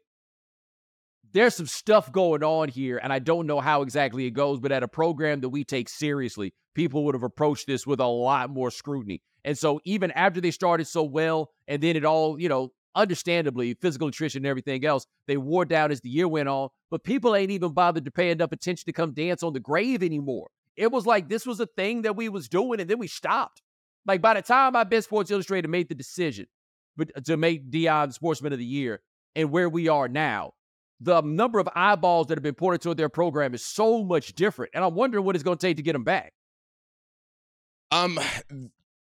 there's 1.35 1.55
some 1.55 1.67
stuff 1.67 2.11
going 2.13 2.43
on 2.43 2.69
here, 2.69 2.99
and 3.03 3.13
I 3.13 3.19
don't 3.19 3.47
know 3.47 3.61
how 3.61 3.83
exactly 3.83 4.25
it 4.27 4.31
goes. 4.31 4.61
But 4.61 4.73
at 4.73 4.83
a 4.83 4.89
program 4.89 5.41
that 5.41 5.49
we 5.51 5.65
take 5.65 5.89
seriously, 5.89 6.55
people 6.75 7.05
would 7.05 7.15
have 7.15 7.25
approached 7.25 7.67
this 7.67 7.87
with 7.87 8.01
a 8.01 8.07
lot 8.07 8.51
more 8.51 8.71
scrutiny. 8.71 9.21
And 9.45 9.59
so, 9.59 9.81
even 9.85 10.13
after 10.13 10.41
they 10.41 10.53
started 10.53 10.87
so 10.87 11.03
well, 11.03 11.51
and 11.69 11.83
then 11.83 11.97
it 11.97 12.05
all, 12.05 12.41
you 12.41 12.49
know, 12.49 12.71
understandably, 12.95 13.75
physical 13.75 14.07
nutrition 14.07 14.41
and 14.41 14.47
everything 14.47 14.85
else, 14.85 15.07
they 15.27 15.37
wore 15.37 15.65
down 15.65 15.91
as 15.91 16.01
the 16.01 16.09
year 16.09 16.29
went 16.29 16.49
on. 16.49 16.69
But 16.91 17.05
people 17.05 17.35
ain't 17.35 17.51
even 17.51 17.73
bothered 17.73 18.05
to 18.05 18.11
pay 18.13 18.31
enough 18.31 18.53
attention 18.53 18.87
to 18.87 18.93
come 18.93 19.13
dance 19.13 19.43
on 19.43 19.53
the 19.53 19.61
grave 19.61 20.03
anymore. 20.03 20.49
It 20.77 20.93
was 20.93 21.05
like 21.05 21.29
this 21.29 21.47
was 21.47 21.59
a 21.59 21.67
thing 21.67 22.03
that 22.03 22.17
we 22.17 22.29
was 22.29 22.49
doing, 22.49 22.81
and 22.81 22.89
then 22.89 22.99
we 22.99 23.09
stopped. 23.09 23.61
Like 24.07 24.23
by 24.23 24.35
the 24.35 24.43
time 24.43 24.77
I 24.77 24.85
bet 24.85 25.03
Sports 25.05 25.33
Illustrated 25.33 25.69
made 25.69 25.89
the 25.89 25.95
decision, 25.97 26.47
but 26.97 27.11
uh, 27.17 27.21
to 27.23 27.37
make 27.37 27.71
Deion 27.71 28.13
Sportsman 28.13 28.53
of 28.53 28.59
the 28.61 28.65
Year, 28.65 29.01
and 29.35 29.51
where 29.51 29.69
we 29.69 29.89
are 29.89 30.09
now, 30.09 30.53
the 31.05 31.21
number 31.21 31.59
of 31.59 31.69
eyeballs 31.75 32.29
that 32.29 32.39
have 32.39 32.43
been 32.43 32.55
poured 32.55 32.77
into 32.77 32.95
their 32.95 33.09
program 33.09 33.55
is 33.55 33.65
so 33.65 34.03
much 34.03 34.35
different, 34.35 34.73
and 34.75 34.83
I'm 34.83 34.95
wondering 34.95 35.25
what 35.25 35.37
it's 35.37 35.43
going 35.45 35.59
to 35.59 35.67
take 35.67 35.77
to 35.77 35.83
get 35.83 35.93
them 35.93 36.05
back. 36.05 36.33
Um, 37.91 38.19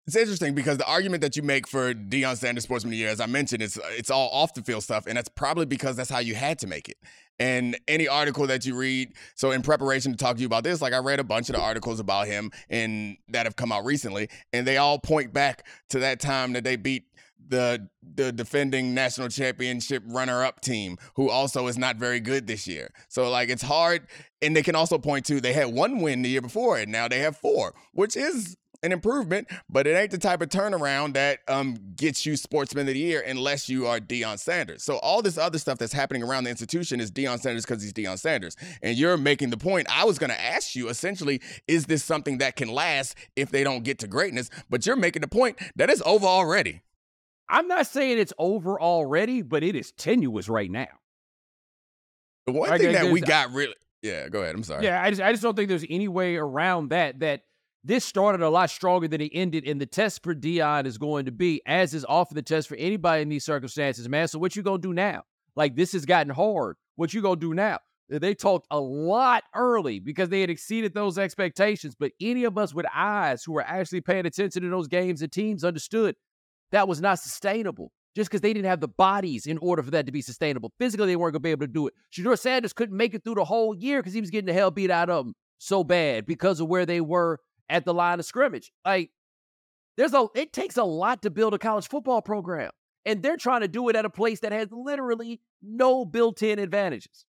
it's 0.06 0.14
interesting 0.14 0.54
because 0.54 0.78
the 0.78 0.86
argument 0.86 1.22
that 1.22 1.36
you 1.36 1.42
make 1.42 1.66
for 1.66 1.94
Deion 1.94 2.36
Sanders 2.36 2.64
Sportsman 2.64 2.90
of 2.90 2.92
the 2.92 2.98
Year, 2.98 3.08
as 3.08 3.20
I 3.20 3.26
mentioned, 3.26 3.62
it's 3.62 3.78
it's 3.90 4.10
all 4.10 4.28
off 4.30 4.54
the 4.54 4.62
field 4.62 4.82
stuff, 4.82 5.06
and 5.06 5.16
that's 5.16 5.28
probably 5.28 5.66
because 5.66 5.96
that's 5.96 6.10
how 6.10 6.18
you 6.18 6.34
had 6.34 6.58
to 6.60 6.66
make 6.66 6.88
it. 6.88 6.98
And 7.38 7.78
any 7.88 8.06
article 8.06 8.46
that 8.46 8.64
you 8.64 8.76
read, 8.76 9.12
so 9.34 9.50
in 9.50 9.62
preparation 9.62 10.12
to 10.12 10.18
talk 10.18 10.36
to 10.36 10.40
you 10.40 10.46
about 10.46 10.64
this, 10.64 10.80
like 10.80 10.92
I 10.92 10.98
read 10.98 11.18
a 11.18 11.24
bunch 11.24 11.48
of 11.48 11.56
the 11.56 11.60
articles 11.60 11.98
about 11.98 12.28
him 12.28 12.50
and 12.70 13.16
that 13.28 13.46
have 13.46 13.56
come 13.56 13.72
out 13.72 13.84
recently, 13.84 14.28
and 14.52 14.66
they 14.66 14.76
all 14.76 14.98
point 14.98 15.32
back 15.32 15.66
to 15.90 15.98
that 16.00 16.20
time 16.20 16.52
that 16.52 16.64
they 16.64 16.76
beat 16.76 17.04
the 17.48 17.88
the 18.14 18.32
defending 18.32 18.94
national 18.94 19.28
championship 19.28 20.02
runner 20.06 20.44
up 20.44 20.60
team 20.60 20.96
who 21.14 21.30
also 21.30 21.66
is 21.66 21.78
not 21.78 21.96
very 21.96 22.20
good 22.20 22.46
this 22.46 22.66
year. 22.66 22.90
So 23.08 23.30
like 23.30 23.48
it's 23.48 23.62
hard 23.62 24.06
and 24.42 24.56
they 24.56 24.62
can 24.62 24.74
also 24.74 24.98
point 24.98 25.26
to 25.26 25.40
they 25.40 25.52
had 25.52 25.72
one 25.72 26.00
win 26.00 26.22
the 26.22 26.28
year 26.28 26.42
before 26.42 26.78
and 26.78 26.90
now 26.90 27.08
they 27.08 27.18
have 27.20 27.36
four, 27.36 27.74
which 27.92 28.16
is 28.16 28.56
an 28.82 28.92
improvement, 28.92 29.48
but 29.68 29.86
it 29.86 29.96
ain't 29.96 30.10
the 30.10 30.18
type 30.18 30.40
of 30.40 30.48
turnaround 30.48 31.14
that 31.14 31.40
um, 31.48 31.76
gets 31.96 32.26
you 32.26 32.36
Sportsman 32.36 32.88
of 32.88 32.94
the 32.94 33.00
Year 33.00 33.22
unless 33.26 33.68
you 33.68 33.86
are 33.86 33.98
Deion 33.98 34.38
Sanders. 34.38 34.82
So 34.82 34.98
all 34.98 35.22
this 35.22 35.38
other 35.38 35.58
stuff 35.58 35.78
that's 35.78 35.92
happening 35.92 36.22
around 36.22 36.44
the 36.44 36.50
institution 36.50 37.00
is 37.00 37.10
Deion 37.10 37.40
Sanders 37.40 37.64
because 37.64 37.82
he's 37.82 37.92
Deion 37.92 38.18
Sanders. 38.18 38.56
And 38.82 38.96
you're 38.96 39.16
making 39.16 39.50
the 39.50 39.56
point. 39.56 39.88
I 39.90 40.04
was 40.04 40.18
going 40.18 40.30
to 40.30 40.40
ask 40.40 40.76
you 40.76 40.88
essentially, 40.88 41.40
is 41.66 41.86
this 41.86 42.04
something 42.04 42.38
that 42.38 42.56
can 42.56 42.68
last 42.68 43.16
if 43.34 43.50
they 43.50 43.64
don't 43.64 43.82
get 43.82 43.98
to 44.00 44.06
greatness? 44.06 44.50
But 44.70 44.86
you're 44.86 44.96
making 44.96 45.22
the 45.22 45.28
point 45.28 45.58
that 45.76 45.90
it's 45.90 46.02
over 46.04 46.26
already. 46.26 46.82
I'm 47.48 47.68
not 47.68 47.86
saying 47.86 48.18
it's 48.18 48.32
over 48.38 48.80
already, 48.80 49.42
but 49.42 49.62
it 49.62 49.76
is 49.76 49.92
tenuous 49.92 50.48
right 50.48 50.70
now. 50.70 50.88
The 52.46 52.52
one 52.52 52.70
Right, 52.70 52.80
thing 52.80 52.92
that 52.92 53.10
we 53.10 53.20
got 53.20 53.52
really, 53.52 53.74
yeah, 54.02 54.28
go 54.28 54.42
ahead. 54.42 54.54
I'm 54.54 54.62
sorry. 54.62 54.84
Yeah, 54.84 55.02
I 55.02 55.10
just 55.10 55.22
I 55.22 55.32
just 55.32 55.42
don't 55.42 55.56
think 55.56 55.68
there's 55.68 55.86
any 55.88 56.08
way 56.08 56.36
around 56.36 56.90
that. 56.90 57.20
That 57.20 57.42
this 57.82 58.04
started 58.04 58.40
a 58.40 58.48
lot 58.48 58.70
stronger 58.70 59.08
than 59.08 59.20
it 59.20 59.30
ended, 59.34 59.66
and 59.66 59.80
the 59.80 59.86
test 59.86 60.22
for 60.22 60.34
Deion 60.34 60.86
is 60.86 60.98
going 60.98 61.26
to 61.26 61.32
be, 61.32 61.60
as 61.66 61.94
is 61.94 62.04
often 62.08 62.36
the 62.36 62.42
test 62.42 62.68
for 62.68 62.76
anybody 62.76 63.22
in 63.22 63.28
these 63.28 63.44
circumstances, 63.44 64.08
man. 64.08 64.28
So 64.28 64.38
what 64.38 64.54
you 64.54 64.62
gonna 64.62 64.78
do 64.78 64.92
now? 64.92 65.22
Like 65.56 65.74
this 65.74 65.92
has 65.92 66.04
gotten 66.04 66.32
hard. 66.32 66.76
What 66.96 67.14
you 67.14 67.22
gonna 67.22 67.36
do 67.36 67.54
now? 67.54 67.78
They 68.08 68.34
talked 68.34 68.68
a 68.70 68.78
lot 68.78 69.42
early 69.52 69.98
because 69.98 70.28
they 70.28 70.40
had 70.40 70.50
exceeded 70.50 70.94
those 70.94 71.18
expectations. 71.18 71.96
But 71.98 72.12
any 72.20 72.44
of 72.44 72.56
us 72.56 72.72
with 72.72 72.86
eyes 72.94 73.42
who 73.42 73.52
were 73.52 73.64
actually 73.66 74.02
paying 74.02 74.26
attention 74.26 74.62
to 74.62 74.70
those 74.70 74.86
games 74.86 75.22
and 75.22 75.32
teams 75.32 75.64
understood 75.64 76.14
that 76.76 76.86
was 76.86 77.00
not 77.00 77.18
sustainable. 77.18 77.90
Just 78.14 78.30
because 78.30 78.42
they 78.42 78.52
didn't 78.52 78.68
have 78.68 78.80
the 78.80 78.88
bodies 78.88 79.46
in 79.46 79.58
order 79.58 79.82
for 79.82 79.90
that 79.90 80.06
to 80.06 80.12
be 80.12 80.22
sustainable. 80.22 80.72
Physically, 80.78 81.06
they 81.06 81.16
weren't 81.16 81.32
going 81.32 81.40
to 81.40 81.46
be 81.46 81.50
able 81.50 81.66
to 81.66 81.72
do 81.72 81.86
it. 81.86 81.94
Shedeur 82.10 82.38
Sanders 82.38 82.72
couldn't 82.72 82.96
make 82.96 83.12
it 83.12 83.22
through 83.22 83.34
the 83.34 83.44
whole 83.44 83.74
year 83.74 84.00
because 84.00 84.14
he 84.14 84.22
was 84.22 84.30
getting 84.30 84.46
the 84.46 84.54
hell 84.54 84.70
beat 84.70 84.90
out 84.90 85.10
of 85.10 85.26
him 85.26 85.34
so 85.58 85.84
bad 85.84 86.24
because 86.24 86.60
of 86.60 86.68
where 86.68 86.86
they 86.86 87.02
were 87.02 87.40
at 87.68 87.84
the 87.84 87.92
line 87.92 88.18
of 88.18 88.24
scrimmage. 88.24 88.72
Like, 88.86 89.10
there's 89.98 90.14
a 90.14 90.28
it 90.34 90.54
takes 90.54 90.78
a 90.78 90.84
lot 90.84 91.22
to 91.22 91.30
build 91.30 91.52
a 91.52 91.58
college 91.58 91.88
football 91.88 92.22
program. 92.22 92.70
And 93.04 93.22
they're 93.22 93.36
trying 93.36 93.60
to 93.60 93.68
do 93.68 93.88
it 93.90 93.96
at 93.96 94.06
a 94.06 94.10
place 94.10 94.40
that 94.40 94.52
has 94.52 94.68
literally 94.72 95.40
no 95.62 96.04
built-in 96.04 96.58
advantages. 96.58 97.26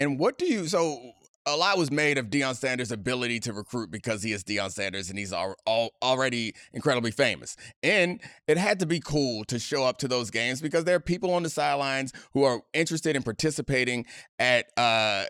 And 0.00 0.18
what 0.18 0.38
do 0.38 0.46
you 0.46 0.66
so 0.66 1.12
a 1.54 1.56
lot 1.56 1.78
was 1.78 1.90
made 1.90 2.18
of 2.18 2.26
Deion 2.26 2.56
Sanders' 2.56 2.92
ability 2.92 3.40
to 3.40 3.52
recruit 3.52 3.90
because 3.90 4.22
he 4.22 4.32
is 4.32 4.44
Deion 4.44 4.70
Sanders 4.70 5.10
and 5.10 5.18
he's 5.18 5.32
al- 5.32 5.56
al- 5.66 5.90
already 6.02 6.54
incredibly 6.72 7.10
famous. 7.10 7.56
And 7.82 8.20
it 8.46 8.58
had 8.58 8.80
to 8.80 8.86
be 8.86 9.00
cool 9.00 9.44
to 9.44 9.58
show 9.58 9.84
up 9.84 9.98
to 9.98 10.08
those 10.08 10.30
games 10.30 10.60
because 10.60 10.84
there 10.84 10.96
are 10.96 11.00
people 11.00 11.32
on 11.32 11.42
the 11.42 11.50
sidelines 11.50 12.12
who 12.32 12.44
are 12.44 12.62
interested 12.72 13.16
in 13.16 13.22
participating 13.22 14.06
at 14.38 14.66
uh, 14.76 15.24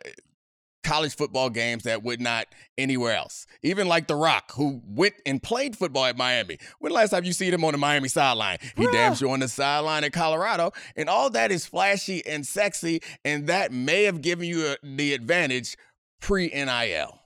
college 0.88 1.14
football 1.14 1.50
games 1.50 1.82
that 1.82 2.02
would 2.02 2.20
not 2.20 2.46
anywhere 2.78 3.14
else. 3.14 3.46
Even 3.62 3.88
like 3.88 4.06
The 4.06 4.14
Rock, 4.14 4.52
who 4.52 4.80
went 4.86 5.14
and 5.26 5.42
played 5.42 5.76
football 5.76 6.06
at 6.06 6.16
Miami. 6.16 6.58
When 6.78 6.90
the 6.90 6.96
last 6.96 7.10
time 7.10 7.24
you 7.24 7.32
seen 7.32 7.52
him 7.52 7.64
on 7.64 7.72
the 7.72 7.78
Miami 7.78 8.08
sideline? 8.08 8.58
He 8.76 8.86
damn 8.86 9.14
sure 9.14 9.30
on 9.30 9.40
the 9.40 9.48
sideline 9.48 10.04
at 10.04 10.12
Colorado. 10.12 10.72
And 10.96 11.08
all 11.08 11.30
that 11.30 11.50
is 11.50 11.66
flashy 11.66 12.24
and 12.26 12.46
sexy, 12.46 13.00
and 13.24 13.46
that 13.48 13.72
may 13.72 14.04
have 14.04 14.22
given 14.22 14.48
you 14.48 14.66
a, 14.66 14.76
the 14.82 15.12
advantage 15.12 15.76
pre 16.20 16.48
NIL. 16.48 17.20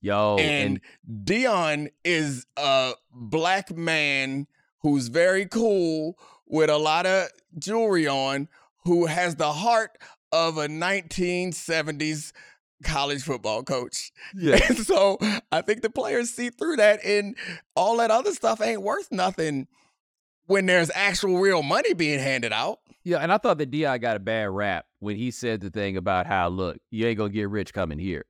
Yo, 0.00 0.36
and 0.38 0.80
Deion 1.24 1.88
is 2.04 2.46
a 2.56 2.92
black 3.12 3.76
man 3.76 4.46
who's 4.80 5.08
very 5.08 5.44
cool 5.46 6.16
with 6.46 6.70
a 6.70 6.78
lot 6.78 7.04
of 7.04 7.28
jewelry 7.58 8.06
on, 8.06 8.48
who 8.84 9.06
has 9.06 9.36
the 9.36 9.52
heart 9.52 9.98
of 10.30 10.56
a 10.56 10.68
1970s 10.68 12.32
college 12.84 13.22
football 13.22 13.62
coach. 13.62 14.12
Yeah. 14.34 14.58
And 14.68 14.78
so 14.78 15.18
I 15.50 15.62
think 15.62 15.82
the 15.82 15.90
players 15.90 16.30
see 16.30 16.50
through 16.50 16.76
that, 16.76 17.04
and 17.04 17.36
all 17.74 17.96
that 17.96 18.10
other 18.10 18.32
stuff 18.32 18.60
ain't 18.60 18.82
worth 18.82 19.10
nothing 19.10 19.66
when 20.46 20.66
there's 20.66 20.90
actual 20.94 21.38
real 21.38 21.62
money 21.62 21.92
being 21.94 22.18
handed 22.18 22.52
out. 22.52 22.78
Yeah, 23.04 23.18
and 23.18 23.32
I 23.32 23.38
thought 23.38 23.58
that 23.58 23.70
Di 23.70 23.98
got 23.98 24.16
a 24.16 24.20
bad 24.20 24.50
rap 24.50 24.86
when 25.00 25.16
he 25.16 25.30
said 25.30 25.60
the 25.60 25.70
thing 25.70 25.96
about 25.96 26.26
how, 26.26 26.48
look, 26.48 26.78
you 26.90 27.06
ain't 27.06 27.18
gonna 27.18 27.30
get 27.30 27.48
rich 27.48 27.72
coming 27.72 27.98
here. 27.98 28.26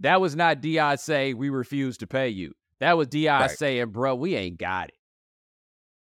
That 0.00 0.20
was 0.20 0.36
not 0.36 0.60
Di 0.60 0.96
saying 0.96 1.36
we 1.38 1.48
refuse 1.48 1.96
to 1.98 2.06
pay 2.06 2.28
you. 2.28 2.52
That 2.80 2.96
was 2.96 3.08
Di 3.08 3.28
Right. 3.28 3.50
saying, 3.50 3.90
bro, 3.90 4.14
we 4.14 4.34
ain't 4.34 4.58
got 4.58 4.88
it. 4.88 4.94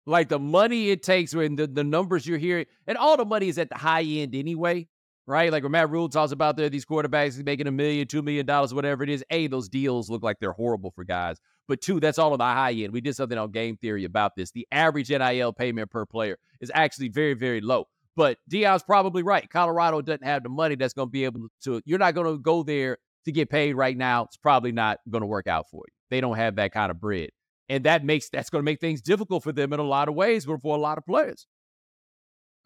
Like 0.06 0.28
the 0.28 0.38
money 0.38 0.90
it 0.90 1.02
takes 1.02 1.34
when 1.34 1.56
the, 1.56 1.66
the 1.66 1.84
numbers 1.84 2.26
you're 2.26 2.38
hearing, 2.38 2.66
and 2.86 2.98
all 2.98 3.16
the 3.16 3.24
money 3.24 3.48
is 3.48 3.58
at 3.58 3.68
the 3.68 3.76
high 3.76 4.02
end 4.02 4.34
anyway, 4.34 4.88
right? 5.26 5.52
Like 5.52 5.62
when 5.62 5.72
Matt 5.72 5.90
Rhule 5.90 6.08
talks 6.08 6.32
about 6.32 6.56
there, 6.56 6.68
these 6.68 6.84
quarterbacks 6.86 7.42
making 7.44 7.66
a 7.66 7.70
million, 7.70 8.06
two 8.08 8.22
million 8.22 8.46
dollars, 8.46 8.74
whatever 8.74 9.04
it 9.04 9.10
is. 9.10 9.24
A, 9.30 9.46
those 9.46 9.68
deals 9.68 10.10
look 10.10 10.22
like 10.22 10.38
they're 10.40 10.52
horrible 10.52 10.90
for 10.90 11.04
guys. 11.04 11.38
But 11.68 11.80
two, 11.80 12.00
that's 12.00 12.18
all 12.18 12.32
on 12.32 12.38
the 12.38 12.44
high 12.44 12.72
end. 12.72 12.92
We 12.92 13.00
did 13.00 13.14
something 13.14 13.38
on 13.38 13.52
game 13.52 13.76
theory 13.76 14.04
about 14.04 14.34
this. 14.36 14.50
The 14.50 14.66
average 14.72 15.10
NIL 15.10 15.52
payment 15.52 15.90
per 15.90 16.04
player 16.04 16.36
is 16.60 16.72
actually 16.74 17.08
very, 17.08 17.34
very 17.34 17.60
low. 17.60 17.84
But 18.16 18.38
Deion's 18.50 18.82
probably 18.82 19.22
right. 19.22 19.48
Colorado 19.48 20.02
doesn't 20.02 20.24
have 20.24 20.42
the 20.42 20.48
money 20.48 20.74
that's 20.74 20.94
going 20.94 21.08
to 21.08 21.12
be 21.12 21.24
able 21.24 21.46
to. 21.62 21.80
You're 21.84 22.00
not 22.00 22.14
going 22.14 22.26
to 22.26 22.42
go 22.42 22.64
there 22.64 22.98
to 23.24 23.32
get 23.32 23.50
paid 23.50 23.74
right 23.74 23.96
now. 23.96 24.24
It's 24.24 24.36
probably 24.36 24.72
not 24.72 24.98
going 25.08 25.22
to 25.22 25.26
work 25.26 25.46
out 25.46 25.66
for 25.70 25.82
you. 25.86 25.92
They 26.10 26.20
don't 26.20 26.36
have 26.36 26.56
that 26.56 26.72
kind 26.72 26.90
of 26.90 27.00
bread, 27.00 27.30
and 27.68 27.84
that 27.84 28.04
makes 28.04 28.28
that's 28.28 28.50
going 28.50 28.60
to 28.60 28.64
make 28.64 28.80
things 28.80 29.00
difficult 29.00 29.42
for 29.42 29.52
them 29.52 29.72
in 29.72 29.80
a 29.80 29.84
lot 29.84 30.08
of 30.08 30.14
ways, 30.14 30.46
but 30.46 30.60
for 30.60 30.76
a 30.76 30.80
lot 30.80 30.98
of 30.98 31.06
players. 31.06 31.46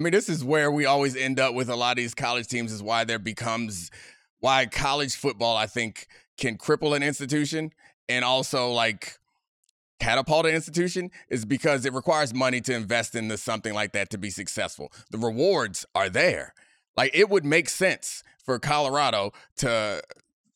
I 0.01 0.03
mean, 0.03 0.12
this 0.12 0.29
is 0.29 0.43
where 0.43 0.73
we 0.73 0.87
always 0.87 1.14
end 1.14 1.38
up 1.38 1.55
with 1.55 1.69
a 1.69 1.77
lot 1.77 1.93
of 1.93 1.97
these 1.99 2.14
college 2.14 2.49
teams, 2.49 2.73
is 2.73 2.83
why 2.83 3.05
there 3.05 3.19
becomes 3.19 3.90
why 4.40 4.67
college 4.67 5.14
football, 5.14 5.57
I 5.57 5.67
think, 5.67 6.09
can 6.37 6.59
cripple 6.59 6.97
an 6.97 7.03
institution 7.03 7.73
and 8.09 8.25
also 8.25 8.71
like 8.71 9.19
catapult 10.01 10.47
an 10.47 10.55
institution 10.55 11.11
is 11.29 11.45
because 11.45 11.87
it 11.87 11.93
requires 11.93 12.35
money 12.35 12.61
to 12.61 12.75
invest 12.75 13.14
into 13.14 13.38
something 13.38 13.73
like 13.73 13.93
that 13.93 14.11
to 14.11 14.19
be 14.19 14.31
successful. 14.31 14.93
The 15.11 15.19
rewards 15.19 15.87
are 15.95 16.11
there. 16.11 16.53
Like 16.97 17.12
it 17.14 17.31
would 17.31 17.45
make 17.45 17.69
sense 17.69 18.23
for 18.45 18.59
Colorado 18.59 19.33
to 19.57 20.03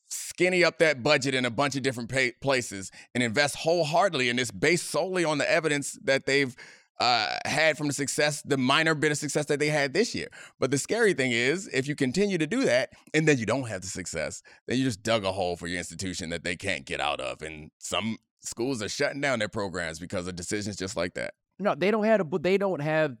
skinny 0.09 0.63
up 0.63 0.79
that 0.79 1.03
budget 1.03 1.33
in 1.35 1.45
a 1.45 1.49
bunch 1.49 1.75
of 1.75 1.83
different 1.83 2.09
pa- 2.09 2.35
places 2.41 2.91
and 3.13 3.23
invest 3.23 3.55
wholeheartedly 3.55 4.29
in 4.29 4.35
this 4.35 4.51
based 4.51 4.89
solely 4.89 5.23
on 5.23 5.37
the 5.37 5.49
evidence 5.49 5.97
that 6.03 6.25
they've 6.25 6.55
uh, 6.99 7.37
had 7.45 7.77
from 7.77 7.87
the 7.87 7.93
success, 7.93 8.41
the 8.41 8.57
minor 8.57 8.93
bit 8.93 9.11
of 9.11 9.17
success 9.17 9.45
that 9.45 9.59
they 9.59 9.69
had 9.69 9.93
this 9.93 10.13
year. 10.13 10.27
But 10.59 10.71
the 10.71 10.77
scary 10.77 11.13
thing 11.13 11.31
is, 11.31 11.67
if 11.69 11.87
you 11.87 11.95
continue 11.95 12.37
to 12.37 12.47
do 12.47 12.65
that 12.65 12.89
and 13.13 13.27
then 13.27 13.37
you 13.37 13.45
don't 13.45 13.69
have 13.69 13.81
the 13.81 13.87
success, 13.87 14.43
then 14.67 14.77
you 14.77 14.83
just 14.83 15.01
dug 15.01 15.23
a 15.23 15.31
hole 15.31 15.55
for 15.55 15.67
your 15.67 15.77
institution 15.77 16.29
that 16.31 16.43
they 16.43 16.55
can't 16.55 16.85
get 16.85 16.99
out 16.99 17.21
of. 17.21 17.41
And 17.41 17.71
some 17.77 18.17
schools 18.41 18.81
are 18.83 18.89
shutting 18.89 19.21
down 19.21 19.39
their 19.39 19.49
programs 19.49 19.99
because 19.99 20.27
of 20.27 20.35
decisions 20.35 20.75
just 20.75 20.97
like 20.97 21.13
that. 21.13 21.35
No, 21.57 21.75
they 21.75 21.91
don't 21.91 22.03
have. 22.03 22.21
A, 22.21 22.39
they 22.39 22.57
don't 22.57 22.81
have. 22.81 23.15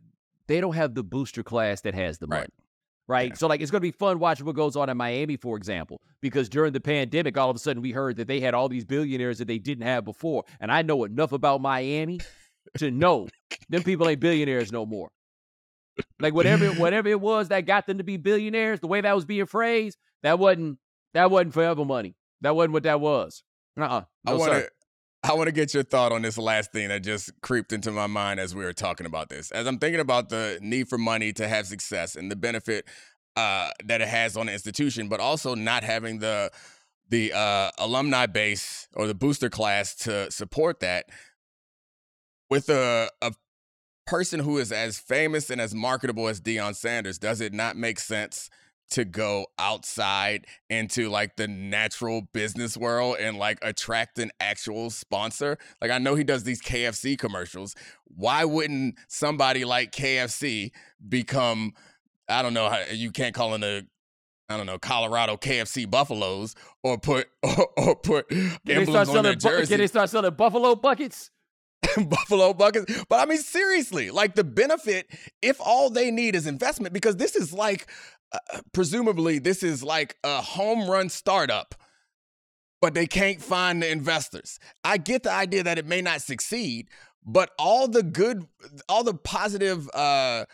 They 0.47 0.61
don't 0.61 0.75
have 0.75 0.95
the 0.95 1.03
booster 1.03 1.43
class 1.43 1.81
that 1.81 1.93
has 1.93 2.17
the 2.17 2.27
money. 2.27 2.41
Right. 2.41 2.49
Yeah. 3.09 3.33
So 3.35 3.47
like 3.47 3.61
it's 3.61 3.71
going 3.71 3.81
to 3.81 3.87
be 3.87 3.91
fun 3.91 4.19
watching 4.19 4.45
what 4.45 4.55
goes 4.55 4.75
on 4.75 4.89
in 4.89 4.97
Miami, 4.97 5.35
for 5.35 5.57
example, 5.57 6.01
because 6.21 6.47
during 6.49 6.73
the 6.73 6.79
pandemic, 6.79 7.37
all 7.37 7.49
of 7.49 7.55
a 7.55 7.59
sudden 7.59 7.81
we 7.81 7.91
heard 7.91 8.17
that 8.17 8.27
they 8.27 8.39
had 8.39 8.53
all 8.53 8.69
these 8.69 8.85
billionaires 8.85 9.39
that 9.39 9.47
they 9.47 9.57
didn't 9.59 9.85
have 9.85 10.05
before, 10.05 10.43
and 10.59 10.71
I 10.71 10.81
know 10.83 11.03
enough 11.03 11.31
about 11.31 11.61
Miami 11.61 12.19
to 12.77 12.91
know 12.91 13.27
them 13.69 13.83
people 13.83 14.07
ain't 14.07 14.19
billionaires 14.19 14.71
no 14.71 14.85
more. 14.85 15.09
Like 16.19 16.33
whatever 16.33 16.67
whatever 16.73 17.09
it 17.09 17.19
was 17.19 17.49
that 17.49 17.65
got 17.65 17.87
them 17.87 17.97
to 17.97 18.03
be 18.03 18.17
billionaires, 18.17 18.79
the 18.79 18.87
way 18.87 19.01
that 19.01 19.15
was 19.15 19.25
being 19.25 19.45
phrased, 19.45 19.97
that 20.23 20.39
wasn't 20.39 20.77
that 21.13 21.31
wasn't 21.31 21.53
forever 21.53 21.83
money. 21.83 22.15
That 22.41 22.55
wasn't 22.55 22.73
what 22.73 22.83
that 22.83 23.01
was. 23.01 23.43
Uh-uh. 23.77 24.03
I 24.25 24.31
No, 24.31 24.37
want 24.37 24.51
sir. 24.51 24.61
to. 24.61 24.69
I 25.23 25.33
want 25.33 25.47
to 25.47 25.51
get 25.51 25.73
your 25.73 25.83
thought 25.83 26.11
on 26.11 26.21
this 26.21 26.37
last 26.37 26.71
thing 26.71 26.89
that 26.89 27.03
just 27.03 27.31
creeped 27.41 27.73
into 27.73 27.91
my 27.91 28.07
mind 28.07 28.39
as 28.39 28.55
we 28.55 28.63
were 28.63 28.73
talking 28.73 29.05
about 29.05 29.29
this. 29.29 29.51
As 29.51 29.67
I'm 29.67 29.77
thinking 29.77 29.99
about 29.99 30.29
the 30.29 30.59
need 30.61 30.87
for 30.87 30.97
money 30.97 31.33
to 31.33 31.47
have 31.47 31.67
success 31.67 32.15
and 32.15 32.31
the 32.31 32.37
benefit 32.37 32.85
uh, 33.35 33.69
that 33.85 34.01
it 34.01 34.07
has 34.07 34.37
on 34.37 34.45
the 34.45 34.53
institution, 34.53 35.09
but 35.09 35.19
also 35.19 35.55
not 35.55 35.83
having 35.83 36.19
the 36.19 36.51
the 37.09 37.33
uh, 37.33 37.71
alumni 37.79 38.27
base 38.27 38.87
or 38.95 39.07
the 39.07 39.15
booster 39.15 39.49
class 39.49 39.95
to 39.95 40.31
support 40.31 40.79
that. 40.79 41.07
With 42.49 42.69
a 42.69 43.09
a 43.21 43.33
person 44.07 44.39
who 44.39 44.57
is 44.57 44.71
as 44.71 44.99
famous 44.99 45.49
and 45.49 45.59
as 45.59 45.75
marketable 45.75 46.27
as 46.29 46.39
Deion 46.39 46.75
Sanders, 46.75 47.19
does 47.19 47.41
it 47.41 47.53
not 47.53 47.75
make 47.75 47.99
sense 47.99 48.49
to 48.91 49.05
go 49.05 49.45
outside 49.57 50.45
into 50.69 51.09
like 51.09 51.35
the 51.35 51.47
natural 51.47 52.21
business 52.33 52.75
world 52.75 53.17
and 53.19 53.37
like 53.37 53.59
attract 53.61 54.19
an 54.19 54.31
actual 54.39 54.89
sponsor. 54.89 55.57
Like 55.81 55.91
I 55.91 55.97
know 55.97 56.15
he 56.15 56.23
does 56.23 56.43
these 56.43 56.61
KFC 56.61 57.17
commercials. 57.17 57.75
Why 58.05 58.45
wouldn't 58.45 58.95
somebody 59.07 59.65
like 59.65 59.91
KFC 59.91 60.71
become 61.07 61.73
I 62.27 62.41
don't 62.41 62.53
know 62.53 62.69
how 62.69 62.83
you 62.91 63.11
can't 63.11 63.33
call 63.33 63.55
it 63.55 63.63
a 63.63 63.85
I 64.49 64.57
don't 64.57 64.65
know 64.65 64.79
Colorado 64.79 65.37
KFC 65.37 65.89
Buffaloes 65.89 66.55
or 66.83 66.97
put 66.97 67.27
or, 67.43 67.67
or 67.77 67.95
put 67.95 68.29
Can 68.29 68.59
emblems 68.67 69.09
on 69.09 69.23
their 69.23 69.33
bu- 69.33 69.39
jersey. 69.39 69.73
Can 69.73 69.79
they 69.79 69.87
start 69.87 70.09
selling 70.09 70.33
buffalo 70.33 70.75
buckets? 70.75 71.31
Buffalo 71.97 72.53
buckets. 72.53 73.03
But 73.07 73.19
I 73.19 73.25
mean, 73.25 73.39
seriously, 73.39 74.11
like 74.11 74.35
the 74.35 74.43
benefit, 74.43 75.07
if 75.41 75.59
all 75.61 75.89
they 75.89 76.11
need 76.11 76.35
is 76.35 76.45
investment, 76.45 76.93
because 76.93 77.15
this 77.15 77.35
is 77.35 77.53
like, 77.53 77.89
uh, 78.31 78.61
presumably, 78.73 79.39
this 79.39 79.63
is 79.63 79.83
like 79.83 80.17
a 80.23 80.41
home 80.41 80.89
run 80.89 81.09
startup 81.09 81.75
but 82.81 82.93
they 82.93 83.07
can't 83.07 83.41
find 83.41 83.81
the 83.81 83.91
investors. 83.91 84.59
I 84.83 84.97
get 84.97 85.23
the 85.23 85.31
idea 85.31 85.63
that 85.63 85.77
it 85.77 85.85
may 85.85 86.01
not 86.01 86.21
succeed, 86.21 86.89
but 87.25 87.51
all 87.59 87.87
the 87.87 88.03
good, 88.03 88.45
all 88.87 89.03
the 89.03 89.13
positive 89.13 89.89
uh, 89.93 90.45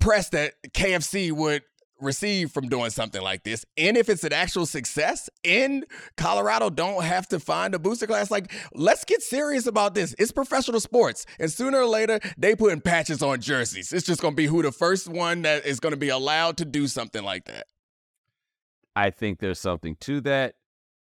press 0.00 0.30
that 0.30 0.54
KFC 0.70 1.32
would 1.32 1.62
receive 2.02 2.50
from 2.50 2.68
doing 2.68 2.90
something 2.90 3.22
like 3.22 3.44
this, 3.44 3.64
and 3.76 3.96
if 3.96 4.08
it's 4.08 4.24
an 4.24 4.32
actual 4.32 4.66
success, 4.66 5.30
and 5.44 5.86
Colorado 6.16 6.70
don't 6.70 7.04
have 7.04 7.28
to 7.28 7.40
find 7.40 7.74
a 7.74 7.78
booster 7.78 8.06
class, 8.06 8.30
like 8.30 8.52
let's 8.74 9.04
get 9.04 9.22
serious 9.22 9.66
about 9.66 9.94
this. 9.94 10.14
It's 10.18 10.32
professional 10.32 10.80
sports, 10.80 11.26
and 11.38 11.50
sooner 11.50 11.78
or 11.78 11.86
later 11.86 12.20
they 12.36 12.54
putting 12.54 12.80
patches 12.80 13.22
on 13.22 13.40
jerseys. 13.40 13.92
It's 13.92 14.06
just 14.06 14.20
gonna 14.20 14.36
be 14.36 14.46
who 14.46 14.62
the 14.62 14.72
first 14.72 15.08
one 15.08 15.42
that 15.42 15.64
is 15.64 15.80
gonna 15.80 15.96
be 15.96 16.08
allowed 16.08 16.56
to 16.58 16.64
do 16.64 16.86
something 16.86 17.22
like 17.22 17.44
that. 17.44 17.66
I 18.94 19.10
think 19.10 19.38
there's 19.38 19.60
something 19.60 19.96
to 20.00 20.20
that. 20.22 20.54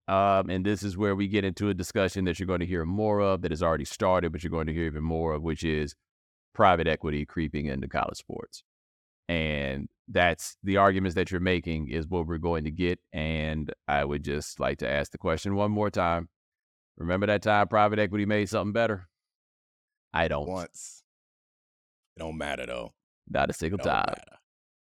Um, 0.07 0.49
and 0.49 0.65
this 0.65 0.83
is 0.83 0.97
where 0.97 1.15
we 1.15 1.27
get 1.27 1.43
into 1.43 1.69
a 1.69 1.73
discussion 1.73 2.25
that 2.25 2.39
you're 2.39 2.47
going 2.47 2.59
to 2.59 2.65
hear 2.65 2.85
more 2.85 3.21
of 3.21 3.41
that 3.41 3.51
has 3.51 3.63
already 3.63 3.85
started, 3.85 4.31
but 4.31 4.43
you're 4.43 4.51
going 4.51 4.67
to 4.67 4.73
hear 4.73 4.85
even 4.85 5.03
more 5.03 5.33
of, 5.33 5.41
which 5.41 5.63
is 5.63 5.95
private 6.53 6.87
equity 6.87 7.25
creeping 7.25 7.65
into 7.65 7.87
college 7.87 8.17
sports. 8.17 8.63
And 9.27 9.87
that's 10.07 10.57
the 10.63 10.77
arguments 10.77 11.15
that 11.15 11.31
you're 11.31 11.39
making 11.41 11.89
is 11.89 12.07
what 12.07 12.27
we're 12.27 12.37
going 12.37 12.63
to 12.65 12.71
get. 12.71 12.99
And 13.11 13.71
I 13.87 14.05
would 14.05 14.23
just 14.23 14.59
like 14.59 14.77
to 14.79 14.89
ask 14.89 15.11
the 15.11 15.17
question 15.17 15.55
one 15.55 15.71
more 15.71 15.89
time. 15.89 16.29
Remember 16.97 17.25
that 17.27 17.41
time 17.41 17.67
private 17.67 17.99
equity 17.99 18.25
made 18.25 18.47
something 18.49 18.71
better? 18.73 19.07
I 20.13 20.27
don't. 20.27 20.47
Once. 20.47 21.03
It 22.15 22.19
don't 22.19 22.37
matter 22.37 22.65
though. 22.65 22.93
Not 23.29 23.49
a 23.49 23.53
single 23.53 23.79
time. 23.79 24.05
matter. 24.07 24.21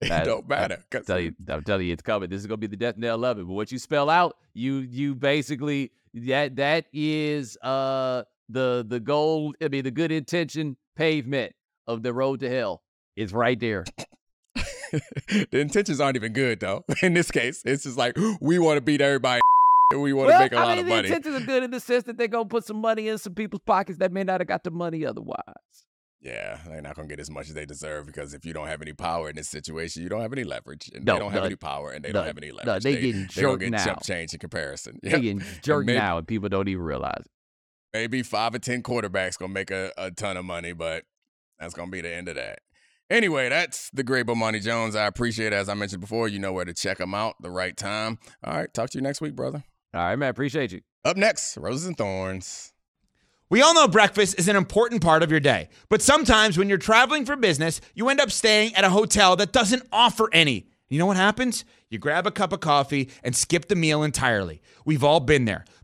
It 0.01 0.23
don't 0.23 0.47
matter. 0.47 0.81
'cause- 0.89 1.05
tell 1.05 1.19
you, 1.19 1.33
I'm 1.49 1.61
telling 1.63 1.85
you, 1.85 1.91
it's 1.93 2.01
coming. 2.01 2.29
This 2.29 2.39
is 2.39 2.47
gonna 2.47 2.55
be 2.57 2.67
the 2.67 2.77
death 2.77 2.95
knell 2.95 3.25
of 3.25 3.37
it. 3.37 3.45
But 3.45 3.53
what 3.53 3.69
you 3.71 3.77
spell 3.77 4.09
out, 4.09 4.37
you 4.53 4.75
you 4.77 5.13
basically 5.13 5.91
that 6.13 6.55
that 6.55 6.85
is 6.93 7.57
uh 7.61 8.23
the 8.47 8.85
the 8.87 9.01
goal. 9.01 9.53
I 9.61 9.67
mean, 9.67 9.83
the 9.83 9.91
good 9.91 10.13
intention 10.13 10.77
pavement 10.95 11.53
of 11.85 12.01
the 12.01 12.13
road 12.13 12.39
to 12.39 12.49
hell 12.49 12.81
is 13.17 13.33
right 13.33 13.59
there. 13.59 13.83
the 15.51 15.59
intentions 15.59 15.99
aren't 15.99 16.15
even 16.15 16.33
good 16.33 16.59
though. 16.59 16.83
In 17.01 17.13
this 17.13 17.31
case, 17.31 17.61
it's 17.65 17.83
just 17.83 17.97
like 17.97 18.17
we 18.41 18.59
want 18.59 18.77
to 18.77 18.81
beat 18.81 19.01
everybody. 19.01 19.41
and 19.91 20.01
we 20.01 20.13
want 20.13 20.29
to 20.29 20.33
well, 20.33 20.41
make 20.41 20.51
a 20.53 20.57
I 20.57 20.63
lot 20.63 20.69
mean, 20.69 20.79
of 20.79 20.85
the 20.85 20.89
money. 20.95 21.07
intentions 21.07 21.41
are 21.41 21.45
good 21.45 21.63
in 21.63 21.71
the 21.71 21.79
sense 21.79 22.03
that 22.05 22.17
they're 22.17 22.27
gonna 22.27 22.45
put 22.45 22.65
some 22.65 22.77
money 22.77 23.07
in 23.07 23.17
some 23.17 23.33
people's 23.33 23.63
pockets 23.65 23.97
that 23.99 24.11
may 24.11 24.23
not 24.23 24.39
have 24.39 24.47
got 24.47 24.63
the 24.63 24.71
money 24.71 25.05
otherwise. 25.05 25.39
Yeah, 26.21 26.59
they're 26.67 26.81
not 26.81 26.95
gonna 26.95 27.07
get 27.07 27.19
as 27.19 27.31
much 27.31 27.47
as 27.47 27.55
they 27.55 27.65
deserve 27.65 28.05
because 28.05 28.33
if 28.33 28.45
you 28.45 28.53
don't 28.53 28.67
have 28.67 28.81
any 28.81 28.93
power 28.93 29.29
in 29.29 29.35
this 29.35 29.47
situation, 29.47 30.03
you 30.03 30.09
don't 30.09 30.21
have 30.21 30.33
any 30.33 30.43
leverage, 30.43 30.91
and 30.93 31.05
No, 31.05 31.13
they 31.13 31.19
don't 31.19 31.31
have 31.31 31.45
any 31.45 31.55
power, 31.55 31.91
and 31.91 32.03
they 32.03 32.09
no, 32.09 32.19
don't 32.19 32.27
have 32.27 32.37
any 32.37 32.49
no, 32.49 32.55
leverage. 32.57 32.83
they 32.83 32.95
they 32.95 33.01
getting 33.01 33.21
they 33.21 33.41
jerked 33.41 33.59
get 33.61 33.71
now. 33.71 33.85
jump 33.85 34.03
change 34.03 34.33
in 34.33 34.39
comparison. 34.39 34.99
They're 35.01 35.19
getting 35.19 35.41
jerked 35.63 35.87
maybe- 35.87 35.97
now, 35.97 36.17
and 36.17 36.27
people 36.27 36.49
don't 36.49 36.67
even 36.67 36.83
realize 36.83 37.21
it. 37.21 37.31
Maybe 37.93 38.21
five 38.21 38.53
or 38.53 38.59
ten 38.59 38.83
quarterbacks 38.83 39.37
gonna 39.39 39.53
make 39.53 39.71
a, 39.71 39.91
a 39.97 40.11
ton 40.11 40.37
of 40.37 40.45
money, 40.45 40.73
but 40.73 41.05
that's 41.57 41.73
gonna 41.73 41.89
be 41.89 42.01
the 42.01 42.13
end 42.13 42.27
of 42.27 42.35
that. 42.35 42.59
Anyway, 43.09 43.49
that's 43.49 43.89
the 43.91 44.03
great 44.03 44.27
Bomani 44.27 44.61
Jones. 44.61 44.95
I 44.95 45.07
appreciate 45.07 45.47
it. 45.47 45.55
As 45.55 45.67
I 45.67 45.73
mentioned 45.73 46.01
before, 46.01 46.27
you 46.27 46.37
know 46.37 46.53
where 46.53 46.65
to 46.65 46.73
check 46.73 46.99
him 46.99 47.15
out 47.15 47.35
the 47.41 47.49
right 47.49 47.75
time. 47.75 48.19
All 48.43 48.53
right, 48.53 48.71
talk 48.73 48.91
to 48.91 48.97
you 48.97 49.01
next 49.01 49.19
week, 49.19 49.35
brother. 49.35 49.63
All 49.93 50.01
right, 50.01 50.15
man. 50.15 50.29
Appreciate 50.29 50.71
you. 50.71 50.81
Up 51.03 51.17
next, 51.17 51.57
Roses 51.57 51.87
and 51.87 51.97
Thorns. 51.97 52.73
We 53.49 53.63
all 53.63 53.73
know 53.73 53.87
breakfast 53.87 54.37
is 54.37 54.47
an 54.47 54.55
important 54.55 55.01
part 55.01 55.23
of 55.23 55.31
your 55.31 55.39
day, 55.39 55.69
but 55.89 56.03
sometimes 56.03 56.55
when 56.55 56.69
you're 56.69 56.77
traveling 56.77 57.25
for 57.25 57.35
business, 57.35 57.81
you 57.95 58.07
end 58.09 58.21
up 58.21 58.29
staying 58.29 58.75
at 58.75 58.83
a 58.83 58.91
hotel 58.91 59.35
that 59.37 59.51
doesn't 59.51 59.87
offer 59.91 60.29
any. 60.31 60.67
You 60.87 60.99
know 60.99 61.07
what 61.07 61.17
happens? 61.17 61.65
You 61.89 61.97
grab 61.97 62.27
a 62.27 62.31
cup 62.31 62.53
of 62.53 62.59
coffee 62.59 63.09
and 63.23 63.35
skip 63.35 63.67
the 63.67 63.75
meal 63.75 64.03
entirely. 64.03 64.61
We've 64.85 65.03
all 65.03 65.19
been 65.19 65.45
there. 65.45 65.65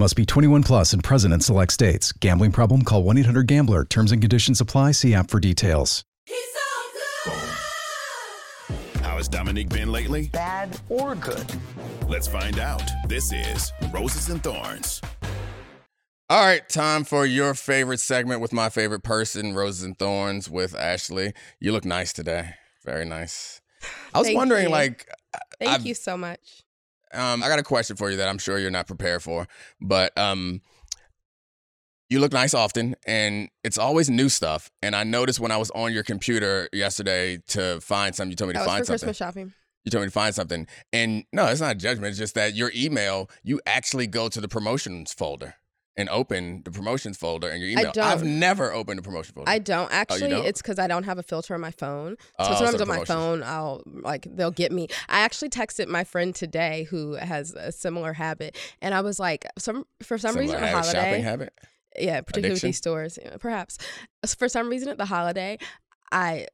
Must 0.00 0.16
be 0.16 0.24
21 0.24 0.62
plus 0.62 0.94
and 0.94 1.04
present 1.04 1.34
in 1.34 1.40
select 1.40 1.74
states. 1.74 2.10
Gambling 2.12 2.52
problem? 2.52 2.84
Call 2.84 3.02
1 3.02 3.18
800 3.18 3.46
Gambler. 3.46 3.84
Terms 3.84 4.12
and 4.12 4.22
conditions 4.22 4.58
apply. 4.58 4.92
See 4.92 5.12
app 5.12 5.30
for 5.30 5.38
details. 5.40 6.04
How 9.02 9.18
has 9.18 9.28
Domonique 9.28 9.68
been 9.68 9.92
lately? 9.92 10.28
bad 10.28 10.80
or 10.88 11.14
good. 11.16 11.44
Let's 12.08 12.26
find 12.26 12.58
out. 12.58 12.82
This 13.08 13.30
is 13.30 13.70
Roses 13.92 14.30
and 14.30 14.42
Thorns. 14.42 15.02
All 16.30 16.40
right, 16.46 16.66
time 16.66 17.04
for 17.04 17.26
your 17.26 17.52
favorite 17.52 18.00
segment 18.00 18.40
with 18.40 18.54
my 18.54 18.70
favorite 18.70 19.02
person, 19.02 19.52
Roses 19.52 19.82
and 19.82 19.98
Thorns 19.98 20.48
with 20.48 20.74
Ashley. 20.74 21.34
You 21.60 21.72
look 21.72 21.84
nice 21.84 22.14
today. 22.14 22.54
Very 22.86 23.04
nice. 23.04 23.60
I 24.14 24.18
was 24.20 24.28
Thank 24.28 24.38
wondering, 24.38 24.64
you. 24.64 24.70
like, 24.70 25.06
Thank 25.58 25.72
I've- 25.72 25.86
you 25.90 25.94
so 25.94 26.16
much. 26.16 26.62
Um, 27.12 27.42
I 27.42 27.48
got 27.48 27.58
a 27.58 27.62
question 27.62 27.96
for 27.96 28.10
you 28.10 28.16
that 28.18 28.28
I'm 28.28 28.38
sure 28.38 28.58
you're 28.58 28.70
not 28.70 28.86
prepared 28.86 29.22
for, 29.22 29.46
but 29.80 30.16
um, 30.16 30.60
you 32.08 32.20
look 32.20 32.32
nice 32.32 32.54
often, 32.54 32.96
and 33.06 33.48
it's 33.64 33.78
always 33.78 34.10
new 34.10 34.28
stuff. 34.28 34.70
And 34.82 34.94
I 34.96 35.04
noticed 35.04 35.40
when 35.40 35.50
I 35.50 35.56
was 35.56 35.70
on 35.72 35.92
your 35.92 36.02
computer 36.02 36.68
yesterday 36.72 37.38
to 37.48 37.80
find 37.80 38.14
something, 38.14 38.30
you 38.30 38.36
told 38.36 38.48
me 38.48 38.54
to 38.54 38.64
find 38.64 38.80
for 38.80 38.86
something. 38.86 39.06
Christmas 39.06 39.16
shopping. 39.16 39.52
You 39.84 39.90
told 39.90 40.02
me 40.02 40.08
to 40.08 40.12
find 40.12 40.34
something, 40.34 40.66
and 40.92 41.24
no, 41.32 41.46
it's 41.46 41.60
not 41.60 41.72
a 41.72 41.78
judgment. 41.78 42.10
It's 42.10 42.18
just 42.18 42.34
that 42.34 42.54
your 42.54 42.70
email, 42.74 43.30
you 43.42 43.60
actually 43.64 44.06
go 44.06 44.28
to 44.28 44.40
the 44.40 44.48
promotions 44.48 45.14
folder 45.14 45.54
and 46.00 46.08
open 46.08 46.62
the 46.64 46.70
promotions 46.70 47.16
folder 47.16 47.48
in 47.48 47.60
your 47.60 47.70
email. 47.70 47.92
I've 48.00 48.24
never 48.24 48.72
opened 48.72 48.98
the 48.98 49.02
promotion 49.02 49.34
folder. 49.34 49.50
I 49.50 49.58
don't 49.58 49.88
oh, 49.90 49.94
actually. 49.94 50.30
don't? 50.30 50.46
It's 50.46 50.60
because 50.62 50.78
I 50.78 50.86
don't 50.86 51.04
have 51.04 51.18
a 51.18 51.22
filter 51.22 51.54
on 51.54 51.60
my 51.60 51.70
phone. 51.70 52.16
Oh, 52.38 52.44
So 52.44 52.50
so 52.50 52.56
sometimes 52.66 52.76
the 52.78 52.82
on 52.82 52.88
my 52.88 53.04
phone, 53.04 53.42
I'll 53.42 53.82
like 53.86 54.26
they'll 54.30 54.50
get 54.50 54.72
me. 54.72 54.88
I 55.08 55.20
actually 55.20 55.50
texted 55.50 55.88
my 55.88 56.04
friend 56.04 56.34
today 56.34 56.84
who 56.90 57.12
has 57.14 57.52
a 57.52 57.70
similar 57.70 58.12
habit, 58.14 58.56
and 58.80 58.94
I 58.94 59.00
was 59.02 59.20
like, 59.20 59.46
some 59.58 59.84
for 60.02 60.18
some 60.18 60.32
Similar 60.32 60.42
reason 60.42 60.56
on 60.56 60.62
habit, 60.62 60.84
holiday, 60.84 61.10
shopping 61.10 61.22
habit. 61.22 61.52
yeah, 61.98 62.20
particularly 62.22 62.54
with 62.54 62.62
these 62.62 62.76
stores, 62.78 63.18
perhaps. 63.38 63.78
For 64.38 64.48
some 64.48 64.68
reason 64.68 64.88
at 64.88 64.98
the 64.98 65.06
holiday, 65.06 65.58
I 66.12 66.46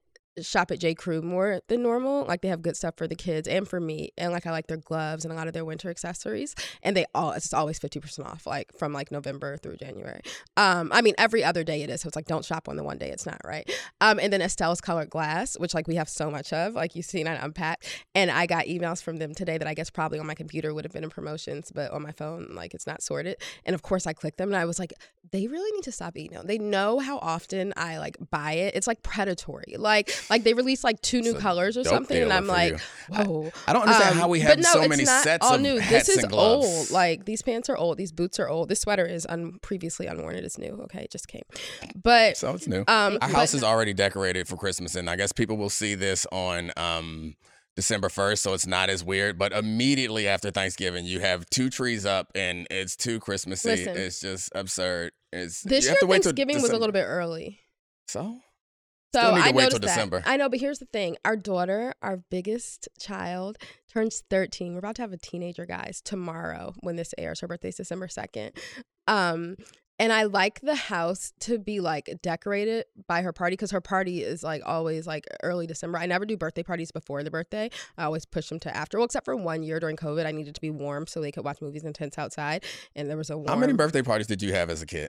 shop 0.42 0.70
at 0.70 0.78
J. 0.78 0.94
Crew 0.94 1.22
more 1.22 1.60
than 1.68 1.82
normal. 1.82 2.24
Like 2.24 2.42
they 2.42 2.48
have 2.48 2.62
good 2.62 2.76
stuff 2.76 2.94
for 2.96 3.06
the 3.06 3.14
kids 3.14 3.48
and 3.48 3.68
for 3.68 3.80
me, 3.80 4.10
and 4.18 4.32
like 4.32 4.46
I 4.46 4.50
like 4.50 4.66
their 4.66 4.76
gloves 4.76 5.24
and 5.24 5.32
a 5.32 5.36
lot 5.36 5.46
of 5.46 5.54
their 5.54 5.64
winter 5.64 5.90
accessories. 5.90 6.54
And 6.82 6.96
they 6.96 7.06
all 7.14 7.32
it's 7.32 7.52
always 7.52 7.78
fifty 7.78 8.00
percent 8.00 8.28
off, 8.28 8.46
like 8.46 8.72
from 8.78 8.92
like 8.92 9.10
November 9.10 9.56
through 9.56 9.76
January. 9.76 10.20
Um, 10.56 10.90
I 10.92 11.02
mean 11.02 11.14
every 11.18 11.44
other 11.44 11.64
day 11.64 11.82
it 11.82 11.90
is, 11.90 12.02
so 12.02 12.08
it's 12.08 12.16
like 12.16 12.26
don't 12.26 12.44
shop 12.44 12.68
on 12.68 12.76
the 12.76 12.84
one 12.84 12.98
day 12.98 13.10
it's 13.10 13.26
not 13.26 13.40
right. 13.44 13.70
Um, 14.00 14.18
and 14.20 14.32
then 14.32 14.40
Estelle's 14.40 14.80
colored 14.80 15.10
glass, 15.10 15.58
which 15.58 15.74
like 15.74 15.88
we 15.88 15.96
have 15.96 16.08
so 16.08 16.30
much 16.30 16.52
of, 16.52 16.74
like 16.74 16.94
you've 16.94 17.06
seen 17.06 17.26
on 17.26 17.36
Unpack. 17.36 17.84
And 18.14 18.30
I 18.30 18.46
got 18.46 18.66
emails 18.66 19.02
from 19.02 19.16
them 19.16 19.34
today 19.34 19.58
that 19.58 19.68
I 19.68 19.74
guess 19.74 19.90
probably 19.90 20.18
on 20.18 20.26
my 20.26 20.34
computer 20.34 20.74
would 20.74 20.84
have 20.84 20.92
been 20.92 21.04
in 21.04 21.10
promotions, 21.10 21.72
but 21.74 21.90
on 21.90 22.02
my 22.02 22.12
phone 22.12 22.54
like 22.54 22.74
it's 22.74 22.86
not 22.86 23.02
sorted. 23.02 23.36
And 23.64 23.74
of 23.74 23.82
course 23.82 24.06
I 24.06 24.12
clicked 24.12 24.38
them 24.38 24.48
and 24.48 24.56
I 24.56 24.64
was 24.64 24.78
like, 24.78 24.92
they 25.32 25.46
really 25.46 25.70
need 25.72 25.84
to 25.84 25.92
stop 25.92 26.16
emailing. 26.16 26.46
They 26.46 26.58
know 26.58 26.98
how 26.98 27.18
often 27.18 27.72
I 27.76 27.98
like 27.98 28.16
buy 28.30 28.52
it. 28.52 28.74
It's 28.74 28.86
like 28.86 29.02
predatory. 29.02 29.74
Like 29.76 30.10
like 30.30 30.44
they 30.44 30.54
release 30.54 30.82
like 30.84 31.00
two 31.02 31.20
new 31.22 31.34
colors 31.34 31.76
or 31.76 31.84
something, 31.84 32.20
and 32.22 32.32
I'm 32.32 32.46
like, 32.46 32.72
you. 32.72 32.78
I- 33.12 33.24
whoa. 33.24 33.50
I 33.66 33.72
don't 33.72 33.82
understand 33.82 34.12
Um, 34.12 34.18
how 34.18 34.28
we 34.28 34.40
have 34.40 34.58
no, 34.58 34.70
so 34.70 34.88
many 34.88 35.04
sets 35.04 35.46
all 35.46 35.54
of 35.54 35.60
new. 35.60 35.78
hats 35.78 36.06
This 36.06 36.16
is 36.18 36.24
and 36.24 36.32
gloves. 36.32 36.66
old. 36.66 36.90
Like 36.90 37.24
these 37.24 37.42
pants 37.42 37.68
are 37.68 37.76
old. 37.76 37.98
These 37.98 38.12
boots 38.12 38.38
are 38.40 38.48
old. 38.48 38.68
This 38.68 38.80
sweater 38.80 39.06
is 39.06 39.26
un- 39.28 39.58
previously 39.62 40.06
unworn. 40.06 40.36
It 40.36 40.44
is 40.44 40.58
new. 40.58 40.78
Okay, 40.84 41.02
it 41.04 41.10
just 41.10 41.28
came. 41.28 41.42
But 41.94 42.36
So 42.36 42.54
it's 42.54 42.66
new. 42.66 42.80
um, 42.88 43.18
Our 43.20 43.28
house 43.28 43.52
but- 43.52 43.58
is 43.58 43.62
already 43.64 43.94
decorated 43.94 44.48
for 44.48 44.56
Christmas, 44.56 44.94
and 44.94 45.08
I 45.10 45.16
guess 45.16 45.32
people 45.32 45.56
will 45.56 45.70
see 45.70 45.94
this 45.94 46.26
on 46.32 46.72
um, 46.76 47.36
December 47.76 48.08
1st, 48.08 48.38
so 48.38 48.54
it's 48.54 48.66
not 48.66 48.88
as 48.90 49.04
weird. 49.04 49.38
But 49.38 49.52
immediately 49.52 50.26
after 50.26 50.50
Thanksgiving, 50.50 51.04
you 51.04 51.20
have 51.20 51.48
two 51.50 51.68
trees 51.70 52.06
up, 52.06 52.32
and 52.34 52.66
it's 52.70 52.96
too 52.96 53.20
Christmassy. 53.20 53.68
Listen. 53.68 53.96
it's 53.96 54.20
just 54.20 54.50
absurd. 54.54 55.12
It's 55.32 55.60
this 55.62 55.84
you 55.84 55.88
year 55.88 55.92
have 55.92 56.00
to 56.00 56.06
wait 56.06 56.22
Thanksgiving 56.24 56.62
was 56.62 56.70
a 56.70 56.78
little 56.78 56.92
bit 56.92 57.04
early. 57.04 57.60
So 58.08 58.38
So 59.16 59.22
Still 59.22 59.36
need 59.36 59.42
to 59.42 59.48
I 59.48 59.52
wait 59.52 59.54
till 59.54 59.62
noticed 59.62 59.80
that. 59.80 59.86
December. 59.86 60.22
I 60.26 60.36
know, 60.36 60.48
but 60.50 60.60
here's 60.60 60.78
the 60.78 60.86
thing: 60.86 61.16
our 61.24 61.36
daughter, 61.36 61.94
our 62.02 62.18
biggest 62.30 62.88
child, 63.00 63.56
turns 63.90 64.22
13. 64.28 64.72
We're 64.74 64.80
about 64.80 64.96
to 64.96 65.02
have 65.02 65.12
a 65.12 65.16
teenager, 65.16 65.64
guys, 65.64 66.02
tomorrow 66.04 66.74
when 66.80 66.96
this 66.96 67.14
airs. 67.16 67.40
Her 67.40 67.48
birthday's 67.48 67.76
December 67.76 68.08
2nd. 68.08 68.50
Um, 69.08 69.56
and 69.98 70.12
I 70.12 70.24
like 70.24 70.60
the 70.60 70.74
house 70.74 71.32
to 71.40 71.58
be 71.58 71.80
like 71.80 72.10
decorated 72.22 72.84
by 73.08 73.22
her 73.22 73.32
party 73.32 73.54
because 73.54 73.70
her 73.70 73.80
party 73.80 74.22
is 74.22 74.42
like 74.42 74.60
always 74.66 75.06
like 75.06 75.26
early 75.42 75.66
December. 75.66 75.96
I 75.96 76.04
never 76.04 76.26
do 76.26 76.36
birthday 76.36 76.62
parties 76.62 76.90
before 76.90 77.22
the 77.22 77.30
birthday. 77.30 77.70
I 77.96 78.04
always 78.04 78.26
push 78.26 78.50
them 78.50 78.60
to 78.60 78.76
after. 78.76 78.98
Well, 78.98 79.06
except 79.06 79.24
for 79.24 79.34
one 79.34 79.62
year 79.62 79.80
during 79.80 79.96
COVID, 79.96 80.26
I 80.26 80.32
needed 80.32 80.54
to 80.54 80.60
be 80.60 80.68
warm 80.68 81.06
so 81.06 81.22
they 81.22 81.32
could 81.32 81.44
watch 81.44 81.62
movies 81.62 81.84
in 81.84 81.94
tents 81.94 82.18
outside, 82.18 82.64
and 82.94 83.08
there 83.08 83.16
was 83.16 83.30
a 83.30 83.36
warm. 83.38 83.48
How 83.48 83.56
many 83.56 83.72
birthday 83.72 84.02
parties 84.02 84.26
did 84.26 84.42
you 84.42 84.52
have 84.52 84.68
as 84.68 84.82
a 84.82 84.86
kid? 84.86 85.08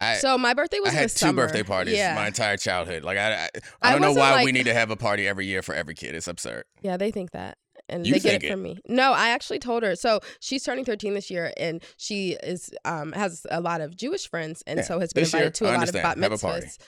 I, 0.00 0.16
So 0.16 0.36
my 0.36 0.52
birthday 0.54 0.78
was 0.80 0.90
I 0.90 0.92
had 0.92 1.02
two 1.10 1.16
summer. 1.18 1.46
birthday 1.46 1.62
parties 1.62 1.96
Yeah, 1.96 2.14
my 2.14 2.26
entire 2.26 2.56
childhood. 2.56 3.02
Like 3.02 3.16
I, 3.18 3.32
I, 3.32 3.36
I 3.44 3.48
I 3.82 3.92
don't 3.92 4.00
know 4.02 4.08
wasn't, 4.12 4.36
why 4.36 4.44
we 4.44 4.52
need 4.52 4.64
to 4.66 4.74
have 4.74 4.90
a 4.90 4.96
party 4.96 5.26
every 5.26 5.46
year 5.46 5.62
for 5.62 5.74
every 5.74 5.94
kid. 5.94 6.14
It's 6.14 6.28
absurd. 6.28 6.64
Yeah, 6.82 6.96
they 6.96 7.10
think 7.10 7.30
that. 7.32 7.56
And 7.88 8.04
You 8.06 8.14
they 8.14 8.20
get 8.20 8.34
it 8.42 8.44
it. 8.44 8.50
from 8.50 8.62
me. 8.62 8.78
No, 8.88 9.12
I 9.12 9.28
actually 9.30 9.60
told 9.60 9.82
her. 9.84 9.94
So 9.96 10.20
she's 10.40 10.64
turning 10.64 10.84
13 10.84 11.14
this 11.14 11.30
year 11.30 11.52
and 11.56 11.82
she 11.96 12.32
is 12.42 12.70
um 12.84 13.12
has 13.12 13.46
a 13.50 13.60
lot 13.60 13.80
of 13.80 13.96
Jewish 13.96 14.28
friends 14.28 14.62
and 14.66 14.78
Yeah, 14.78 14.84
so 14.84 14.98
has 15.00 15.12
been 15.12 15.22
this 15.22 15.32
year, 15.32 15.42
invited 15.44 15.54
to 15.54 15.66
I 15.66 15.74
a 15.74 15.78
lot 15.78 15.88
of 15.88 15.94
bat 15.94 16.18
Have 16.18 16.32
a 16.32 16.38
party. 16.38 16.66
mitzvahs. 16.66 16.78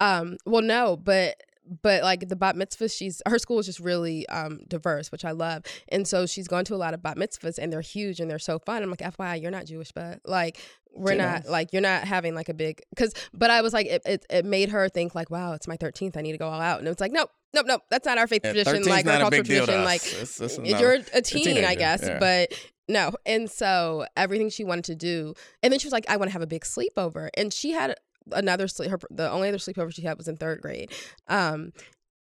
Um 0.00 0.36
well 0.46 0.62
no, 0.62 0.96
but 0.96 1.36
but 1.82 2.02
like 2.02 2.28
the 2.28 2.36
bat 2.36 2.56
mitzvahs, 2.56 2.96
she's 2.96 3.22
her 3.26 3.38
school 3.38 3.58
is 3.58 3.66
just 3.66 3.80
really 3.80 4.26
um 4.28 4.60
diverse, 4.68 5.10
which 5.12 5.24
I 5.24 5.32
love. 5.32 5.62
And 5.88 6.06
so 6.06 6.26
she's 6.26 6.48
gone 6.48 6.64
to 6.66 6.74
a 6.74 6.76
lot 6.76 6.94
of 6.94 7.02
bat 7.02 7.16
mitzvahs 7.16 7.58
and 7.58 7.72
they're 7.72 7.80
huge 7.80 8.20
and 8.20 8.30
they're 8.30 8.38
so 8.38 8.58
fun. 8.58 8.82
I'm 8.82 8.90
like, 8.90 9.00
FYI, 9.00 9.40
you're 9.42 9.50
not 9.50 9.66
Jewish, 9.66 9.92
but 9.92 10.20
like 10.24 10.58
we're 10.94 11.12
She 11.12 11.18
not 11.18 11.44
knows. 11.44 11.50
like 11.52 11.72
you're 11.72 11.82
not 11.82 12.04
having 12.04 12.34
like 12.34 12.48
a 12.48 12.54
big 12.54 12.80
because 12.90 13.12
but 13.32 13.50
I 13.50 13.60
was 13.62 13.72
like 13.72 13.86
it, 13.86 14.02
it 14.06 14.26
it 14.30 14.44
made 14.44 14.70
her 14.70 14.88
think 14.88 15.14
like 15.14 15.30
wow 15.30 15.52
it's 15.52 15.68
my 15.68 15.76
13th 15.76 16.16
I 16.16 16.22
need 16.22 16.32
to 16.32 16.38
go 16.38 16.48
all 16.48 16.60
out 16.60 16.78
and 16.78 16.88
it 16.88 16.90
was 16.90 16.98
like 16.98 17.12
nope 17.12 17.30
nope 17.54 17.66
nope 17.66 17.82
that's 17.90 18.06
not 18.06 18.16
our 18.18 18.26
faith 18.26 18.40
Yeah, 18.42 18.52
tradition 18.52 18.84
like 18.84 19.06
our 19.06 19.12
a 19.16 19.18
cultural 19.20 19.44
tradition 19.44 19.84
like 19.84 20.04
It's- 20.06 20.40
it's 20.40 20.58
not- 20.58 20.66
you're 20.80 20.94
a 21.12 21.20
teen, 21.22 21.64
I 21.64 21.74
guess, 21.74 22.02
yeah. 22.02 22.18
but 22.18 22.52
no. 22.88 23.12
And 23.26 23.50
so 23.50 24.06
everything 24.16 24.48
she 24.48 24.64
wanted 24.64 24.84
to 24.84 24.94
do, 24.96 25.34
and 25.62 25.70
then 25.70 25.78
she 25.78 25.86
was 25.86 25.92
like, 25.92 26.06
"I 26.08 26.16
want 26.16 26.30
to 26.30 26.32
have 26.32 26.40
a 26.40 26.46
big 26.46 26.64
sleepover," 26.64 27.28
and 27.36 27.52
she 27.52 27.72
had 27.72 27.94
another 28.32 28.68
sleep. 28.68 28.90
Her 28.90 28.98
the 29.10 29.30
only 29.30 29.48
other 29.48 29.58
sleepover 29.58 29.92
she 29.94 30.02
had 30.02 30.18
was 30.18 30.28
in 30.28 30.36
third 30.36 30.60
grade, 30.60 30.92
um, 31.28 31.72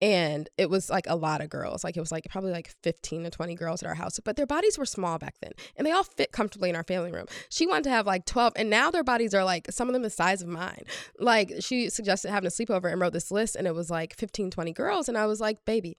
and 0.01 0.49
it 0.59 0.69
was 0.69 0.91
like 0.91 1.07
a 1.09 1.17
lot 1.17 1.41
of 1.41 1.49
girls. 1.49 1.85
Like 1.85 1.97
it 1.97 2.01
was 2.01 2.13
like 2.13 2.27
probably 2.31 2.53
like 2.53 2.75
fifteen 2.83 3.23
to 3.25 3.31
twenty 3.31 3.55
girls 3.55 3.83
at 3.83 3.89
our 3.89 3.95
house, 3.95 4.21
but 4.25 4.37
their 4.37 4.47
bodies 4.47 4.77
were 4.77 4.87
small 4.87 5.19
back 5.19 5.37
then, 5.41 5.53
and 5.77 5.87
they 5.87 5.93
all 5.93 6.05
fit 6.05 6.33
comfortably 6.33 6.71
in 6.71 6.77
our 6.77 6.83
family 6.83 7.13
room. 7.13 7.27
She 7.49 7.67
wanted 7.67 7.85
to 7.85 7.91
have 7.91 8.07
like 8.07 8.27
twelve, 8.27 8.53
and 8.57 8.69
now 8.69 8.91
their 8.91 9.05
bodies 9.05 9.35
are 9.35 9.45
like 9.45 9.71
some 9.71 9.89
of 9.89 9.93
them 9.93 10.03
the 10.03 10.11
size 10.11 10.43
of 10.43 10.49
mine. 10.49 10.85
Like 11.19 11.53
she 11.61 11.89
suggested 11.89 12.31
having 12.31 12.47
a 12.47 12.51
sleepover 12.51 12.91
and 12.91 13.01
wrote 13.01 13.13
this 13.13 13.31
list, 13.31 13.57
and 13.57 13.67
it 13.67 13.75
was 13.75 13.91
like 13.91 14.17
15, 14.17 14.51
20 14.51 14.73
girls, 14.73 15.09
and 15.09 15.17
I 15.17 15.27
was 15.27 15.41
like, 15.41 15.65
"Baby, 15.65 15.97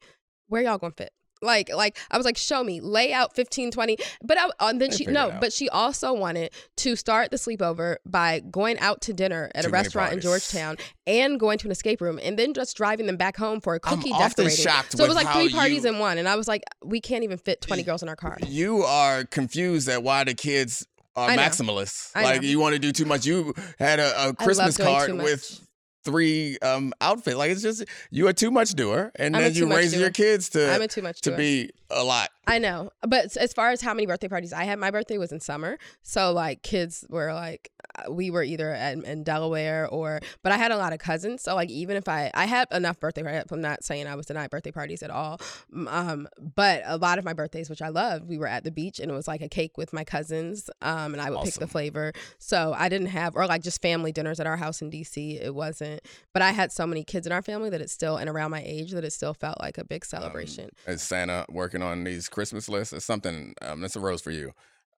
where 0.48 0.62
y'all 0.62 0.78
gonna 0.78 0.94
fit?" 0.96 1.14
Like, 1.46 1.70
like 1.74 1.98
I 2.12 2.18
was 2.18 2.26
like, 2.26 2.38
show 2.38 2.64
me, 2.64 2.82
lay 2.82 3.14
out 3.14 3.36
15, 3.36 3.72
20. 3.72 3.98
But 4.24 4.38
I, 4.40 4.50
and 4.70 4.82
then 4.82 4.90
They 4.90 4.98
she, 4.98 5.06
no, 5.06 5.36
but 5.40 5.54
she 5.54 5.70
also 5.70 6.14
wanted 6.14 6.52
to 6.78 6.96
start 6.96 7.32
the 7.32 7.38
sleepover 7.38 7.98
by 8.06 8.40
going 8.40 8.78
out 8.80 9.02
to 9.02 9.14
dinner 9.14 9.52
at 9.56 9.64
Too 9.64 9.70
a 9.70 9.72
restaurant 9.72 10.14
in. 10.14 10.20
Georgetown 10.22 10.78
and 11.08 11.40
going 11.40 11.58
to 11.60 11.68
an 11.68 11.72
escape 11.72 12.02
room 12.02 12.20
and 12.22 12.38
then 12.38 12.54
just 12.54 12.76
driving 12.76 13.06
them 13.06 13.18
back 13.18 13.38
home 13.38 13.62
for 13.62 13.76
a 13.76 13.80
I'm 13.84 13.98
cookie 13.98 14.12
often 14.12 14.46
decorating. 14.46 14.64
shocked 14.64 14.98
so 14.98 15.04
it 15.04 15.08
was 15.08 15.16
like 15.16 15.30
three 15.34 15.50
parties 15.50 15.84
you- 15.84 15.90
in 15.92 16.00
one. 16.00 16.18
And 16.18 16.28
I 16.28 16.36
was 16.36 16.48
like, 16.48 16.64
we 16.84 17.00
can't 17.00 17.24
even 17.24 17.38
fit 17.38 17.62
20 17.62 17.84
girls 17.84 18.02
in 18.04 18.10
our 18.10 18.16
car. 18.16 18.38
You 18.48 18.84
are 18.84 19.24
confused 19.26 19.88
at 19.88 20.04
why 20.04 20.24
the 20.24 20.34
kids 20.34 20.86
are 21.16 21.30
maximalists. 21.30 22.14
Like 22.16 22.42
you 22.42 22.60
want 22.60 22.74
to 22.74 22.80
do 22.80 22.92
too 22.92 23.06
much. 23.06 23.26
You 23.26 23.54
had 23.80 24.00
a, 24.00 24.30
a 24.30 24.34
Christmas 24.34 24.78
card 24.78 25.14
with 25.14 25.65
three 26.06 26.58
um 26.62 26.94
outfits. 27.02 27.36
Like 27.36 27.52
it's 27.52 27.62
just 27.62 27.84
you 28.12 28.28
are 28.28 28.34
too 28.34 28.52
much 28.52 28.72
doer, 28.76 29.12
and 29.16 29.36
I'm 29.36 29.42
then 29.42 29.54
you 29.56 29.68
raise 29.70 29.94
your 29.98 30.12
kids 30.12 30.50
to 30.52 30.72
I'm 30.72 30.82
a 30.82 30.88
too 30.88 31.02
much 31.02 31.20
to 31.22 31.32
doer. 31.32 31.38
be 31.38 31.72
a 31.90 32.04
lot. 32.04 32.30
I 32.48 32.60
know, 32.60 32.92
but 33.02 33.36
as 33.38 33.54
far 33.54 33.70
as 33.72 33.82
how 33.82 33.94
many 33.94 34.06
birthday 34.06 34.28
parties 34.28 34.54
I 34.54 34.66
had, 34.66 34.78
my 34.80 34.92
birthday 34.92 35.18
was 35.18 35.32
in 35.32 35.40
summer, 35.40 35.78
so 36.04 36.32
like 36.32 36.62
kids 36.62 37.06
were 37.10 37.34
like 37.34 37.72
uh, 37.98 38.12
we 38.12 38.30
were 38.30 38.44
either 38.44 38.74
in, 38.74 39.04
in 39.06 39.24
Delaware 39.24 39.88
or, 39.88 40.20
but 40.44 40.52
I 40.52 40.58
had 40.58 40.72
a 40.72 40.78
lot 40.78 40.94
of 40.94 41.00
cousins, 41.00 41.42
so 41.42 41.56
like 41.56 41.70
even 41.70 41.96
if 41.98 42.08
I 42.08 42.32
I 42.34 42.46
had 42.46 42.68
enough 42.72 43.00
birthday 43.00 43.24
parties, 43.24 43.44
I'm 43.52 43.62
not 43.62 43.84
saying 43.84 44.08
I 44.08 44.16
was 44.16 44.26
denied 44.28 44.50
birthday 44.50 44.72
parties 44.72 45.02
at 45.02 45.10
all, 45.10 45.40
um, 45.88 46.28
but 46.56 46.84
a 46.86 46.98
lot 46.98 47.18
of 47.18 47.26
my 47.26 47.34
birthdays, 47.34 47.70
which 47.70 47.82
I 47.82 47.90
love, 47.90 48.28
we 48.28 48.38
were 48.38 48.48
at 48.48 48.64
the 48.64 48.72
beach 48.72 49.00
and 49.00 49.10
it 49.10 49.14
was 49.14 49.28
like 49.28 49.42
a 49.42 49.50
cake 49.50 49.78
with 49.78 49.92
my 49.94 50.04
cousins, 50.04 50.70
um, 50.82 51.14
and 51.14 51.22
I 51.22 51.30
would 51.30 51.42
pick 51.42 51.56
the 51.56 51.68
flavor, 51.68 52.14
so 52.38 52.76
I 52.78 52.90
didn't 52.90 53.08
have 53.08 53.36
or 53.36 53.48
like 53.48 53.64
just 53.64 53.82
family 53.82 54.12
dinners 54.12 54.40
at 54.40 54.48
our 54.48 54.58
house 54.58 54.82
in 54.82 54.92
DC. 54.92 55.42
It 55.42 55.56
wasn't, 55.56 56.02
but 56.34 56.42
I 56.42 56.52
had 56.52 56.72
so 56.72 56.86
many 56.86 57.04
kids 57.04 57.26
in 57.26 57.34
our 57.34 57.42
family 57.42 57.70
that 57.72 57.82
it 57.82 57.90
still 57.90 58.18
and 58.18 58.30
around 58.30 58.52
my 58.52 58.62
age 58.66 58.92
that 58.92 59.04
it 59.04 59.12
still 59.14 59.34
felt 59.34 59.60
like 59.60 59.78
a 59.78 59.84
big 59.84 60.04
Um, 60.04 60.08
celebration. 60.08 60.70
Is 60.88 61.02
Santa 61.02 61.46
working 61.50 61.82
on 61.82 62.04
these 62.04 62.30
Christmas 62.36 62.68
list. 62.68 62.92
It's 62.94 63.06
something. 63.06 63.56
Um, 63.62 63.84
it's 63.84 63.96
a 63.96 64.00
rose 64.00 64.22
for 64.22 64.32
you. 64.32 64.52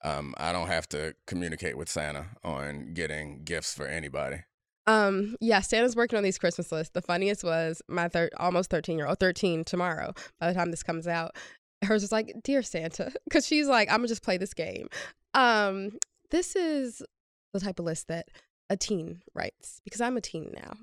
Um, 0.03 0.33
I 0.37 0.51
don't 0.51 0.67
have 0.67 0.89
to 0.89 1.13
communicate 1.27 1.77
with 1.77 1.87
Santa 1.87 2.25
on 2.43 2.93
getting 2.93 3.43
gifts 3.43 3.73
for 3.73 3.87
anybody. 3.87 4.37
Um, 4.87 5.35
yeah, 5.39 5.61
Santa's 5.61 5.95
working 5.95 6.17
on 6.17 6.23
these 6.23 6.39
Christmas 6.39 6.71
lists. 6.71 6.93
The 6.93 7.01
funniest 7.01 7.43
was 7.43 7.81
my 7.87 8.07
third, 8.07 8.31
almost 8.37 8.71
13 8.71 8.97
year 8.97 9.07
old, 9.07 9.19
13 9.19 9.63
tomorrow, 9.63 10.13
by 10.39 10.47
the 10.47 10.53
time 10.53 10.71
this 10.71 10.83
comes 10.83 11.07
out. 11.07 11.35
Hers 11.83 12.01
was 12.01 12.11
like, 12.11 12.33
Dear 12.43 12.63
Santa, 12.63 13.11
because 13.25 13.45
she's 13.45 13.67
like, 13.67 13.89
I'm 13.89 13.97
gonna 13.97 14.07
just 14.07 14.23
play 14.23 14.37
this 14.37 14.53
game. 14.53 14.89
Um, 15.33 15.91
this 16.31 16.55
is 16.55 17.03
the 17.53 17.59
type 17.59 17.79
of 17.79 17.85
list 17.85 18.07
that 18.07 18.29
a 18.69 18.75
teen 18.75 19.21
writes 19.35 19.79
because 19.83 20.01
I'm 20.01 20.17
a 20.17 20.21
teen 20.21 20.51
now. 20.55 20.73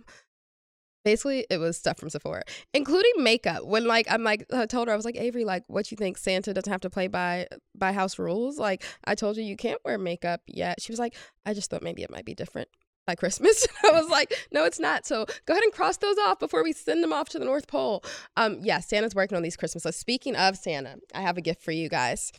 Basically, 1.05 1.47
it 1.51 1.59
was 1.59 1.77
stuff 1.77 1.99
from 1.99 2.09
Sephora, 2.09 2.43
including 2.73 3.13
makeup. 3.19 3.65
When 3.67 3.85
like 3.87 4.07
I'm 4.11 4.25
like 4.25 4.47
I 4.53 4.65
told 4.67 4.89
her 4.89 4.95
I 4.95 4.97
was 4.97 5.05
like 5.05 5.17
Avery, 5.17 5.45
like 5.45 5.65
what 5.67 5.91
you 5.91 5.97
think 5.97 6.17
Santa 6.17 6.55
doesn't 6.55 6.71
have 6.73 6.81
to 6.81 6.91
play 6.91 7.09
by 7.09 7.47
by 7.75 7.93
house 7.93 8.19
rules? 8.19 8.59
Like 8.59 8.83
I 9.05 9.15
told 9.15 9.37
you 9.37 9.43
you 9.43 9.57
can't 9.57 9.81
wear 9.85 9.99
makeup 9.99 10.41
yet. 10.47 10.81
She 10.81 10.91
was 10.93 10.99
like, 10.99 11.15
I 11.45 11.53
just 11.53 11.71
thought 11.71 11.83
maybe 11.83 12.03
it 12.03 12.11
might 12.11 12.25
be 12.25 12.35
different 12.35 12.69
by 13.07 13.15
Christmas. 13.15 13.67
I 13.85 13.91
was 13.93 14.09
like, 14.09 14.33
no, 14.51 14.65
it's 14.65 14.81
not. 14.81 15.05
So 15.05 15.27
go 15.45 15.53
ahead 15.53 15.63
and 15.63 15.73
cross 15.75 15.99
those 15.99 16.17
off 16.19 16.39
before 16.39 16.65
we 16.65 16.73
send 16.73 17.03
them 17.03 17.13
off 17.13 17.29
to 17.31 17.39
the 17.39 17.45
North 17.45 17.67
Pole. 17.69 18.03
Um, 18.39 18.61
yeah, 18.63 18.81
Santa's 18.81 19.15
working 19.15 19.37
on 19.37 19.43
these 19.43 19.59
Christmas 19.59 19.85
lists. 19.85 20.01
Speaking 20.01 20.35
of 20.37 20.57
Santa, 20.57 20.97
I 21.15 21.21
have 21.21 21.37
a 21.37 21.43
gift 21.43 21.63
for 21.63 21.73
you 21.73 21.91
guys 21.91 22.33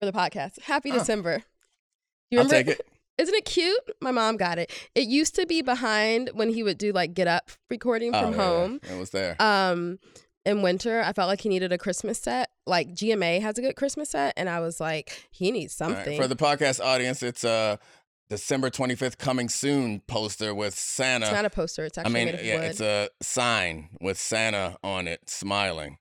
for 0.00 0.04
the 0.04 0.12
podcast. 0.12 0.60
Happy 0.60 0.90
Oh. 0.90 0.98
December. 0.98 1.44
You 2.30 2.40
I'll 2.40 2.46
take 2.46 2.68
it. 2.68 2.86
Isn't 3.22 3.34
it 3.34 3.44
cute? 3.44 3.80
My 4.00 4.10
mom 4.10 4.36
got 4.36 4.58
it. 4.58 4.70
It 4.94 5.06
used 5.08 5.34
to 5.36 5.46
be 5.46 5.62
behind 5.62 6.30
when 6.34 6.50
he 6.50 6.62
would 6.62 6.76
do 6.78 6.92
like 6.92 7.14
get 7.14 7.28
up 7.28 7.50
recording 7.70 8.14
Oh, 8.14 8.20
from 8.22 8.32
yeah, 8.32 8.38
yeah. 8.38 8.46
home. 8.48 8.80
It 8.90 8.98
was 8.98 9.10
there. 9.10 9.36
Um, 9.40 9.98
in 10.44 10.60
winter, 10.62 11.00
I 11.06 11.12
felt 11.12 11.28
like 11.28 11.40
he 11.40 11.48
needed 11.48 11.72
a 11.72 11.78
Christmas 11.78 12.18
set. 12.18 12.50
Like 12.66 12.88
GMA 12.94 13.40
has 13.42 13.58
a 13.58 13.62
good 13.62 13.76
Christmas 13.76 14.10
set, 14.10 14.34
and 14.36 14.48
I 14.48 14.58
was 14.60 14.80
like, 14.80 15.26
he 15.30 15.50
needs 15.52 15.80
All 15.80 15.88
right, 15.88 15.96
something. 15.98 16.20
For 16.20 16.26
the 16.26 16.34
podcast 16.36 16.84
audience, 16.84 17.22
it's 17.22 17.44
a 17.44 17.78
December 18.28 18.70
25th 18.70 19.18
coming 19.18 19.48
soon 19.48 20.00
poster 20.08 20.52
with 20.54 20.74
Santa. 20.74 21.26
it's 21.26 21.34
not 21.34 21.44
a 21.44 21.50
poster. 21.50 21.84
It's 21.84 21.96
actually 21.98 22.20
I 22.20 22.24
mean, 22.24 22.34
yeah, 22.42 22.60
it's 22.62 22.80
a 22.80 23.08
sign 23.22 23.90
with 24.00 24.18
Santa 24.18 24.76
on 24.82 25.06
it, 25.06 25.28
smiling. 25.30 25.98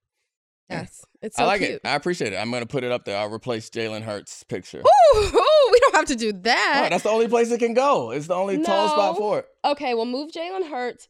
Yes, 0.71 1.05
it's 1.21 1.37
so 1.37 1.43
I 1.43 1.47
like 1.47 1.59
cute. 1.61 1.71
it. 1.71 1.81
I 1.85 1.95
appreciate 1.95 2.33
it. 2.33 2.37
I'm 2.37 2.51
gonna 2.51 2.65
put 2.65 2.83
it 2.83 2.91
up 2.91 3.05
there. 3.05 3.17
I'll 3.17 3.31
replace 3.31 3.69
Jalen 3.69 4.01
Hurts' 4.03 4.43
picture. 4.43 4.79
Ooh, 4.79 5.17
ooh, 5.19 5.21
we 5.71 5.79
don't 5.79 5.95
have 5.95 6.05
to 6.05 6.15
do 6.15 6.31
that. 6.33 6.83
Oh, 6.85 6.89
that's 6.89 7.03
the 7.03 7.09
only 7.09 7.27
place 7.27 7.51
it 7.51 7.59
can 7.59 7.73
go. 7.73 8.11
It's 8.11 8.27
the 8.27 8.35
only 8.35 8.61
tall 8.63 8.87
spot 8.89 9.13
No. 9.13 9.19
for 9.19 9.39
it. 9.39 9.47
okay, 9.65 9.93
well, 9.93 10.05
move 10.05 10.31
Jalen 10.31 10.69
Hurts 10.69 11.05
to 11.05 11.09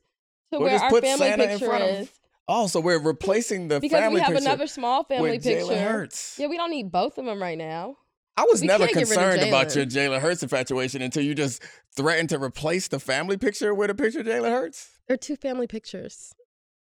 We'll 0.59 0.61
where 0.61 0.71
just 0.71 0.83
our 0.85 0.89
put 0.89 1.03
family 1.03 1.27
Santa 1.27 1.43
in 1.43 1.49
picture 1.49 1.65
front 1.65 1.83
of- 1.83 1.89
is. 2.01 2.09
Oh, 2.47 2.67
so 2.67 2.81
we're 2.81 2.99
replacing 2.99 3.69
the 3.69 3.79
Because 3.79 3.99
family 3.99 4.15
we 4.15 4.21
have 4.21 4.35
another 4.35 4.67
small 4.67 5.03
family 5.05 5.31
with 5.31 5.43
picture. 5.43 5.65
Jalen 5.65 5.81
Hurts. 5.87 6.35
Yeah, 6.37 6.47
we 6.47 6.57
don't 6.57 6.71
need 6.71 6.91
both 6.91 7.17
of 7.17 7.23
them 7.25 7.41
right 7.41 7.57
now. 7.57 7.95
I 8.35 8.43
was 8.49 8.61
we 8.61 8.67
never 8.67 8.85
can't 8.87 8.95
get 8.95 9.09
rid 9.09 9.17
of 9.17 9.23
concerned 9.33 9.47
about 9.49 9.75
your 9.75 9.85
Jalen 9.85 10.19
Hurts 10.19 10.41
infatuation 10.43 11.01
until 11.01 11.23
you 11.23 11.33
just 11.35 11.61
threatened 11.95 12.29
to 12.29 12.41
replace 12.41 12.87
the 12.89 12.99
family 12.99 13.37
picture 13.37 13.73
with 13.73 13.89
a 13.89 13.95
picture 13.95 14.21
of 14.21 14.25
Jalen 14.25 14.49
Hurts. 14.51 14.89
They're 15.07 15.15
two 15.17 15.35
family 15.37 15.67
pictures. 15.67 16.33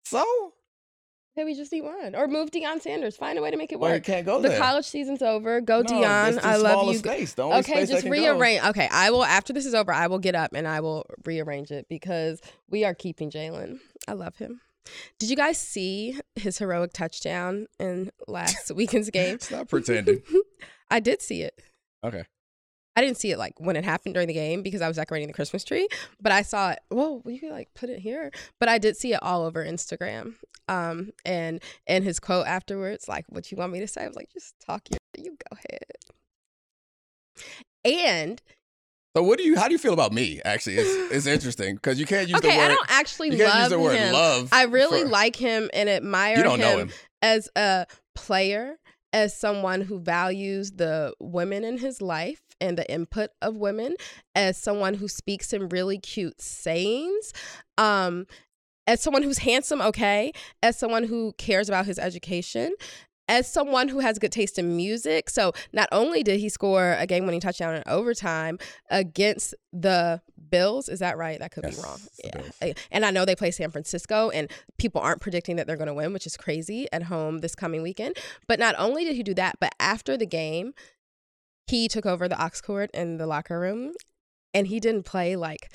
So, 0.05 0.53
Okay, 1.37 1.45
we 1.45 1.53
just 1.53 1.71
need 1.71 1.81
one. 1.81 2.15
Or 2.15 2.27
move 2.27 2.49
Deion 2.49 2.81
Sanders. 2.81 3.15
Find 3.15 3.37
a 3.37 3.43
way 3.43 3.51
to 3.51 3.57
make 3.57 3.71
it 3.71 3.79
work. 3.79 4.03
can't 4.03 4.25
go 4.25 4.41
the 4.41 4.49
there. 4.49 4.57
college 4.59 4.85
season's 4.85 5.21
over. 5.21 5.61
Go 5.61 5.81
No, 5.81 5.89
Deion. 5.91 6.33
that's 6.33 6.43
I 6.43 6.55
love 6.55 6.87
you. 6.87 6.97
Space. 6.97 7.37
Okay, 7.37 7.85
just 7.85 8.05
go- 8.05 8.09
rearrange. 8.09 8.63
Okay, 8.65 8.87
I 8.91 9.11
will. 9.11 9.23
After 9.23 9.53
this 9.53 9.67
is 9.67 9.75
over, 9.75 9.91
I 9.93 10.07
will 10.07 10.17
get 10.17 10.33
up 10.33 10.53
and 10.53 10.67
I 10.67 10.79
will 10.79 11.05
rearrange 11.25 11.69
it 11.69 11.85
because 11.89 12.41
we 12.71 12.83
are 12.85 12.95
keeping 12.95 13.29
Jalen. 13.29 13.79
I 14.07 14.13
love 14.13 14.37
him. 14.37 14.61
Did 15.19 15.29
you 15.29 15.35
guys 15.35 15.59
see 15.59 16.19
his 16.35 16.57
heroic 16.57 16.91
touchdown 16.93 17.67
in 17.79 18.09
last 18.27 18.71
weekend's 18.75 19.11
game? 19.11 19.39
Stop 19.39 19.69
pretending. 19.69 20.23
I 20.89 20.99
did 20.99 21.21
see 21.21 21.43
it. 21.43 21.61
Okay. 22.03 22.23
I 22.97 23.01
didn't 23.01 23.17
see 23.17 23.31
it 23.31 23.37
like 23.37 23.53
when 23.59 23.75
it 23.75 23.85
happened 23.85 24.15
during 24.15 24.27
the 24.27 24.33
game 24.33 24.63
because 24.63 24.81
I 24.81 24.87
was 24.87 24.97
decorating 24.97 25.27
the 25.27 25.33
Christmas 25.33 25.63
tree, 25.63 25.87
but 26.19 26.31
I 26.31 26.41
saw 26.41 26.71
it. 26.71 26.79
Whoa, 26.89 27.21
you 27.27 27.39
could 27.39 27.51
like 27.51 27.69
put 27.75 27.91
it 27.91 27.99
here. 27.99 28.31
But 28.59 28.69
I 28.69 28.79
did 28.79 28.97
see 28.97 29.13
it 29.13 29.21
all 29.21 29.43
over 29.43 29.63
Instagram. 29.63 30.33
Um, 30.67 31.11
and 31.23 31.61
and 31.85 32.03
his 32.03 32.19
quote 32.19 32.47
afterwards, 32.47 33.07
like, 33.07 33.25
"What 33.29 33.51
you 33.51 33.57
want 33.57 33.71
me 33.71 33.79
to 33.81 33.87
say?" 33.87 34.03
I 34.03 34.07
was 34.07 34.15
like, 34.15 34.29
"Just 34.33 34.55
talk 34.65 34.81
your, 34.89 34.97
you 35.23 35.37
go 35.51 35.57
ahead." 35.57 35.91
And 37.85 38.41
So 39.15 39.21
what 39.21 39.37
do 39.37 39.43
you? 39.43 39.57
How 39.57 39.67
do 39.67 39.73
you 39.73 39.77
feel 39.77 39.93
about 39.93 40.11
me? 40.11 40.41
Actually, 40.43 40.77
it's 40.77 41.13
it's 41.13 41.25
interesting 41.27 41.75
because 41.75 41.99
you 41.99 42.07
can't 42.07 42.27
use 42.27 42.39
okay, 42.39 42.49
the 42.49 42.57
word. 42.57 42.63
I 42.63 42.67
don't 42.67 42.89
actually 42.89 43.29
you 43.29 43.37
can't 43.37 43.49
love 43.49 43.59
use 43.59 43.69
the 43.69 43.79
word 43.79 43.95
him. 43.95 44.13
love. 44.13 44.49
I 44.51 44.63
really 44.63 45.03
for- 45.03 45.09
like 45.09 45.35
him 45.35 45.69
and 45.71 45.87
admire 45.87 46.43
know 46.43 46.55
him. 46.55 46.91
as 47.21 47.47
a 47.55 47.85
player, 48.15 48.77
as 49.13 49.37
someone 49.37 49.81
who 49.81 49.99
values 49.99 50.71
the 50.71 51.13
women 51.19 51.63
in 51.63 51.77
his 51.77 52.01
life 52.01 52.41
and 52.59 52.77
the 52.77 52.89
input 52.91 53.31
of 53.41 53.55
women, 53.55 53.95
as 54.35 54.57
someone 54.57 54.95
who 54.95 55.07
speaks 55.07 55.53
in 55.53 55.69
really 55.69 55.97
cute 55.97 56.41
sayings. 56.41 57.33
Um, 57.77 58.25
as 58.87 59.01
someone 59.01 59.21
who's 59.21 59.39
handsome, 59.39 59.81
okay, 59.81 60.31
as 60.63 60.79
someone 60.79 61.03
who 61.03 61.33
cares 61.37 61.67
about 61.67 61.85
his 61.85 61.99
education, 61.99 62.73
as 63.27 63.51
someone 63.51 63.89
who 63.89 63.99
has 63.99 64.19
good 64.19 64.31
taste 64.31 64.57
in 64.57 64.75
music. 64.77 65.29
So 65.29 65.51
not 65.73 65.89
only 65.91 66.23
did 66.23 66.39
he 66.39 66.49
score 66.49 66.95
a 66.97 67.05
game 67.05 67.25
winning 67.25 67.41
touchdown 67.41 67.75
in 67.75 67.83
overtime 67.85 68.57
against 68.89 69.53
the 69.73 70.21
Bills, 70.49 70.87
is 70.87 70.99
that 70.99 71.17
right? 71.17 71.37
That 71.39 71.51
could 71.51 71.65
Yes, 71.65 71.75
be 71.75 71.83
wrong. 71.83 71.99
Yeah. 72.23 72.73
And 72.89 73.05
I 73.05 73.11
know 73.11 73.25
they 73.25 73.35
play 73.35 73.51
San 73.51 73.69
Francisco 73.69 74.29
and 74.29 74.49
people 74.77 75.01
aren't 75.01 75.19
predicting 75.19 75.57
that 75.57 75.67
they're 75.67 75.75
going 75.75 75.87
to 75.87 75.93
win, 75.93 76.13
which 76.13 76.25
is 76.25 76.37
crazy 76.37 76.87
at 76.93 77.03
home 77.03 77.39
this 77.39 77.53
coming 77.53 77.81
weekend. 77.81 78.17
But 78.47 78.59
not 78.59 78.73
only 78.77 79.03
did 79.03 79.17
he 79.17 79.23
do 79.23 79.33
that, 79.33 79.57
but 79.59 79.73
after 79.77 80.15
the 80.15 80.25
game, 80.25 80.73
he 81.67 81.87
took 81.87 82.05
over 82.05 82.27
the 82.27 82.41
aux 82.43 82.61
cord 82.63 82.89
in 82.93 83.17
the 83.17 83.27
locker 83.27 83.59
room 83.59 83.93
and 84.53 84.67
he 84.67 84.79
didn't 84.79 85.03
play 85.03 85.35
like 85.35 85.69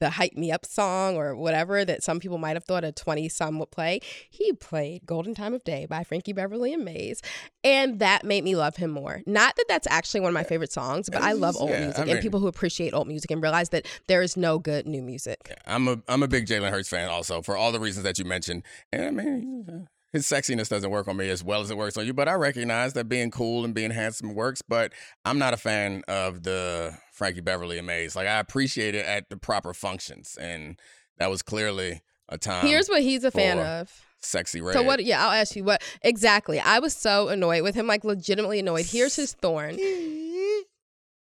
the 0.00 0.10
hype 0.10 0.34
me 0.34 0.50
up 0.50 0.66
song 0.66 1.16
or 1.16 1.36
whatever 1.36 1.84
that 1.84 2.02
some 2.02 2.18
people 2.18 2.36
might 2.36 2.56
have 2.56 2.64
thought 2.64 2.82
a 2.82 2.90
20 2.90 3.28
some 3.28 3.60
would 3.60 3.70
play. 3.70 4.00
He 4.28 4.52
played 4.52 5.06
Golden 5.06 5.34
Time 5.34 5.54
of 5.54 5.62
Day 5.62 5.86
by 5.86 6.02
Frankie 6.02 6.32
Beverly 6.32 6.74
and 6.74 6.84
Maze. 6.84 7.22
And 7.62 8.00
that 8.00 8.24
made 8.24 8.42
me 8.42 8.56
love 8.56 8.76
him 8.76 8.90
more. 8.90 9.22
Not 9.24 9.54
that 9.56 9.66
that's 9.68 9.86
actually 9.88 10.20
one 10.20 10.30
of 10.30 10.34
my 10.34 10.42
favorite 10.42 10.72
songs, 10.72 11.08
but 11.08 11.22
I 11.22 11.32
love 11.32 11.56
old 11.56 11.70
Yeah, 11.70 11.76
I 11.76 11.80
music 11.80 12.06
mean- 12.06 12.16
and 12.16 12.22
people 12.22 12.40
who 12.40 12.48
appreciate 12.48 12.92
old 12.92 13.06
music 13.06 13.30
and 13.30 13.40
realize 13.40 13.68
that 13.68 13.86
there 14.08 14.20
is 14.20 14.36
no 14.36 14.58
good 14.58 14.84
new 14.86 15.00
music. 15.00 15.52
I'm 15.64 15.86
a 15.86 16.00
I'm 16.08 16.24
a 16.24 16.28
big 16.28 16.46
Jalen 16.46 16.70
Hurts 16.70 16.88
fan 16.88 17.08
also 17.08 17.40
for 17.40 17.56
all 17.56 17.70
the 17.70 17.80
reasons 17.80 18.02
that 18.04 18.18
you 18.18 18.24
mentioned. 18.24 18.64
And 18.92 19.04
I 19.06 19.10
mean, 19.10 19.88
his 20.14 20.26
sexiness 20.26 20.68
doesn't 20.68 20.90
work 20.90 21.08
on 21.08 21.16
me 21.16 21.28
as 21.28 21.42
well 21.42 21.60
as 21.60 21.72
it 21.72 21.76
works 21.76 21.96
on 21.96 22.06
you, 22.06 22.14
but 22.14 22.28
I 22.28 22.34
recognize 22.34 22.92
that 22.92 23.08
being 23.08 23.32
cool 23.32 23.64
and 23.64 23.74
being 23.74 23.90
handsome 23.90 24.32
works. 24.32 24.62
But 24.62 24.92
I'm 25.24 25.40
not 25.40 25.52
a 25.52 25.56
fan 25.56 26.04
of 26.06 26.44
the 26.44 26.96
Frankie 27.12 27.40
Beverly 27.40 27.78
and 27.78 27.86
Maze. 27.86 28.14
Like 28.14 28.28
I 28.28 28.38
appreciate 28.38 28.94
it 28.94 29.04
at 29.04 29.28
the 29.28 29.36
proper 29.36 29.74
functions, 29.74 30.38
and 30.40 30.78
that 31.18 31.30
was 31.30 31.42
clearly 31.42 32.00
a 32.28 32.38
time. 32.38 32.64
Here's 32.64 32.88
what 32.88 33.02
he's 33.02 33.24
a 33.24 33.32
fan 33.32 33.58
of. 33.58 33.90
Sexyy 34.22 34.62
Red. 34.62 34.74
So 34.74 34.82
what? 34.84 35.04
Yeah, 35.04 35.22
I'll 35.26 35.32
ask 35.32 35.56
you 35.56 35.64
what 35.64 35.82
exactly. 36.00 36.60
I 36.60 36.78
was 36.78 36.96
so 36.96 37.28
annoyed 37.28 37.62
with 37.62 37.74
him, 37.74 37.88
like 37.88 38.04
legitimately 38.04 38.60
annoyed. 38.60 38.86
Here's 38.86 39.16
his 39.16 39.34
thorn. 39.34 39.78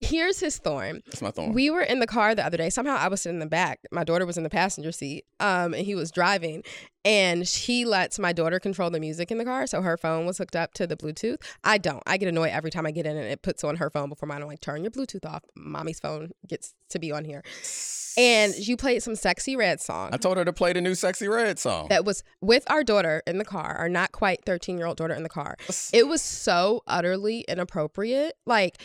Here's 0.01 0.39
his 0.39 0.57
thorn. 0.57 1.01
That's 1.05 1.21
my 1.21 1.31
thorn. 1.31 1.53
We 1.53 1.69
were 1.69 1.81
in 1.81 1.99
the 1.99 2.07
car 2.07 2.33
the 2.33 2.45
other 2.45 2.57
day. 2.57 2.69
Somehow 2.69 2.97
I 2.97 3.07
was 3.07 3.21
sitting 3.21 3.35
in 3.35 3.39
the 3.39 3.45
back. 3.45 3.81
My 3.91 4.03
daughter 4.03 4.25
was 4.25 4.35
in 4.37 4.43
the 4.43 4.49
passenger 4.49 4.91
seat, 4.91 5.25
um, 5.39 5.73
and 5.73 5.85
he 5.85 5.93
was 5.95 6.11
driving. 6.11 6.63
And 7.05 7.45
he 7.45 7.85
lets 7.85 8.19
my 8.19 8.31
daughter 8.33 8.59
control 8.59 8.89
the 8.89 8.99
music 8.99 9.31
in 9.31 9.37
the 9.39 9.45
car, 9.45 9.65
so 9.67 9.81
her 9.81 9.97
phone 9.97 10.25
was 10.25 10.37
hooked 10.37 10.55
up 10.55 10.73
to 10.75 10.85
the 10.85 10.95
Bluetooth. 10.95 11.37
I 11.63 11.77
don't. 11.77 12.03
I 12.05 12.17
get 12.17 12.29
annoyed 12.29 12.51
every 12.51 12.69
time 12.71 12.85
I 12.85 12.91
get 12.91 13.05
in 13.07 13.15
and 13.17 13.25
it 13.25 13.41
puts 13.41 13.63
on 13.63 13.77
her 13.77 13.89
phone 13.89 14.09
before 14.09 14.27
mine. 14.27 14.41
I'm 14.41 14.47
like, 14.47 14.59
turn 14.59 14.83
your 14.83 14.91
Bluetooth 14.91 15.25
off. 15.25 15.43
Mommy's 15.55 15.99
phone 15.99 16.31
gets 16.47 16.73
to 16.89 16.99
be 16.99 17.11
on 17.11 17.25
here. 17.25 17.43
And 18.17 18.53
you 18.55 18.75
played 18.77 19.01
some 19.01 19.13
Sexyy 19.13 19.57
Red 19.57 19.79
song 19.79 20.09
I 20.11 20.17
told 20.17 20.35
her 20.37 20.43
to 20.43 20.51
play 20.53 20.73
the 20.73 20.81
new 20.81 20.91
Sexyy 20.91 21.29
Red 21.33 21.57
song. 21.57 21.87
that 21.87 22.03
was 22.05 22.23
with 22.41 22.69
our 22.69 22.83
daughter 22.83 23.23
in 23.25 23.37
the 23.37 23.45
car, 23.45 23.75
our 23.77 23.87
not 23.89 24.11
quite 24.11 24.43
13 24.45 24.77
year 24.77 24.85
old 24.85 24.97
daughter 24.97 25.13
in 25.13 25.23
the 25.23 25.29
car. 25.29 25.55
It 25.93 26.07
was 26.07 26.21
so 26.21 26.83
utterly 26.87 27.45
inappropriate. 27.47 28.35
Like, 28.45 28.77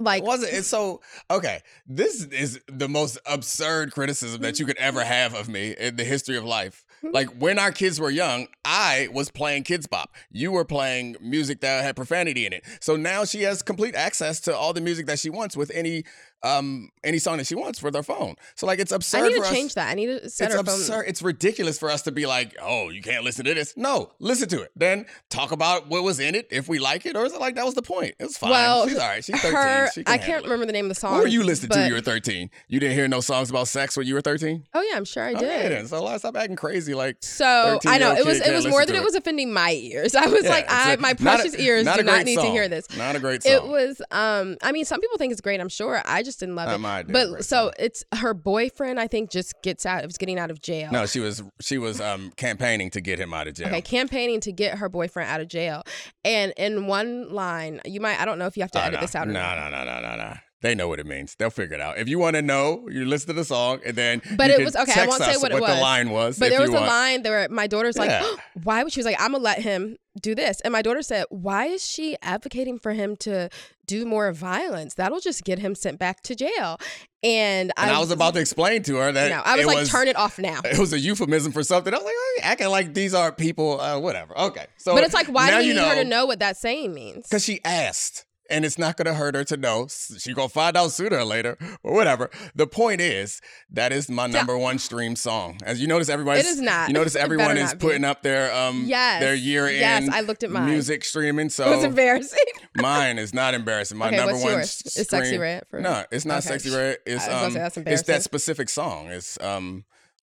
like 0.00 0.22
It 0.22 0.26
wasn't 0.26 0.52
it's 0.54 0.68
so 0.68 1.00
okay? 1.30 1.60
This 1.86 2.24
is 2.24 2.60
the 2.66 2.88
most 2.88 3.18
absurd 3.26 3.92
criticism 3.92 4.42
that 4.42 4.58
you 4.58 4.66
could 4.66 4.78
ever 4.78 5.00
mm-hmm. 5.00 5.08
have 5.08 5.34
of 5.34 5.48
me 5.48 5.74
in 5.78 5.96
the 5.96 6.04
history 6.04 6.36
of 6.36 6.44
life. 6.44 6.84
Mm-hmm. 7.02 7.14
Like 7.14 7.28
when 7.38 7.58
our 7.58 7.72
kids 7.72 8.00
were 8.00 8.10
young, 8.10 8.48
I 8.64 9.08
was 9.12 9.30
playing 9.30 9.64
Kidz 9.64 9.88
Bop. 9.88 10.14
You 10.30 10.52
were 10.52 10.64
playing 10.64 11.16
music 11.20 11.60
that 11.60 11.84
had 11.84 11.96
profanity 11.96 12.46
in 12.46 12.52
it. 12.52 12.64
So 12.80 12.96
now 12.96 13.24
she 13.24 13.42
has 13.42 13.62
complete 13.62 13.94
access 13.94 14.40
to 14.40 14.56
all 14.56 14.72
the 14.72 14.80
music 14.80 15.06
that 15.06 15.18
she 15.18 15.30
wants 15.30 15.56
with 15.56 15.70
any 15.74 16.04
um 16.42 16.90
any 17.04 17.18
song 17.18 17.36
that 17.38 17.46
she 17.46 17.54
wants 17.54 17.78
for 17.78 17.90
their 17.90 18.02
phone. 18.02 18.34
So 18.54 18.66
like 18.66 18.78
it's 18.78 18.92
absurd 18.92 19.24
I 19.24 19.28
need 19.28 19.34
for 19.36 19.42
to 19.42 19.48
us. 19.48 19.52
change 19.52 19.74
that. 19.74 19.88
I 19.90 19.94
need 19.94 20.06
to 20.06 20.28
set 20.30 20.46
it's 20.46 20.54
her 20.54 20.64
phone. 20.64 20.74
absurd. 20.74 21.04
It's 21.08 21.22
ridiculous 21.22 21.78
for 21.78 21.90
us 21.90 22.02
to 22.02 22.12
be 22.12 22.26
like, 22.26 22.56
oh, 22.62 22.88
you 22.90 23.02
can't 23.02 23.24
listen 23.24 23.44
to 23.44 23.54
this. 23.54 23.76
No, 23.76 24.12
listen 24.18 24.48
to 24.50 24.62
it. 24.62 24.70
Then 24.76 25.06
talk 25.28 25.52
about 25.52 25.88
what 25.88 26.02
was 26.02 26.20
in 26.20 26.34
it, 26.34 26.48
if 26.50 26.68
we 26.68 26.78
like 26.78 27.06
it, 27.06 27.16
or 27.16 27.24
is 27.26 27.32
it 27.32 27.40
like 27.40 27.54
that 27.56 27.64
was 27.64 27.74
the 27.74 27.82
point? 27.82 28.14
It 28.18 28.24
was 28.24 28.36
fine. 28.38 28.50
Well, 28.50 28.88
she's 28.88 28.98
all 28.98 29.08
right. 29.08 29.24
She's 29.24 29.40
13. 29.40 29.52
her, 29.56 29.90
she 29.92 30.04
can 30.04 30.14
I 30.14 30.18
can't 30.18 30.44
it. 30.44 30.48
remember 30.48 30.66
the 30.66 30.72
name 30.72 30.86
of 30.86 30.88
the 30.90 30.94
song. 30.94 31.12
What 31.12 31.22
were 31.22 31.26
you 31.28 31.42
listening 31.42 31.70
to 31.70 31.86
you 31.88 31.94
were 31.94 32.00
13? 32.00 32.50
You 32.68 32.80
didn't 32.80 32.94
hear 32.96 33.08
no 33.08 33.20
songs 33.20 33.50
about 33.50 33.68
sex 33.68 33.96
when 33.96 34.06
you 34.06 34.14
were 34.14 34.20
13? 34.22 34.64
Oh 34.74 34.82
yeah, 34.82 34.96
I'm 34.96 35.04
sure 35.04 35.24
I 35.24 35.32
Okay, 35.34 35.40
did. 35.68 35.72
then. 35.72 35.86
So 35.88 36.02
let's 36.02 36.22
stop 36.22 36.36
acting 36.36 36.56
crazy. 36.56 36.94
Like, 36.94 37.16
So 37.20 37.78
I 37.86 37.98
know 37.98 38.12
it 38.12 38.24
was 38.26 38.40
it 38.40 38.52
was 38.54 38.66
more 38.66 38.84
than 38.86 38.96
it 38.96 39.02
was 39.02 39.14
offending 39.14 39.52
my 39.52 39.72
ears. 39.72 40.14
I 40.14 40.26
was 40.26 40.44
Yeah, 40.44 40.50
like, 40.50 40.64
it's 40.64 40.72
I 40.72 40.96
my 40.96 41.10
not 41.10 41.20
a- 41.20 41.22
precious 41.22 41.54
ears 41.56 41.84
not 41.84 41.98
do 41.98 42.04
not 42.04 42.24
need 42.24 42.36
to 42.36 42.50
hear 42.50 42.68
this. 42.68 42.96
Not 42.96 43.16
a 43.16 43.20
great 43.20 43.42
song. 43.42 43.52
It 43.52 43.64
was 43.66 44.00
um 44.10 44.56
I 44.62 44.72
mean 44.72 44.84
some 44.84 45.00
people 45.00 45.18
think 45.18 45.32
it's 45.32 45.40
great, 45.40 45.60
I'm 45.60 45.68
sure. 45.68 46.00
I 46.04 46.22
just 46.22 46.29
didn't 46.36 46.54
love 46.54 46.68
Uh, 46.68 46.88
it. 47.00 47.06
did, 47.06 47.12
but 47.12 47.44
so 47.44 47.72
it's 47.78 48.04
her 48.14 48.34
boyfriend 48.34 49.00
I 49.00 49.06
think 49.08 49.30
just 49.30 49.54
gets 49.62 49.84
out 49.84 50.04
was 50.04 50.18
getting 50.18 50.38
out 50.38 50.50
of 50.50 50.60
jail. 50.60 50.90
No, 50.92 51.06
she 51.06 51.20
was 51.20 51.42
she 51.60 51.78
was 51.78 52.00
um 52.00 52.30
campaigning 52.36 52.90
to 52.90 53.00
get 53.00 53.18
him 53.18 53.34
out 53.34 53.48
of 53.48 53.54
jail. 53.54 53.68
Okay, 53.68 53.80
campaigning 53.82 54.40
to 54.40 54.52
get 54.52 54.78
her 54.78 54.88
boyfriend 54.88 55.30
out 55.30 55.40
of 55.40 55.48
jail. 55.48 55.82
And 56.24 56.52
in 56.56 56.86
one 56.86 57.30
line, 57.32 57.80
you 57.84 58.00
might 58.00 58.20
I 58.20 58.24
don't 58.24 58.38
know 58.38 58.46
if 58.46 58.56
you 58.56 58.62
have 58.62 58.70
to 58.72 58.78
Oh, 58.80 58.82
edit 58.82 58.94
no. 58.94 59.00
this 59.00 59.14
out 59.14 59.28
or 59.28 59.32
no, 59.32 59.40
no, 59.40 59.70
no, 59.70 59.84
no, 59.84 60.00
no, 60.00 60.16
no. 60.16 60.34
They 60.62 60.74
know 60.74 60.88
what 60.88 61.00
it 61.00 61.06
means. 61.06 61.36
They'll 61.36 61.48
figure 61.48 61.74
it 61.74 61.80
out. 61.80 61.96
If 61.96 62.06
you 62.08 62.18
want 62.18 62.36
to 62.36 62.42
know, 62.42 62.86
you 62.90 63.06
listen 63.06 63.28
to 63.28 63.32
the 63.32 63.44
song 63.46 63.80
and 63.84 63.96
then. 63.96 64.20
But 64.36 64.50
it 64.50 64.62
was 64.62 64.76
okay. 64.76 65.00
I 65.00 65.06
won't 65.06 65.22
say 65.22 65.34
us 65.34 65.42
what 65.42 65.52
it 65.52 65.60
was. 65.60 65.74
the 65.74 65.80
line 65.80 66.10
was. 66.10 66.38
But 66.38 66.50
there 66.50 66.60
was 66.60 66.68
a 66.70 66.74
want. 66.74 66.86
line 66.86 67.22
there. 67.22 67.48
My 67.48 67.66
daughter's 67.66 67.96
like, 67.96 68.10
Yeah. 68.10 68.28
"Why 68.62 68.82
would 68.82 68.92
she 68.92 69.00
was 69.00 69.06
like, 69.06 69.20
I'm 69.20 69.32
gonna 69.32 69.42
let 69.42 69.60
him 69.62 69.96
do 70.20 70.34
this?" 70.34 70.60
And 70.60 70.72
my 70.72 70.82
daughter 70.82 71.00
said, 71.00 71.24
"Why 71.30 71.66
is 71.66 71.86
she 71.86 72.16
advocating 72.20 72.78
for 72.78 72.92
him 72.92 73.16
to 73.18 73.48
do 73.86 74.04
more 74.04 74.30
violence? 74.32 74.94
That'll 74.94 75.20
just 75.20 75.44
get 75.44 75.58
him 75.60 75.74
sent 75.74 75.98
back 75.98 76.22
to 76.24 76.34
jail." 76.34 76.78
And, 77.22 77.72
And 77.78 77.90
I 77.90 77.98
was 77.98 78.10
about 78.10 78.34
to 78.34 78.40
explain 78.40 78.82
to 78.84 78.96
her 78.96 79.12
that 79.12 79.30
No, 79.30 79.42
I 79.42 79.56
was 79.56 79.66
like, 79.66 79.78
was, 79.78 79.90
"Turn 79.90 80.08
it 80.08 80.16
off 80.16 80.38
now." 80.38 80.60
It 80.64 80.78
was 80.78 80.92
a 80.92 80.98
euphemism 80.98 81.52
for 81.52 81.62
something. 81.62 81.92
I 81.92 81.96
was 81.96 82.04
like, 82.04 82.14
oh, 82.16 82.38
acting 82.42 82.68
like 82.68 82.92
these 82.92 83.14
are 83.14 83.32
people, 83.32 83.80
uh, 83.80 83.98
whatever. 83.98 84.36
Okay, 84.38 84.66
so 84.76 84.94
but 84.94 85.04
it's 85.04 85.14
like, 85.14 85.28
why 85.28 85.50
do 85.50 85.56
you 85.66 85.72
you 85.72 85.80
need 85.80 85.88
her 85.88 85.94
to 85.96 86.04
know 86.04 86.26
what 86.26 86.40
that 86.40 86.58
saying 86.58 86.92
means? 86.92 87.26
Because 87.26 87.44
she 87.44 87.60
asked. 87.64 88.26
And 88.50 88.64
it's 88.64 88.76
not 88.78 88.96
gonna 88.96 89.14
hurt 89.14 89.34
her 89.34 89.44
to 89.44 89.56
know. 89.56 89.86
She 89.88 90.34
gonna 90.34 90.48
find 90.48 90.76
out 90.76 90.90
sooner 90.92 91.18
or 91.18 91.24
later, 91.24 91.56
or 91.82 91.94
whatever. 91.94 92.30
The 92.54 92.66
point 92.66 93.00
is, 93.00 93.40
that 93.70 93.92
is 93.92 94.08
my 94.10 94.26
number 94.26 94.58
one 94.58 94.78
stream 94.78 95.14
song. 95.16 95.58
As 95.64 95.80
you 95.80 95.86
notice, 95.86 96.08
everybody. 96.08 96.40
It 96.40 96.46
is 96.46 96.60
not. 96.60 96.88
You 96.88 96.94
notice 96.94 97.14
everyone 97.16 97.56
is 97.56 97.72
be. 97.74 97.78
putting 97.78 98.04
up 98.04 98.22
their 98.22 98.52
um 98.54 98.84
Yes. 98.86 99.20
their 99.22 99.34
year 99.34 99.68
Yes, 99.70 100.02
end 100.02 100.14
I 100.14 100.20
looked 100.20 100.42
at 100.42 100.50
mine. 100.50 100.66
music 100.68 101.04
streaming. 101.04 101.48
So 101.50 101.70
it 101.72 101.76
was 101.76 101.84
embarrassing. 101.84 102.38
mine 102.76 103.18
is 103.18 103.32
not 103.32 103.54
embarrassing. 103.54 103.96
My 103.98 104.08
Okay, 104.08 104.16
number 104.16 104.32
what's 104.32 104.44
one 104.44 104.52
yours? 104.54 104.82
s- 104.86 104.96
Is 104.96 105.08
Sexy 105.08 105.26
stream- 105.28 105.40
Red 105.40 105.64
for- 105.70 105.80
No, 105.80 106.04
it's 106.10 106.24
not 106.24 106.44
Okay. 106.44 106.56
Sexyy 106.56 106.76
Red. 106.76 106.98
It's 107.06 107.24
I 107.24 107.28
was 107.28 107.34
gonna 107.34 107.44
um 107.66 107.70
say 107.70 107.82
that's 107.82 108.00
it's 108.00 108.02
that 108.08 108.22
specific 108.22 108.68
song. 108.68 109.08
It's 109.08 109.38
um 109.40 109.84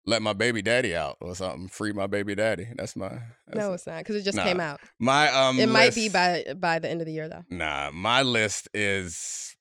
let 0.05 0.21
my 0.21 0.33
baby 0.33 0.61
daddy 0.61 0.95
out 0.95 1.17
or 1.21 1.35
something. 1.35 1.67
Free 1.67 1.91
my 1.93 2.07
baby 2.07 2.35
daddy. 2.35 2.67
That's 2.75 2.95
my 2.95 3.09
that's 3.47 3.57
no, 3.57 3.73
it's 3.73 3.87
not 3.87 3.99
because 3.99 4.15
it 4.15 4.23
just 4.23 4.37
Nah. 4.37 4.43
came 4.43 4.59
out. 4.59 4.79
my 4.99 5.29
um 5.29 5.59
it 5.59 5.69
might 5.69 5.95
be 5.95 6.09
by 6.09 6.45
by 6.57 6.79
the 6.79 6.89
end 6.89 7.01
of 7.01 7.07
the 7.07 7.13
year 7.13 7.27
though. 7.29 7.43
Nah, 7.49 7.91
my 7.91 8.21
list 8.21 8.69
is. 8.73 9.55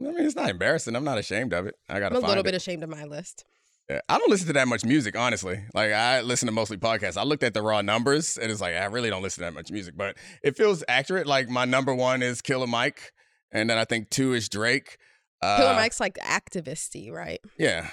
I 0.00 0.04
mean, 0.06 0.20
it's 0.26 0.34
not 0.34 0.50
embarrassing. 0.50 0.96
I'm 0.96 1.04
not 1.04 1.18
ashamed 1.18 1.52
of 1.52 1.66
it. 1.66 1.76
I 1.88 1.98
I'm 2.02 2.14
a 2.16 2.18
little 2.18 2.38
it. 2.38 2.44
bit 2.44 2.54
ashamed 2.54 2.82
of 2.82 2.88
my 2.88 3.04
list. 3.04 3.44
Yeah, 3.88 4.00
I 4.08 4.18
don't 4.18 4.30
listen 4.30 4.46
to 4.48 4.52
that 4.54 4.66
much 4.68 4.84
music, 4.84 5.16
honestly. 5.16 5.62
Like 5.74 5.92
I 5.92 6.22
listen 6.22 6.46
to 6.46 6.52
mostly 6.52 6.76
podcasts. 6.76 7.16
I 7.16 7.24
looked 7.24 7.42
at 7.42 7.52
the 7.54 7.62
raw 7.62 7.82
numbers, 7.82 8.36
and 8.36 8.50
it's 8.50 8.60
like 8.60 8.74
I 8.74 8.84
really 8.86 9.10
don't 9.10 9.22
listen 9.22 9.42
to 9.42 9.46
that 9.46 9.54
much 9.54 9.70
music, 9.70 9.96
but 9.96 10.16
it 10.42 10.56
feels 10.56 10.82
accurate. 10.88 11.26
Like 11.26 11.48
my 11.48 11.64
number 11.66 11.94
one 11.94 12.22
is 12.22 12.40
Killer 12.42 12.66
Mike, 12.66 13.12
and 13.52 13.68
then 13.70 13.78
I 13.78 13.84
think 13.84 14.10
two 14.10 14.32
is 14.34 14.48
Drake. 14.48 14.96
Uh, 15.40 15.56
Killer 15.58 15.74
Mike's 15.74 16.00
like 16.00 16.16
activisty, 16.18 17.10
right? 17.12 17.40
Yeah, 17.58 17.88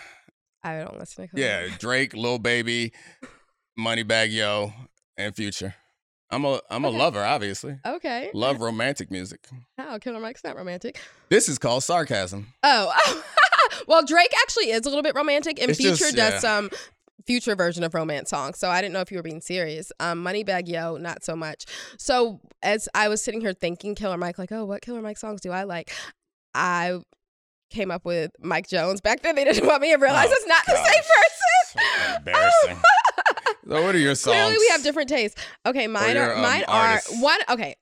I 0.64 0.80
don't 0.80 1.00
listen 1.00 1.28
to 1.28 1.36
Killer 1.36 1.48
yeah. 1.48 1.68
Drake, 1.78 2.14
Lil 2.14 2.40
Baby, 2.40 2.94
Moneybagg 3.80 4.32
Yo, 4.32 4.74
and 5.18 5.36
Future. 5.36 5.76
I'm 6.32 6.46
a 6.46 6.60
I'm 6.70 6.84
a 6.86 6.90
lover, 6.90 7.24
obviously. 7.24 7.80
Okay. 7.86 8.30
Love 8.34 8.62
romantic 8.62 9.10
music. 9.10 9.48
How 9.78 9.98
Killer 9.98 10.20
Mike's 10.20 10.44
not 10.44 10.56
romantic. 10.56 11.00
This 11.30 11.50
is 11.50 11.58
called 11.58 11.84
sarcasm. 11.84 12.54
Oh, 12.62 12.94
well, 13.88 14.06
Drake 14.06 14.34
actually 14.42 14.70
is 14.70 14.86
a 14.86 14.90
little 14.90 15.02
bit 15.02 15.16
romantic, 15.16 15.60
and 15.60 15.72
It's 15.72 15.80
Future 15.80 15.96
just- 15.96 16.16
does 16.16 16.34
yeah. 16.34 16.40
some 16.40 16.70
future 17.26 17.56
version 17.56 17.84
of 17.84 17.94
romance 17.94 18.30
songs. 18.30 18.58
So 18.58 18.70
I 18.70 18.82
didn't 18.82 18.94
know 18.94 19.02
if 19.02 19.12
you 19.12 19.18
were 19.18 19.24
being 19.24 19.42
serious. 19.42 19.92
Um, 20.00 20.24
Moneybagg 20.24 20.68
Yo, 20.68 20.98
not 20.98 21.24
so 21.24 21.36
much. 21.36 21.66
So 21.98 22.40
as 22.64 22.90
I 22.96 23.08
was 23.08 23.22
sitting 23.22 23.42
here 23.42 23.54
thinking 23.54 23.94
Killer 23.94 24.18
Mike, 24.18 24.40
like, 24.40 24.52
oh, 24.52 24.66
what 24.66 24.82
Killer 24.82 25.02
Mike 25.02 25.18
songs 25.18 25.42
do 25.42 25.52
I 25.52 25.64
like? 25.64 25.92
I 26.56 27.00
came 27.70 27.92
up 27.92 28.06
with 28.06 28.32
Mike 28.40 28.68
Jones. 28.68 29.02
Back 29.02 29.22
then, 29.22 29.36
they 29.36 29.44
didn't 29.46 29.66
want 29.66 29.82
me 29.82 29.92
to 29.92 29.98
realize 29.98 30.28
Oh, 30.30 30.34
it's 30.34 30.48
not 30.48 30.66
the 30.66 30.76
same 30.76 31.04
person. 31.04 31.50
So 31.70 32.16
embarrassing. 32.18 32.84
so 33.70 33.84
what 33.84 33.96
are 33.96 34.00
your 34.00 34.16
songs? 34.16 34.36
Clearly, 34.36 34.58
we 34.58 34.68
have 34.72 34.84
different 34.84 35.10
tastes. 35.10 35.40
Okay, 35.66 35.88
mine 35.88 36.16
your, 36.16 36.32
are 36.32 36.36
um, 36.36 36.42
mine 36.42 36.64
artists? 36.68 37.12
are 37.12 37.24
one. 37.24 37.40
Okay, 37.50 37.76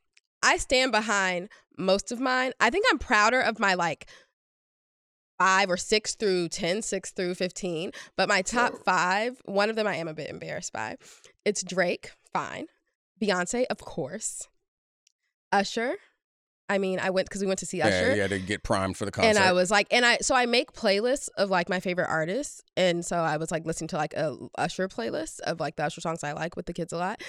I 0.44 0.58
stand 0.58 0.92
behind 0.92 1.50
most 1.78 2.12
of 2.12 2.20
mine. 2.20 2.52
I 2.60 2.70
think 2.70 2.86
I'm 2.92 3.00
prouder 3.00 3.40
of 3.40 3.60
my 3.60 3.76
like 3.76 4.08
five 5.38 5.70
or 5.70 5.78
six 5.78 6.16
through 6.16 6.50
10, 6.50 6.82
six 6.82 7.12
through 7.12 7.36
15. 7.36 7.92
But 8.16 8.28
my 8.28 8.42
top 8.42 8.74
five, 8.84 9.42
one 9.46 9.70
of 9.70 9.76
them 9.76 9.88
I 9.88 9.96
am 9.96 10.08
a 10.08 10.14
bit 10.14 10.30
embarrassed 10.30 10.74
by. 10.74 10.98
It's 11.46 11.64
Drake, 11.64 12.12
fine. 12.34 12.66
Beyonce, 13.22 13.66
of 13.70 13.80
course. 13.80 14.48
Usher. 15.52 15.96
I 16.70 16.78
mean, 16.80 17.00
I 17.00 17.10
went 17.10 17.28
because 17.30 17.42
we 17.42 17.48
went 17.48 17.60
to 17.60 17.66
see 17.66 17.78
Yeah, 17.78 17.88
Usher. 17.88 18.16
you 18.16 18.22
had 18.22 18.32
to 18.32 18.40
get 18.40 18.64
primed 18.64 18.98
for 18.98 19.06
the 19.06 19.12
concert. 19.12 19.30
And 19.30 19.38
I 19.38 19.54
was 19.54 19.72
like, 19.72 19.88
and 19.92 20.06
I 20.06 20.18
so 20.18 20.36
I 20.36 20.46
make 20.46 20.74
playlists 20.74 21.30
of 21.38 21.50
like 21.50 21.70
my 21.70 21.80
favorite 21.80 22.08
artists, 22.10 22.62
and 22.76 23.06
so 23.06 23.18
I 23.18 23.38
was 23.38 23.52
like 23.52 23.66
listening 23.66 23.88
to 23.90 23.98
like 23.98 24.14
a 24.14 24.36
Usher 24.58 24.88
playlist 24.88 25.40
of 25.42 25.60
like 25.60 25.78
the 25.78 25.86
Usher 25.86 26.02
songs 26.02 26.24
I 26.24 26.34
like 26.34 26.56
with 26.56 26.66
the 26.66 26.74
kids 26.74 26.92
a 26.92 26.98
lot. 26.98 27.22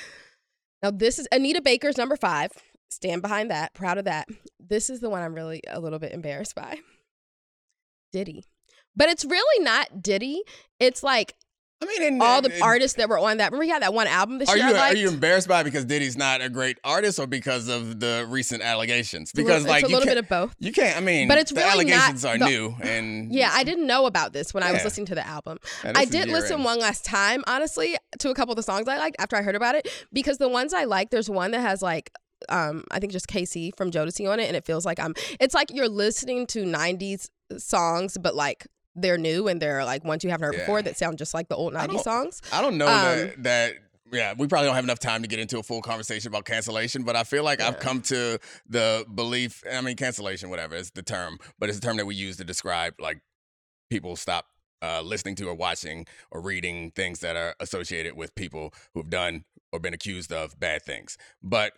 Now 0.82 0.91
this 0.91 1.18
is 1.18 1.28
Anita 1.30 1.61
Baker's 1.61 1.97
number 1.97 2.16
five. 2.16 2.51
Stand 2.91 3.22
behind 3.22 3.51
that. 3.51 3.74
Proud 3.74 3.99
of 3.99 4.07
that. 4.07 4.28
This 4.59 4.91
is 4.91 5.01
the 5.01 5.11
one 5.11 5.22
I'm 5.22 5.34
really 5.34 5.62
a 5.68 5.78
little 5.78 5.99
bit 5.99 6.12
embarrassed 6.12 6.55
by. 6.55 6.78
Diddy, 8.12 8.45
but 8.97 9.09
it's 9.09 9.24
really 9.24 9.64
not 9.64 10.03
Diddy. 10.03 10.43
It's 10.80 11.03
like 11.03 11.34
I 11.81 11.87
mean, 11.87 12.03
and, 12.03 12.22
all 12.22 12.43
the 12.43 12.53
and- 12.53 12.62
artists 12.62 12.97
that 12.97 13.09
were 13.09 13.18
on 13.18 13.37
that. 13.37 13.53
Remember 13.53 13.64
he 13.64 13.70
had 13.70 13.83
that 13.83 13.95
one 13.95 14.07
album 14.09 14.39
this 14.39 14.49
Are 14.49 14.57
year. 14.57 14.68
you 14.68 14.74
are 14.74 14.95
you 14.97 15.09
embarrassed 15.09 15.47
by 15.49 15.61
it 15.61 15.64
because 15.64 15.85
Diddy's 15.85 16.16
not 16.16 16.41
a 16.41 16.49
great 16.49 16.79
artist, 16.83 17.18
or 17.20 17.26
because 17.29 17.68
of 17.68 18.01
the 18.01 18.26
recent 18.29 18.62
allegations? 18.62 19.31
It's 19.31 19.33
Because 19.33 19.64
like 19.64 19.85
a 19.85 19.89
little 19.89 20.05
bit 20.07 20.18
of 20.18 20.29
both. 20.29 20.55
You 20.59 20.72
can't. 20.72 20.97
I 20.97 21.01
mean, 21.01 21.29
But 21.29 21.39
it's 21.39 21.53
the 21.53 21.61
really 21.61 21.85
not 21.85 21.95
allegations 21.95 22.24
are 22.24 22.37
the- 22.39 22.47
new, 22.47 22.74
and 22.83 23.33
Yeah, 23.33 23.51
I 23.53 23.62
didn't 23.62 23.87
know 23.87 24.07
about 24.07 24.33
this 24.33 24.53
when 24.53 24.62
I 24.62 24.72
was 24.72 24.83
listening 24.85 25.07
to 25.07 25.14
the 25.14 25.26
album. 25.26 25.59
Yeah, 25.85 25.93
I 25.95 26.05
did 26.05 26.29
listen 26.29 26.64
one 26.64 26.79
last 26.81 27.05
time, 27.05 27.45
honestly, 27.47 27.97
to 28.18 28.31
a 28.31 28.35
couple 28.35 28.53
of 28.53 28.57
the 28.57 28.62
songs 28.62 28.89
I 28.89 28.99
liked 28.99 29.16
after 29.18 29.37
I 29.37 29.43
heard 29.43 29.55
about 29.57 29.74
it. 29.74 29.89
Because 30.12 30.39
the 30.39 30.49
ones 30.49 30.74
I 30.74 30.85
like, 30.85 31.11
there's 31.11 31.31
one 31.31 31.53
that 31.53 31.61
has 31.61 31.81
like 31.83 32.11
um 32.49 32.85
I 32.93 33.01
think 33.01 33.12
just 33.12 33.26
K-Ci 33.29 33.72
from 33.76 33.91
Jodeci 33.91 34.31
on 34.31 34.41
it, 34.41 34.47
and 34.49 34.57
it 34.57 34.64
feels 34.64 34.85
like 34.85 34.99
I'm 35.01 35.14
it's 35.41 35.55
like 35.55 35.72
you're 35.72 35.89
listening 35.89 36.47
to 36.49 36.64
nineties 36.64 37.31
songs, 37.57 38.16
but 38.20 38.35
like 38.35 38.66
they're 39.01 39.19
new 39.19 39.49
and 39.49 39.61
they're 39.61 39.85
like 39.85 40.05
ones 40.05 40.25
you 40.25 40.31
haven't 40.31 40.47
heard 40.47 40.55
Yeah. 40.55 40.61
before 40.61 40.83
that 40.83 40.97
sound 40.97 41.19
just 41.19 41.35
like 41.35 41.49
the 41.49 41.57
old 41.57 41.73
nineties 41.73 42.03
songs. 42.03 42.41
I 42.53 42.61
don't 42.63 42.79
know 42.79 42.87
Um, 42.87 42.93
that, 43.03 43.43
that. 43.45 43.73
Yeah, 44.11 44.33
we 44.39 44.47
probably 44.47 44.67
don't 44.69 44.75
have 44.75 44.85
enough 44.85 45.01
time 45.01 45.21
to 45.21 45.29
get 45.29 45.39
into 45.39 45.59
a 45.59 45.63
full 45.63 45.83
conversation 45.83 46.29
about 46.29 46.47
cancellation, 46.47 47.03
but 47.03 47.15
I 47.15 47.25
feel 47.25 47.45
like 47.45 47.61
I've 47.61 47.79
come 47.79 48.01
to 48.03 48.39
the 48.67 49.05
belief. 49.15 49.63
I 49.71 49.83
mean, 49.83 49.97
cancellation, 49.97 50.49
whatever 50.49 50.75
is 50.77 50.91
the 50.93 51.03
term, 51.03 51.39
but 51.59 51.69
it's 51.69 51.77
a 51.77 51.81
term 51.83 51.99
that 51.99 52.07
we 52.07 52.15
use 52.15 52.39
to 52.39 52.45
describe 52.45 52.95
like 52.99 53.21
people 53.91 54.17
stop 54.17 54.47
uh, 54.81 55.03
listening 55.03 55.35
to 55.35 55.49
or 55.49 55.55
watching 55.55 56.07
or 56.31 56.41
reading 56.41 56.91
things 56.93 57.21
that 57.21 57.37
are 57.37 57.55
associated 57.61 58.17
with 58.17 58.35
people 58.35 58.73
who've 58.95 59.11
done 59.11 59.45
or 59.75 59.79
been 59.79 59.93
accused 59.93 60.33
of 60.33 60.59
bad 60.59 60.83
things. 60.83 61.19
But 61.43 61.75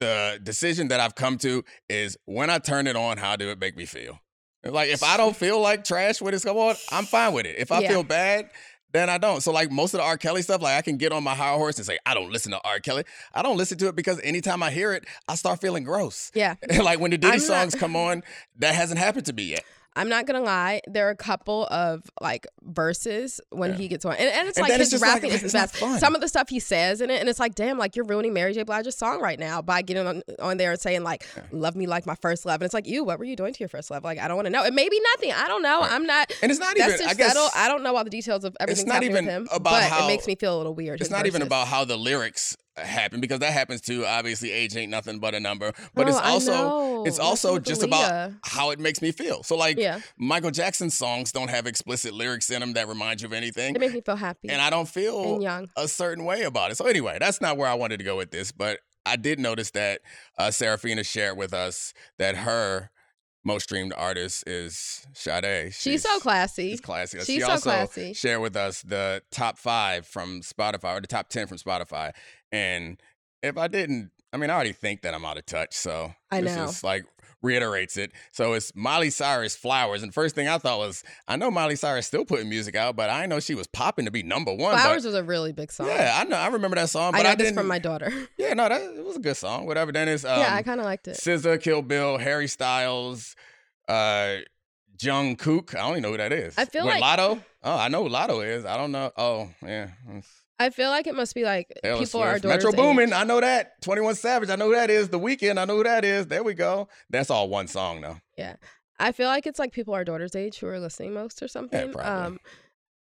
the 0.00 0.38
decision 0.42 0.88
that 0.88 1.00
I've 1.00 1.14
come 1.16 1.38
to 1.38 1.64
is 1.88 2.16
when 2.24 2.50
I 2.50 2.58
turn 2.58 2.86
it 2.86 2.94
on, 2.94 3.18
how 3.18 3.34
do 3.34 3.50
it 3.50 3.58
make 3.58 3.76
me 3.76 3.84
feel? 3.86 4.20
Like 4.64 4.90
if 4.90 5.02
I 5.02 5.16
don't 5.16 5.36
feel 5.36 5.60
like 5.60 5.84
trash 5.84 6.20
when 6.20 6.34
it's 6.34 6.44
come 6.44 6.56
on, 6.56 6.76
I'm 6.90 7.04
fine 7.04 7.32
with 7.32 7.46
it. 7.46 7.56
If 7.58 7.72
I 7.72 7.80
Yeah. 7.80 7.88
feel 7.88 8.02
bad, 8.04 8.50
then 8.92 9.08
I 9.08 9.18
don't. 9.18 9.40
So 9.40 9.52
like 9.52 9.70
most 9.70 9.94
of 9.94 9.98
the 9.98 10.04
R. 10.04 10.16
Kelly 10.18 10.42
stuff, 10.42 10.60
like 10.62 10.76
I 10.76 10.82
can 10.82 10.98
get 10.98 11.12
on 11.12 11.24
my 11.24 11.34
high 11.34 11.54
horse 11.54 11.78
and 11.78 11.86
say 11.86 11.98
I 12.06 12.14
don't 12.14 12.30
listen 12.30 12.52
to 12.52 12.60
R. 12.62 12.78
Kelly. 12.78 13.04
I 13.34 13.42
don't 13.42 13.56
listen 13.56 13.78
to 13.78 13.88
it 13.88 13.96
because 13.96 14.20
anytime 14.22 14.62
I 14.62 14.70
hear 14.70 14.92
it, 14.92 15.04
I 15.26 15.34
start 15.34 15.60
feeling 15.60 15.82
gross. 15.82 16.30
Yeah. 16.34 16.54
like 16.82 17.00
when 17.00 17.10
the 17.10 17.18
Diddy 17.18 17.32
I'm 17.34 17.38
not- 17.38 17.46
songs 17.46 17.74
come 17.74 17.96
on, 17.96 18.22
that 18.58 18.74
hasn't 18.74 18.98
happened 19.00 19.26
to 19.26 19.32
me 19.32 19.44
yet. 19.44 19.64
I'm 19.94 20.08
not 20.08 20.26
gonna 20.26 20.40
lie. 20.40 20.80
There 20.86 21.06
are 21.06 21.10
a 21.10 21.16
couple 21.16 21.66
of 21.66 22.02
like 22.20 22.46
verses 22.62 23.40
when 23.50 23.70
Yeah. 23.72 23.76
he 23.76 23.88
gets 23.88 24.04
on, 24.04 24.14
and, 24.14 24.28
and 24.28 24.48
it's 24.48 24.56
And 24.56 24.62
like 24.66 24.72
his 24.72 24.80
it's 24.82 24.90
just 24.92 25.02
like, 25.02 25.14
rapping 25.16 25.30
is 25.32 25.42
it's 25.42 25.52
the 25.52 25.58
best. 25.58 26.00
Some 26.00 26.14
of 26.14 26.20
the 26.22 26.28
stuff 26.28 26.48
he 26.48 26.60
says 26.60 27.00
in 27.00 27.10
it, 27.10 27.20
and 27.20 27.28
it's 27.28 27.38
like, 27.38 27.54
damn, 27.54 27.76
like 27.78 27.94
you're 27.94 28.06
ruining 28.06 28.32
Mary 28.32 28.54
J. 28.54 28.62
Blige's 28.62 28.96
song 28.96 29.20
right 29.20 29.38
now 29.38 29.60
by 29.60 29.82
getting 29.82 30.06
on, 30.06 30.22
on 30.40 30.56
there 30.56 30.70
and 30.72 30.80
saying 30.80 31.02
like, 31.02 31.26
"Love 31.52 31.76
me 31.76 31.86
like 31.86 32.06
my 32.06 32.14
first 32.22 32.46
love," 32.46 32.60
and 32.60 32.64
it's 32.64 32.74
like, 32.74 32.86
you, 32.86 33.04
what 33.04 33.18
were 33.18 33.24
you 33.26 33.36
doing 33.36 33.52
to 33.52 33.60
your 33.60 33.68
first 33.68 33.90
love? 33.90 34.02
Like, 34.02 34.18
I 34.18 34.28
don't 34.28 34.36
want 34.36 34.46
to 34.46 34.50
know. 34.50 34.64
It 34.64 34.72
may 34.72 34.88
be 34.88 35.00
nothing. 35.14 35.32
I 35.32 35.46
don't 35.46 35.62
know. 35.62 35.80
I'm 35.82 36.06
not. 36.06 36.32
And 36.42 36.50
it's 36.50 36.60
not 36.60 36.76
even- 36.76 36.90
I 37.06 37.14
guess-. 37.14 37.36
I 37.54 37.68
don't 37.68 37.82
know 37.82 37.94
all 37.94 38.04
the 38.04 38.10
details 38.10 38.44
of 38.44 38.56
everything 38.60 38.86
not 38.86 38.94
happening 38.94 39.10
even 39.12 39.24
him, 39.26 39.48
about 39.52 39.64
but 39.72 39.82
how- 39.84 40.04
it 40.04 40.08
makes 40.08 40.26
me 40.26 40.36
feel 40.36 40.56
a 40.56 40.58
little 40.58 40.74
weird. 40.74 41.00
It's 41.02 41.10
not 41.10 41.26
even 41.26 41.42
about 41.42 41.68
how 41.68 41.84
the 41.84 41.96
lyrics 41.96 42.56
happen 42.76 43.20
because 43.20 43.40
that 43.40 43.52
happens 43.52 43.80
too. 43.80 44.06
Obviously, 44.06 44.50
age 44.50 44.76
ain't 44.76 44.90
nothing 44.90 45.18
but 45.18 45.34
a 45.34 45.40
number. 45.40 45.72
But 45.94 46.04
No, 46.06 46.08
it's 46.08 46.18
also 46.18 47.04
it's 47.04 47.18
also 47.18 47.58
just 47.58 47.82
about 47.82 48.32
how 48.44 48.70
it 48.70 48.78
makes 48.80 49.02
me 49.02 49.12
feel. 49.12 49.42
So 49.42 49.56
like 49.56 49.76
Yeah. 49.78 50.00
Michael 50.16 50.50
Jackson's 50.50 50.96
songs 50.96 51.32
don't 51.32 51.50
have 51.50 51.66
explicit 51.66 52.14
lyrics 52.14 52.50
in 52.50 52.60
them 52.60 52.72
that 52.74 52.88
remind 52.88 53.20
you 53.20 53.26
of 53.26 53.32
anything. 53.32 53.74
It 53.74 53.80
makes 53.80 53.94
me 53.94 54.00
feel 54.00 54.16
happy. 54.16 54.48
and 54.48 54.60
I 54.62 54.70
don't 54.70 54.88
feel 54.88 55.40
young. 55.42 55.68
a 55.76 55.86
certain 55.88 56.24
way 56.24 56.42
about 56.42 56.70
it. 56.70 56.76
So 56.76 56.86
anyway, 56.86 57.18
that's 57.20 57.40
not 57.40 57.56
where 57.56 57.68
I 57.68 57.74
wanted 57.74 57.98
to 57.98 58.04
go 58.04 58.16
with 58.16 58.30
this, 58.30 58.52
but 58.52 58.80
I 59.04 59.16
did 59.16 59.38
notice 59.40 59.70
that 59.72 60.00
uh, 60.38 60.50
Serafina 60.50 61.02
shared 61.04 61.36
with 61.36 61.52
us 61.52 61.92
that 62.18 62.36
her 62.36 62.90
most 63.44 63.64
streamed 63.64 63.92
artist 63.96 64.44
is 64.46 65.04
Sade. 65.14 65.74
She's 65.74 66.02
so 66.04 66.18
classy. 66.20 66.70
She's 66.70 66.80
classy. 66.80 67.18
She's 67.18 67.26
she 67.26 67.40
so 67.40 67.50
also 67.50 67.70
classy. 67.70 68.12
shared 68.14 68.40
with 68.40 68.54
us 68.56 68.82
the 68.82 69.22
top 69.32 69.58
five 69.58 70.06
from 70.06 70.40
Spotify 70.42 70.96
or 70.96 71.00
the 71.00 71.08
top 71.08 71.28
ten 71.28 71.48
from 71.48 71.58
Spotify. 71.58 72.12
And 72.52 73.00
if 73.42 73.56
I 73.56 73.66
didn't, 73.68 74.10
I 74.32 74.36
mean, 74.36 74.50
I 74.50 74.54
already 74.54 74.72
think 74.72 75.02
that 75.02 75.14
I'm 75.14 75.24
out 75.24 75.38
of 75.38 75.46
touch. 75.46 75.74
So 75.74 76.14
I 76.30 76.40
this 76.42 76.54
know. 76.54 76.64
is 76.64 76.84
like 76.84 77.04
reiterates 77.42 77.96
it. 77.96 78.12
So 78.30 78.52
it's 78.52 78.72
Miley 78.76 79.10
Cyrus 79.10 79.56
Flowers. 79.56 80.02
And 80.04 80.14
first 80.14 80.34
thing 80.36 80.46
I 80.46 80.58
thought 80.58 80.78
was, 80.78 81.02
I 81.26 81.34
know 81.36 81.50
Miley 81.50 81.74
Cyrus 81.74 82.06
still 82.06 82.24
putting 82.24 82.48
music 82.48 82.76
out, 82.76 82.94
but 82.94 83.10
I 83.10 83.26
know 83.26 83.40
she 83.40 83.56
was 83.56 83.66
popping 83.66 84.04
to 84.04 84.10
be 84.12 84.22
number 84.22 84.52
one. 84.54 84.74
but- 84.74 84.80
Flowers 84.82 85.04
was 85.04 85.14
a 85.16 85.24
really 85.24 85.50
big 85.52 85.72
song. 85.72 85.88
yeah, 85.88 86.18
I 86.20 86.24
know. 86.24 86.36
I 86.36 86.46
remember 86.48 86.76
that 86.76 86.88
song, 86.88 87.14
I 87.14 87.18
but 87.18 87.22
know 87.24 87.30
I, 87.30 87.34
this 87.34 87.52
from 87.52 87.66
my 87.66 87.80
daughter. 87.80 88.12
yeah, 88.38 88.54
no, 88.54 88.68
that 88.68 88.80
it 88.80 89.04
was 89.04 89.16
a 89.16 89.20
good 89.20 89.36
song. 89.36 89.66
Whatever. 89.66 89.90
Then 89.90 90.08
it's 90.08 90.24
um, 90.24 90.38
yeah, 90.38 90.54
I 90.54 90.62
kind 90.62 90.78
of 90.80 90.84
liked 90.86 91.08
it. 91.08 91.16
SZA, 91.16 91.60
Kill 91.60 91.82
Bill, 91.82 92.16
Harry 92.18 92.46
Styles, 92.46 93.34
uh, 93.88 94.36
Jung 95.00 95.34
Kook. 95.34 95.74
I 95.74 95.78
don't 95.80 95.90
even 95.92 96.02
know 96.04 96.10
who 96.12 96.16
that 96.18 96.32
is. 96.32 96.56
I 96.56 96.64
feel 96.64 96.84
With 96.86 96.94
like- 97.00 97.18
Latto. 97.18 97.42
Oh, 97.64 97.76
I 97.76 97.88
know 97.88 98.04
who 98.04 98.08
Latto 98.08 98.44
is. 98.46 98.64
I 98.64 98.76
don't 98.76 98.92
know. 98.92 99.10
Oh, 99.16 99.48
yeah. 99.62 99.88
it's 100.14 100.28
I 100.62 100.70
feel 100.70 100.90
like 100.90 101.06
it 101.06 101.14
must 101.14 101.34
be 101.34 101.44
like 101.44 101.72
Taylor 101.82 101.98
people 101.98 102.20
are 102.20 102.30
Swift. 102.32 102.42
daughters 102.44 102.64
Metro. 102.64 102.82
Boomin. 102.82 103.12
I 103.12 103.24
know 103.24 103.40
that. 103.40 103.80
Twenty 103.82 104.00
One 104.02 104.14
Savage. 104.14 104.50
I 104.50 104.56
know 104.56 104.66
who 104.68 104.74
that 104.74 104.90
is. 104.90 105.08
The 105.08 105.18
Weeknd. 105.20 105.58
I 105.58 105.64
know 105.64 105.76
who 105.76 105.84
that 105.84 106.04
is. 106.04 106.26
There 106.26 106.42
we 106.42 106.54
go. 106.54 106.88
That's 107.10 107.30
all 107.30 107.48
one 107.48 107.66
song 107.68 108.00
though. 108.00 108.18
Yeah, 108.38 108.56
I 108.98 109.12
feel 109.12 109.28
like 109.28 109.46
it's 109.46 109.58
like 109.58 109.72
people 109.72 109.94
our 109.94 110.04
daughter's 110.04 110.34
age 110.36 110.58
who 110.58 110.66
are 110.66 110.78
listening 110.80 111.12
most 111.14 111.42
or 111.42 111.48
something. 111.48 111.88
Yeah, 111.88 111.92
probably. 111.92 112.26
Um, 112.26 112.38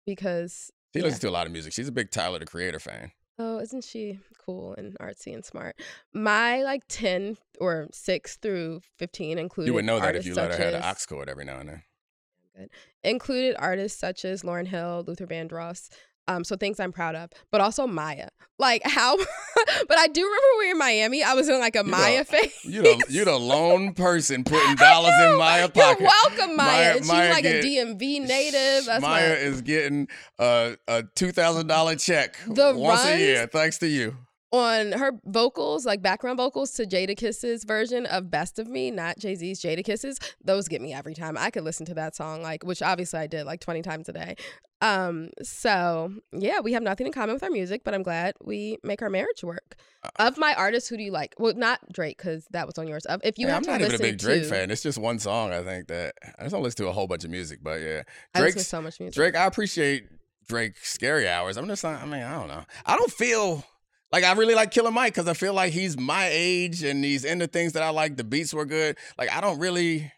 because 0.06 0.70
She 0.92 1.00
yeah. 1.00 1.04
listens 1.06 1.20
to 1.20 1.28
a 1.28 1.30
lot 1.30 1.46
of 1.46 1.52
music. 1.52 1.72
She's 1.72 1.88
a 1.88 1.92
big 1.92 2.10
Tyler 2.10 2.38
the 2.38 2.46
Creator 2.46 2.78
fan. 2.80 3.12
oh, 3.38 3.58
isn't 3.58 3.84
she 3.84 4.20
cool 4.44 4.74
and 4.76 4.96
artsy 5.00 5.34
and 5.34 5.44
smart? 5.44 5.76
My 6.12 6.62
like 6.62 6.82
ten 6.88 7.36
or 7.60 7.88
six 7.92 8.36
through 8.36 8.80
fifteen 8.98 9.38
included. 9.38 9.68
You 9.68 9.74
would 9.74 9.84
know 9.84 10.00
that 10.00 10.16
if 10.16 10.26
you 10.26 10.34
let 10.34 10.52
her 10.52 10.56
have 10.64 10.74
as- 10.74 11.02
aux 11.02 11.06
cord 11.14 11.28
every 11.28 11.44
now 11.44 11.58
and 11.60 11.68
then. 11.68 12.68
included 13.02 13.56
artists 13.58 13.98
such 13.98 14.24
as 14.24 14.42
Lauryn 14.42 14.68
Hill, 14.68 15.04
Luther 15.06 15.26
Vandross. 15.26 15.88
Um, 16.26 16.42
so 16.42 16.56
things 16.56 16.80
I'm 16.80 16.90
proud 16.92 17.14
of, 17.16 17.30
but 17.50 17.60
also 17.60 17.86
Mya. 17.86 18.28
Like 18.58 18.82
how, 18.84 19.16
but 19.88 19.98
I 19.98 20.06
do 20.06 20.22
remember 20.24 20.46
we 20.58 20.66
were 20.66 20.70
in 20.72 20.78
Miami. 20.78 21.22
I 21.22 21.34
was 21.34 21.48
in 21.48 21.58
like 21.60 21.74
a 21.76 21.80
You 21.80 21.84
Mya 21.84 22.18
know, 22.18 22.24
phase. 22.24 22.54
You 22.64 22.82
the 22.82 23.04
you 23.10 23.24
the 23.24 23.36
lone 23.38 23.92
person 23.92 24.42
putting 24.44 24.74
dollars 24.76 25.12
in 25.20 25.36
Mya 25.36 25.68
pocket. 25.68 26.00
You're 26.00 26.08
welcome, 26.08 26.56
Mya. 26.56 26.64
Mya- 26.64 26.94
She's 26.98 27.08
Mya 27.08 27.30
like 27.30 27.42
get- 27.42 27.64
a 27.64 27.66
DMV 27.66 28.20
native. 28.26 28.86
That's 28.86 29.00
Mya 29.02 29.08
my, 29.08 29.20
is 29.22 29.60
getting 29.62 30.08
a, 30.38 30.76
a 30.88 31.02
two 31.14 31.32
thousand 31.32 31.66
dollar 31.66 31.96
check 31.96 32.36
The 32.46 32.74
once 32.74 33.04
a 33.04 33.18
year, 33.18 33.46
thanks 33.46 33.78
to 33.78 33.86
you. 33.88 34.16
on 34.52 34.92
her 34.92 35.12
vocals, 35.26 35.84
like 35.84 36.00
background 36.00 36.36
vocals 36.38 36.70
to 36.74 36.86
Jadakiss's 36.86 37.64
version 37.64 38.06
of 38.06 38.30
Best 38.30 38.58
of 38.60 38.68
Me, 38.68 38.90
not 38.92 39.18
Jay 39.18 39.34
Z's 39.34 39.60
Jadakiss's. 39.60 40.18
Those 40.44 40.68
get 40.68 40.80
me 40.80 40.94
every 40.94 41.14
time. 41.14 41.36
I 41.36 41.50
could 41.50 41.64
listen 41.64 41.84
to 41.86 41.94
that 41.94 42.14
song, 42.14 42.40
like 42.40 42.64
which 42.64 42.80
obviously 42.82 43.18
I 43.20 43.26
did 43.26 43.44
like 43.46 43.60
20 43.60 43.82
times 43.82 44.08
a 44.08 44.12
day. 44.12 44.36
Um, 44.84 45.30
so 45.42 46.12
yeah, 46.32 46.60
we 46.60 46.74
have 46.74 46.82
nothing 46.82 47.06
in 47.06 47.12
common 47.12 47.34
with 47.34 47.42
our 47.42 47.48
music, 47.48 47.84
but 47.84 47.94
I'm 47.94 48.02
glad 48.02 48.34
we 48.44 48.76
make 48.82 49.00
our 49.00 49.08
marriage 49.08 49.42
work. 49.42 49.76
Uh, 50.02 50.10
Of 50.18 50.36
my 50.36 50.54
artists, 50.54 50.90
who 50.90 50.98
do 50.98 51.02
you 51.02 51.10
like? 51.10 51.34
Well, 51.38 51.54
not 51.54 51.80
Drake, 51.90 52.18
because 52.18 52.46
that 52.50 52.66
was 52.66 52.76
on 52.76 52.86
yours. 52.86 53.06
Of 53.06 53.22
if 53.24 53.38
you 53.38 53.46
Yeah, 53.46 53.56
I'm 53.56 53.62
not 53.62 53.80
even 53.80 53.94
a 53.94 53.98
big 53.98 54.18
Drake 54.18 54.42
to, 54.42 54.48
fan. 54.50 54.70
It's 54.70 54.82
just 54.82 54.98
one 54.98 55.18
song. 55.18 55.52
I 55.52 55.62
think 55.62 55.88
that 55.88 56.14
I 56.38 56.42
just 56.42 56.52
don't 56.52 56.62
listen 56.62 56.84
to 56.84 56.90
a 56.90 56.92
whole 56.92 57.06
bunch 57.06 57.24
of 57.24 57.30
music, 57.30 57.60
but 57.62 57.80
yeah, 57.80 58.02
I 58.34 58.40
listen 58.40 58.48
to 58.48 58.52
Drake's 58.52 58.68
so 58.68 58.82
much 58.82 59.00
music. 59.00 59.14
Drake. 59.14 59.36
I 59.36 59.46
appreciate 59.46 60.04
Drake 60.48 60.76
scary 60.82 61.26
hours. 61.26 61.56
I'm 61.56 61.66
just 61.66 61.82
not. 61.82 62.02
I 62.02 62.04
mean, 62.04 62.22
I 62.22 62.38
don't 62.38 62.48
know. 62.48 62.64
I 62.84 62.96
don't 62.96 63.10
feel. 63.10 63.64
Like 64.12 64.22
I 64.22 64.32
really 64.34 64.54
like 64.54 64.70
Killer 64.70 64.90
Mike 64.92 65.14
because 65.14 65.28
I 65.28 65.34
feel 65.34 65.54
like 65.54 65.72
he's 65.72 65.98
my 65.98 66.28
age 66.30 66.84
and 66.84 67.02
he's 67.02 67.24
into 67.24 67.46
things 67.46 67.72
that 67.72 67.82
I 67.82 67.88
like. 67.88 68.16
The 68.16 68.22
beats 68.22 68.52
were 68.52 68.66
good. 68.66 68.98
Like 69.16 69.32
I 69.32 69.40
don't 69.40 69.58
really, 69.58 70.12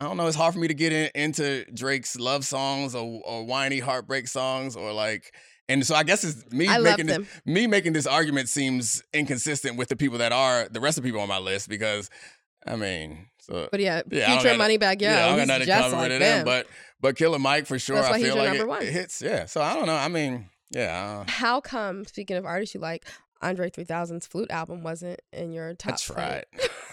I 0.00 0.06
don't 0.06 0.16
know. 0.16 0.26
It's 0.26 0.36
hard 0.36 0.54
for 0.54 0.60
me 0.60 0.68
to 0.68 0.74
get 0.74 0.92
in, 0.92 1.10
into 1.14 1.64
Drake's 1.72 2.18
love 2.18 2.44
songs 2.44 2.94
or, 2.94 3.22
or 3.24 3.44
whiny 3.44 3.78
heartbreak 3.78 4.26
songs 4.28 4.76
or 4.76 4.92
like. 4.92 5.34
And 5.68 5.86
so 5.86 5.94
I 5.94 6.02
guess 6.02 6.24
it's 6.24 6.52
me 6.52 6.68
I 6.68 6.78
making 6.78 7.06
this, 7.06 7.20
me 7.46 7.66
making 7.66 7.92
this 7.92 8.06
argument 8.06 8.48
seems 8.48 9.02
inconsistent 9.14 9.76
with 9.76 9.88
the 9.88 9.96
people 9.96 10.18
that 10.18 10.32
are 10.32 10.68
the 10.68 10.80
rest 10.80 10.98
of 10.98 11.04
the 11.04 11.08
people 11.08 11.20
on 11.22 11.28
my 11.28 11.38
list 11.38 11.68
because 11.68 12.10
I 12.66 12.76
mean, 12.76 13.26
so 13.38 13.68
But 13.70 13.80
yeah, 13.80 14.02
yeah, 14.10 14.38
Future 14.38 14.56
money 14.56 14.78
Moneybagg 14.78 15.00
Yo, 15.00 15.08
yeah, 15.08 15.24
I 15.24 15.28
don't 15.28 15.38
got 15.38 15.48
nothing 15.48 15.68
covered 15.68 15.96
like 15.96 16.10
with 16.10 16.20
them. 16.20 16.44
but 16.44 16.66
but 17.00 17.16
Killer 17.16 17.38
Mike 17.38 17.66
for 17.66 17.78
sure. 17.78 17.96
That's 17.96 18.10
why 18.10 18.16
I 18.16 18.22
feel 18.22 18.36
like 18.36 18.48
number 18.48 18.64
it, 18.64 18.68
one. 18.68 18.82
it 18.82 18.92
hits. 18.92 19.20
Yeah, 19.22 19.46
so 19.46 19.60
I 19.60 19.74
don't 19.74 19.86
know. 19.86 19.96
I 19.96 20.08
mean, 20.08 20.48
yeah. 20.70 21.20
uh, 21.20 21.30
How 21.30 21.60
come? 21.60 22.04
Speaking 22.04 22.36
of 22.36 22.46
artists 22.46 22.74
you 22.74 22.80
like, 22.80 23.06
Andre 23.42 23.70
3000's 23.70 24.26
flute 24.26 24.50
album 24.50 24.82
wasn't 24.82 25.20
in 25.32 25.52
your 25.52 25.74
top. 25.74 25.94
I 25.94 25.96
tried. 25.96 26.44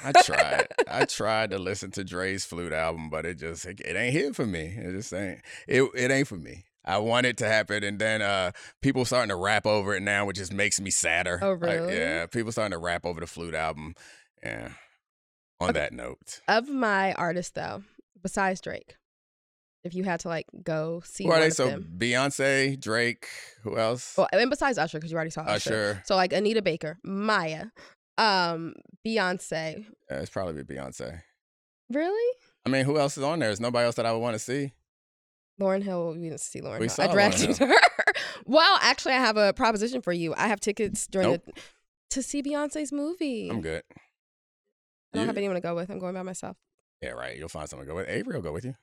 I 0.03 0.11
tried. 0.23 0.67
I 0.87 1.05
tried 1.05 1.51
to 1.51 1.59
listen 1.59 1.91
to 1.91 2.03
Dre's 2.03 2.43
flute 2.45 2.73
album, 2.73 3.09
but 3.09 3.25
it 3.25 3.35
just 3.39 3.65
it, 3.65 3.79
it 3.81 3.95
ain't 3.95 4.13
here 4.13 4.33
for 4.33 4.45
me. 4.45 4.73
It 4.77 4.91
just 4.93 5.13
ain't. 5.13 5.39
It 5.67 5.83
it 5.95 6.11
ain't 6.11 6.27
for 6.27 6.37
me. 6.37 6.65
I 6.85 6.97
want 6.97 7.27
it 7.27 7.37
to 7.37 7.45
happen, 7.47 7.83
and 7.83 7.99
then 7.99 8.21
uh, 8.21 8.51
people 8.81 9.05
starting 9.05 9.29
to 9.29 9.35
rap 9.35 9.67
over 9.67 9.95
it 9.95 10.01
now, 10.01 10.25
which 10.25 10.37
just 10.37 10.51
makes 10.53 10.79
me 10.81 10.89
sadder. 10.89 11.37
Oh, 11.41 11.51
Like, 11.51 11.61
really? 11.79 11.95
yeah, 11.97 12.25
people 12.25 12.51
starting 12.51 12.71
to 12.71 12.77
rap 12.79 13.05
over 13.05 13.19
the 13.19 13.27
flute 13.27 13.53
album. 13.53 13.93
Yeah. 14.41 14.69
On 15.59 15.73
that 15.73 15.91
note, 15.91 16.39
Of 16.47 16.69
my 16.69 17.11
artists, 17.13 17.51
though, 17.51 17.83
besides 18.23 18.61
Drake, 18.61 18.95
if 19.83 19.93
you 19.95 20.03
had 20.03 20.19
to 20.21 20.27
like 20.27 20.45
go 20.63 21.01
see 21.05 21.25
who 21.25 21.31
are 21.31 21.39
they? 21.39 21.49
So 21.49 21.67
them, 21.67 21.95
Beyonce, 21.97 22.79
Drake, 22.79 23.27
who 23.63 23.77
else? 23.77 24.15
well, 24.17 24.27
and 24.33 24.49
besides 24.49 24.77
Usher, 24.77 24.97
because 24.97 25.11
you 25.11 25.15
already 25.15 25.31
saw 25.31 25.41
Usher. 25.41 25.53
Usher. 25.73 26.03
So 26.05 26.15
like 26.15 26.33
Anita 26.33 26.61
Baker, 26.61 26.97
Mya, 27.03 27.71
um, 28.17 28.73
Beyonce. 29.05 29.85
Yeah, 30.09 30.17
it's 30.19 30.29
probably 30.29 30.63
Beyonce. 30.63 31.21
Really? 31.91 32.35
I 32.65 32.69
mean, 32.69 32.85
who 32.85 32.97
else 32.99 33.17
is 33.17 33.23
on 33.23 33.39
there? 33.39 33.49
There's 33.49 33.59
nobody 33.59 33.85
else 33.85 33.95
that 33.95 34.05
I 34.05 34.11
would 34.11 34.19
want 34.19 34.35
to 34.35 34.39
see. 34.39 34.73
Lauryn 35.59 35.83
Hill, 35.83 36.13
we 36.13 36.23
didn't 36.29 36.39
see 36.39 36.61
Lauryn 36.61 36.79
We 36.79 36.85
Hill. 36.85 36.89
saw 36.89 37.03
I 37.03 37.35
you 37.35 37.53
her. 37.67 37.75
well, 38.45 38.77
actually, 38.81 39.13
I 39.13 39.17
have 39.19 39.37
a 39.37 39.53
proposition 39.53 40.01
for 40.01 40.13
you. 40.13 40.33
I 40.37 40.47
have 40.47 40.59
tickets 40.59 41.07
during 41.07 41.31
Nope. 41.31 41.45
the 41.45 41.53
to 42.11 42.23
see 42.23 42.41
Beyonce's 42.41 42.91
movie. 42.91 43.49
I'm 43.49 43.61
good. 43.61 43.83
I 43.91 45.17
don't 45.17 45.21
You- 45.23 45.27
have 45.27 45.37
anyone 45.37 45.55
to 45.55 45.61
go 45.61 45.75
with. 45.75 45.89
I'm 45.89 45.99
going 45.99 46.13
by 46.13 46.21
myself. 46.23 46.57
Yeah, 47.01 47.11
right. 47.11 47.37
You'll 47.37 47.49
find 47.49 47.67
someone 47.69 47.85
to 47.87 47.91
go 47.91 47.95
with. 47.95 48.07
Avery 48.09 48.35
will 48.35 48.41
go 48.41 48.51
with 48.53 48.65
you. 48.65 48.75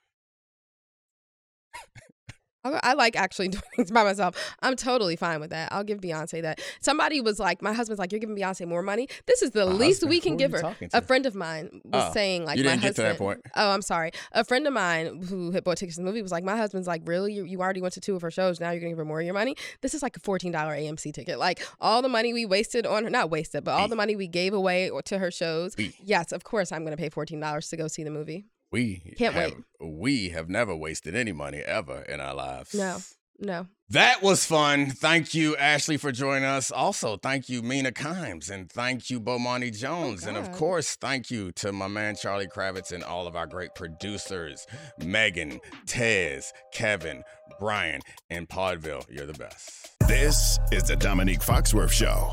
I 2.83 2.95
like 2.95 3.15
actually 3.15 3.47
doing 3.57 3.63
things 3.77 3.93
by 3.93 4.03
myself. 4.03 4.35
I'm 4.61 4.75
totally 4.75 5.15
fine 5.15 5.39
with 5.39 5.51
that. 5.51 5.73
I'll 5.73 5.85
give 5.85 6.01
Beyonce 6.01 6.43
that. 6.43 6.61
Somebody 6.81 7.21
was 7.21 7.39
like, 7.39 7.63
my 7.63 7.73
husband's 7.73 8.01
like, 8.01 8.11
you're 8.11 8.19
giving 8.19 8.35
Beyonce 8.37 8.67
more 8.67 8.83
money. 8.83 9.09
This 9.27 9.41
is 9.41 9.53
the 9.53 9.67
My 9.67 9.71
least 9.73 10.01
husband? 10.01 10.11
we 10.11 10.21
can 10.21 10.37
give 10.37 10.51
her. 10.51 10.75
A 10.93 11.01
friend 11.01 11.27
of 11.27 11.37
mine 11.37 11.81
was 11.85 12.07
Oh, 12.09 12.13
saying 12.13 12.45
like, 12.45 12.57
you 12.57 12.65
didn't 12.65 12.83
get 12.83 12.97
to 12.97 13.03
that 13.03 13.19
point. 13.19 13.41
Oh, 13.55 13.71
I'm 13.71 13.83
sorry. 13.83 14.11
A 14.33 14.43
friend 14.43 14.67
of 14.67 14.73
mine 14.73 15.23
who 15.23 15.53
had 15.53 15.63
bought 15.63 15.77
tickets 15.79 15.95
to 15.97 16.03
the 16.03 16.07
movie 16.07 16.23
was 16.23 16.33
like, 16.33 16.43
my 16.43 16.57
husband's 16.57 16.89
like, 16.89 17.03
really? 17.05 17.35
You, 17.35 17.45
you 17.45 17.61
already 17.61 17.81
went 17.83 17.95
to 17.95 18.01
two 18.01 18.17
of 18.17 18.23
her 18.23 18.33
shows. 18.33 18.59
Now 18.59 18.73
you're 18.73 18.81
gonna 18.81 18.91
give 18.91 18.99
her 18.99 19.05
more 19.05 19.21
of 19.21 19.25
your 19.27 19.35
money. 19.35 19.55
This 19.81 19.95
is 19.95 20.03
like 20.03 20.17
a 20.17 20.21
$14 20.21 20.51
AMC 20.53 21.13
ticket. 21.15 21.39
Like 21.39 21.65
all 21.81 22.03
the 22.03 22.09
money 22.09 22.33
we 22.35 22.47
wasted 22.47 22.85
on 22.85 23.05
her, 23.05 23.11
not 23.11 23.31
wasted, 23.31 23.63
but 23.63 23.75
all 23.75 23.87
the 23.87 23.95
money 23.95 24.17
we 24.17 24.27
gave 24.27 24.55
away 24.55 24.91
to 25.05 25.19
her 25.19 25.31
shows. 25.31 25.77
Yes, 26.03 26.33
of 26.33 26.43
course 26.43 26.73
I'm 26.73 26.83
gonna 26.83 26.97
pay 26.97 27.11
$14 27.11 27.71
to 27.71 27.77
go 27.77 27.87
see 27.87 28.03
the 28.03 28.11
movie. 28.11 28.47
We 28.73 29.15
Can't 29.17 29.35
have, 29.35 29.53
wait. 29.53 29.65
We 29.81 30.29
have 30.31 30.49
never 30.49 30.75
wasted 30.75 31.15
any 31.15 31.33
money 31.33 31.59
ever 31.59 32.03
in 32.03 32.21
our 32.21 32.35
lives. 32.35 32.75
No, 32.75 32.99
no. 33.39 33.67
That 33.91 34.21
was 34.21 34.45
fun. 34.45 34.91
Thank 34.91 35.33
you, 35.33 35.57
Ashley, 35.57 35.97
for 35.97 36.11
joining 36.11 36.45
us. 36.45 36.73
Also, 36.73 37.17
thank 37.17 37.49
you, 37.49 37.63
Mina 37.63 37.93
Kimes, 37.93 38.51
and 38.51 38.71
thank 38.71 39.11
you, 39.11 39.21
Bomani 39.21 39.69
oh, 39.69 39.71
Jones. 39.71 40.27
and 40.27 40.37
of 40.37 40.51
course, 40.51 40.97
thank 40.97 41.31
you 41.31 41.53
to 41.53 41.71
my 41.71 41.87
man 41.87 42.17
Charlie 42.17 42.49
Kravitz 42.49 42.91
and 42.91 43.05
all 43.05 43.29
of 43.29 43.37
our 43.37 43.47
great 43.47 43.75
producers 43.77 44.67
Megan, 44.99 45.61
Tez, 45.87 46.53
Kevin, 46.73 47.23
Brian, 47.61 48.01
and 48.29 48.49
Podville. 48.49 49.05
You're 49.09 49.27
the 49.27 49.35
best. 49.35 49.97
This 50.09 50.59
is 50.73 50.83
the 50.85 50.97
Domonique 50.97 51.45
Foxworth 51.45 51.93
Show. 51.93 52.33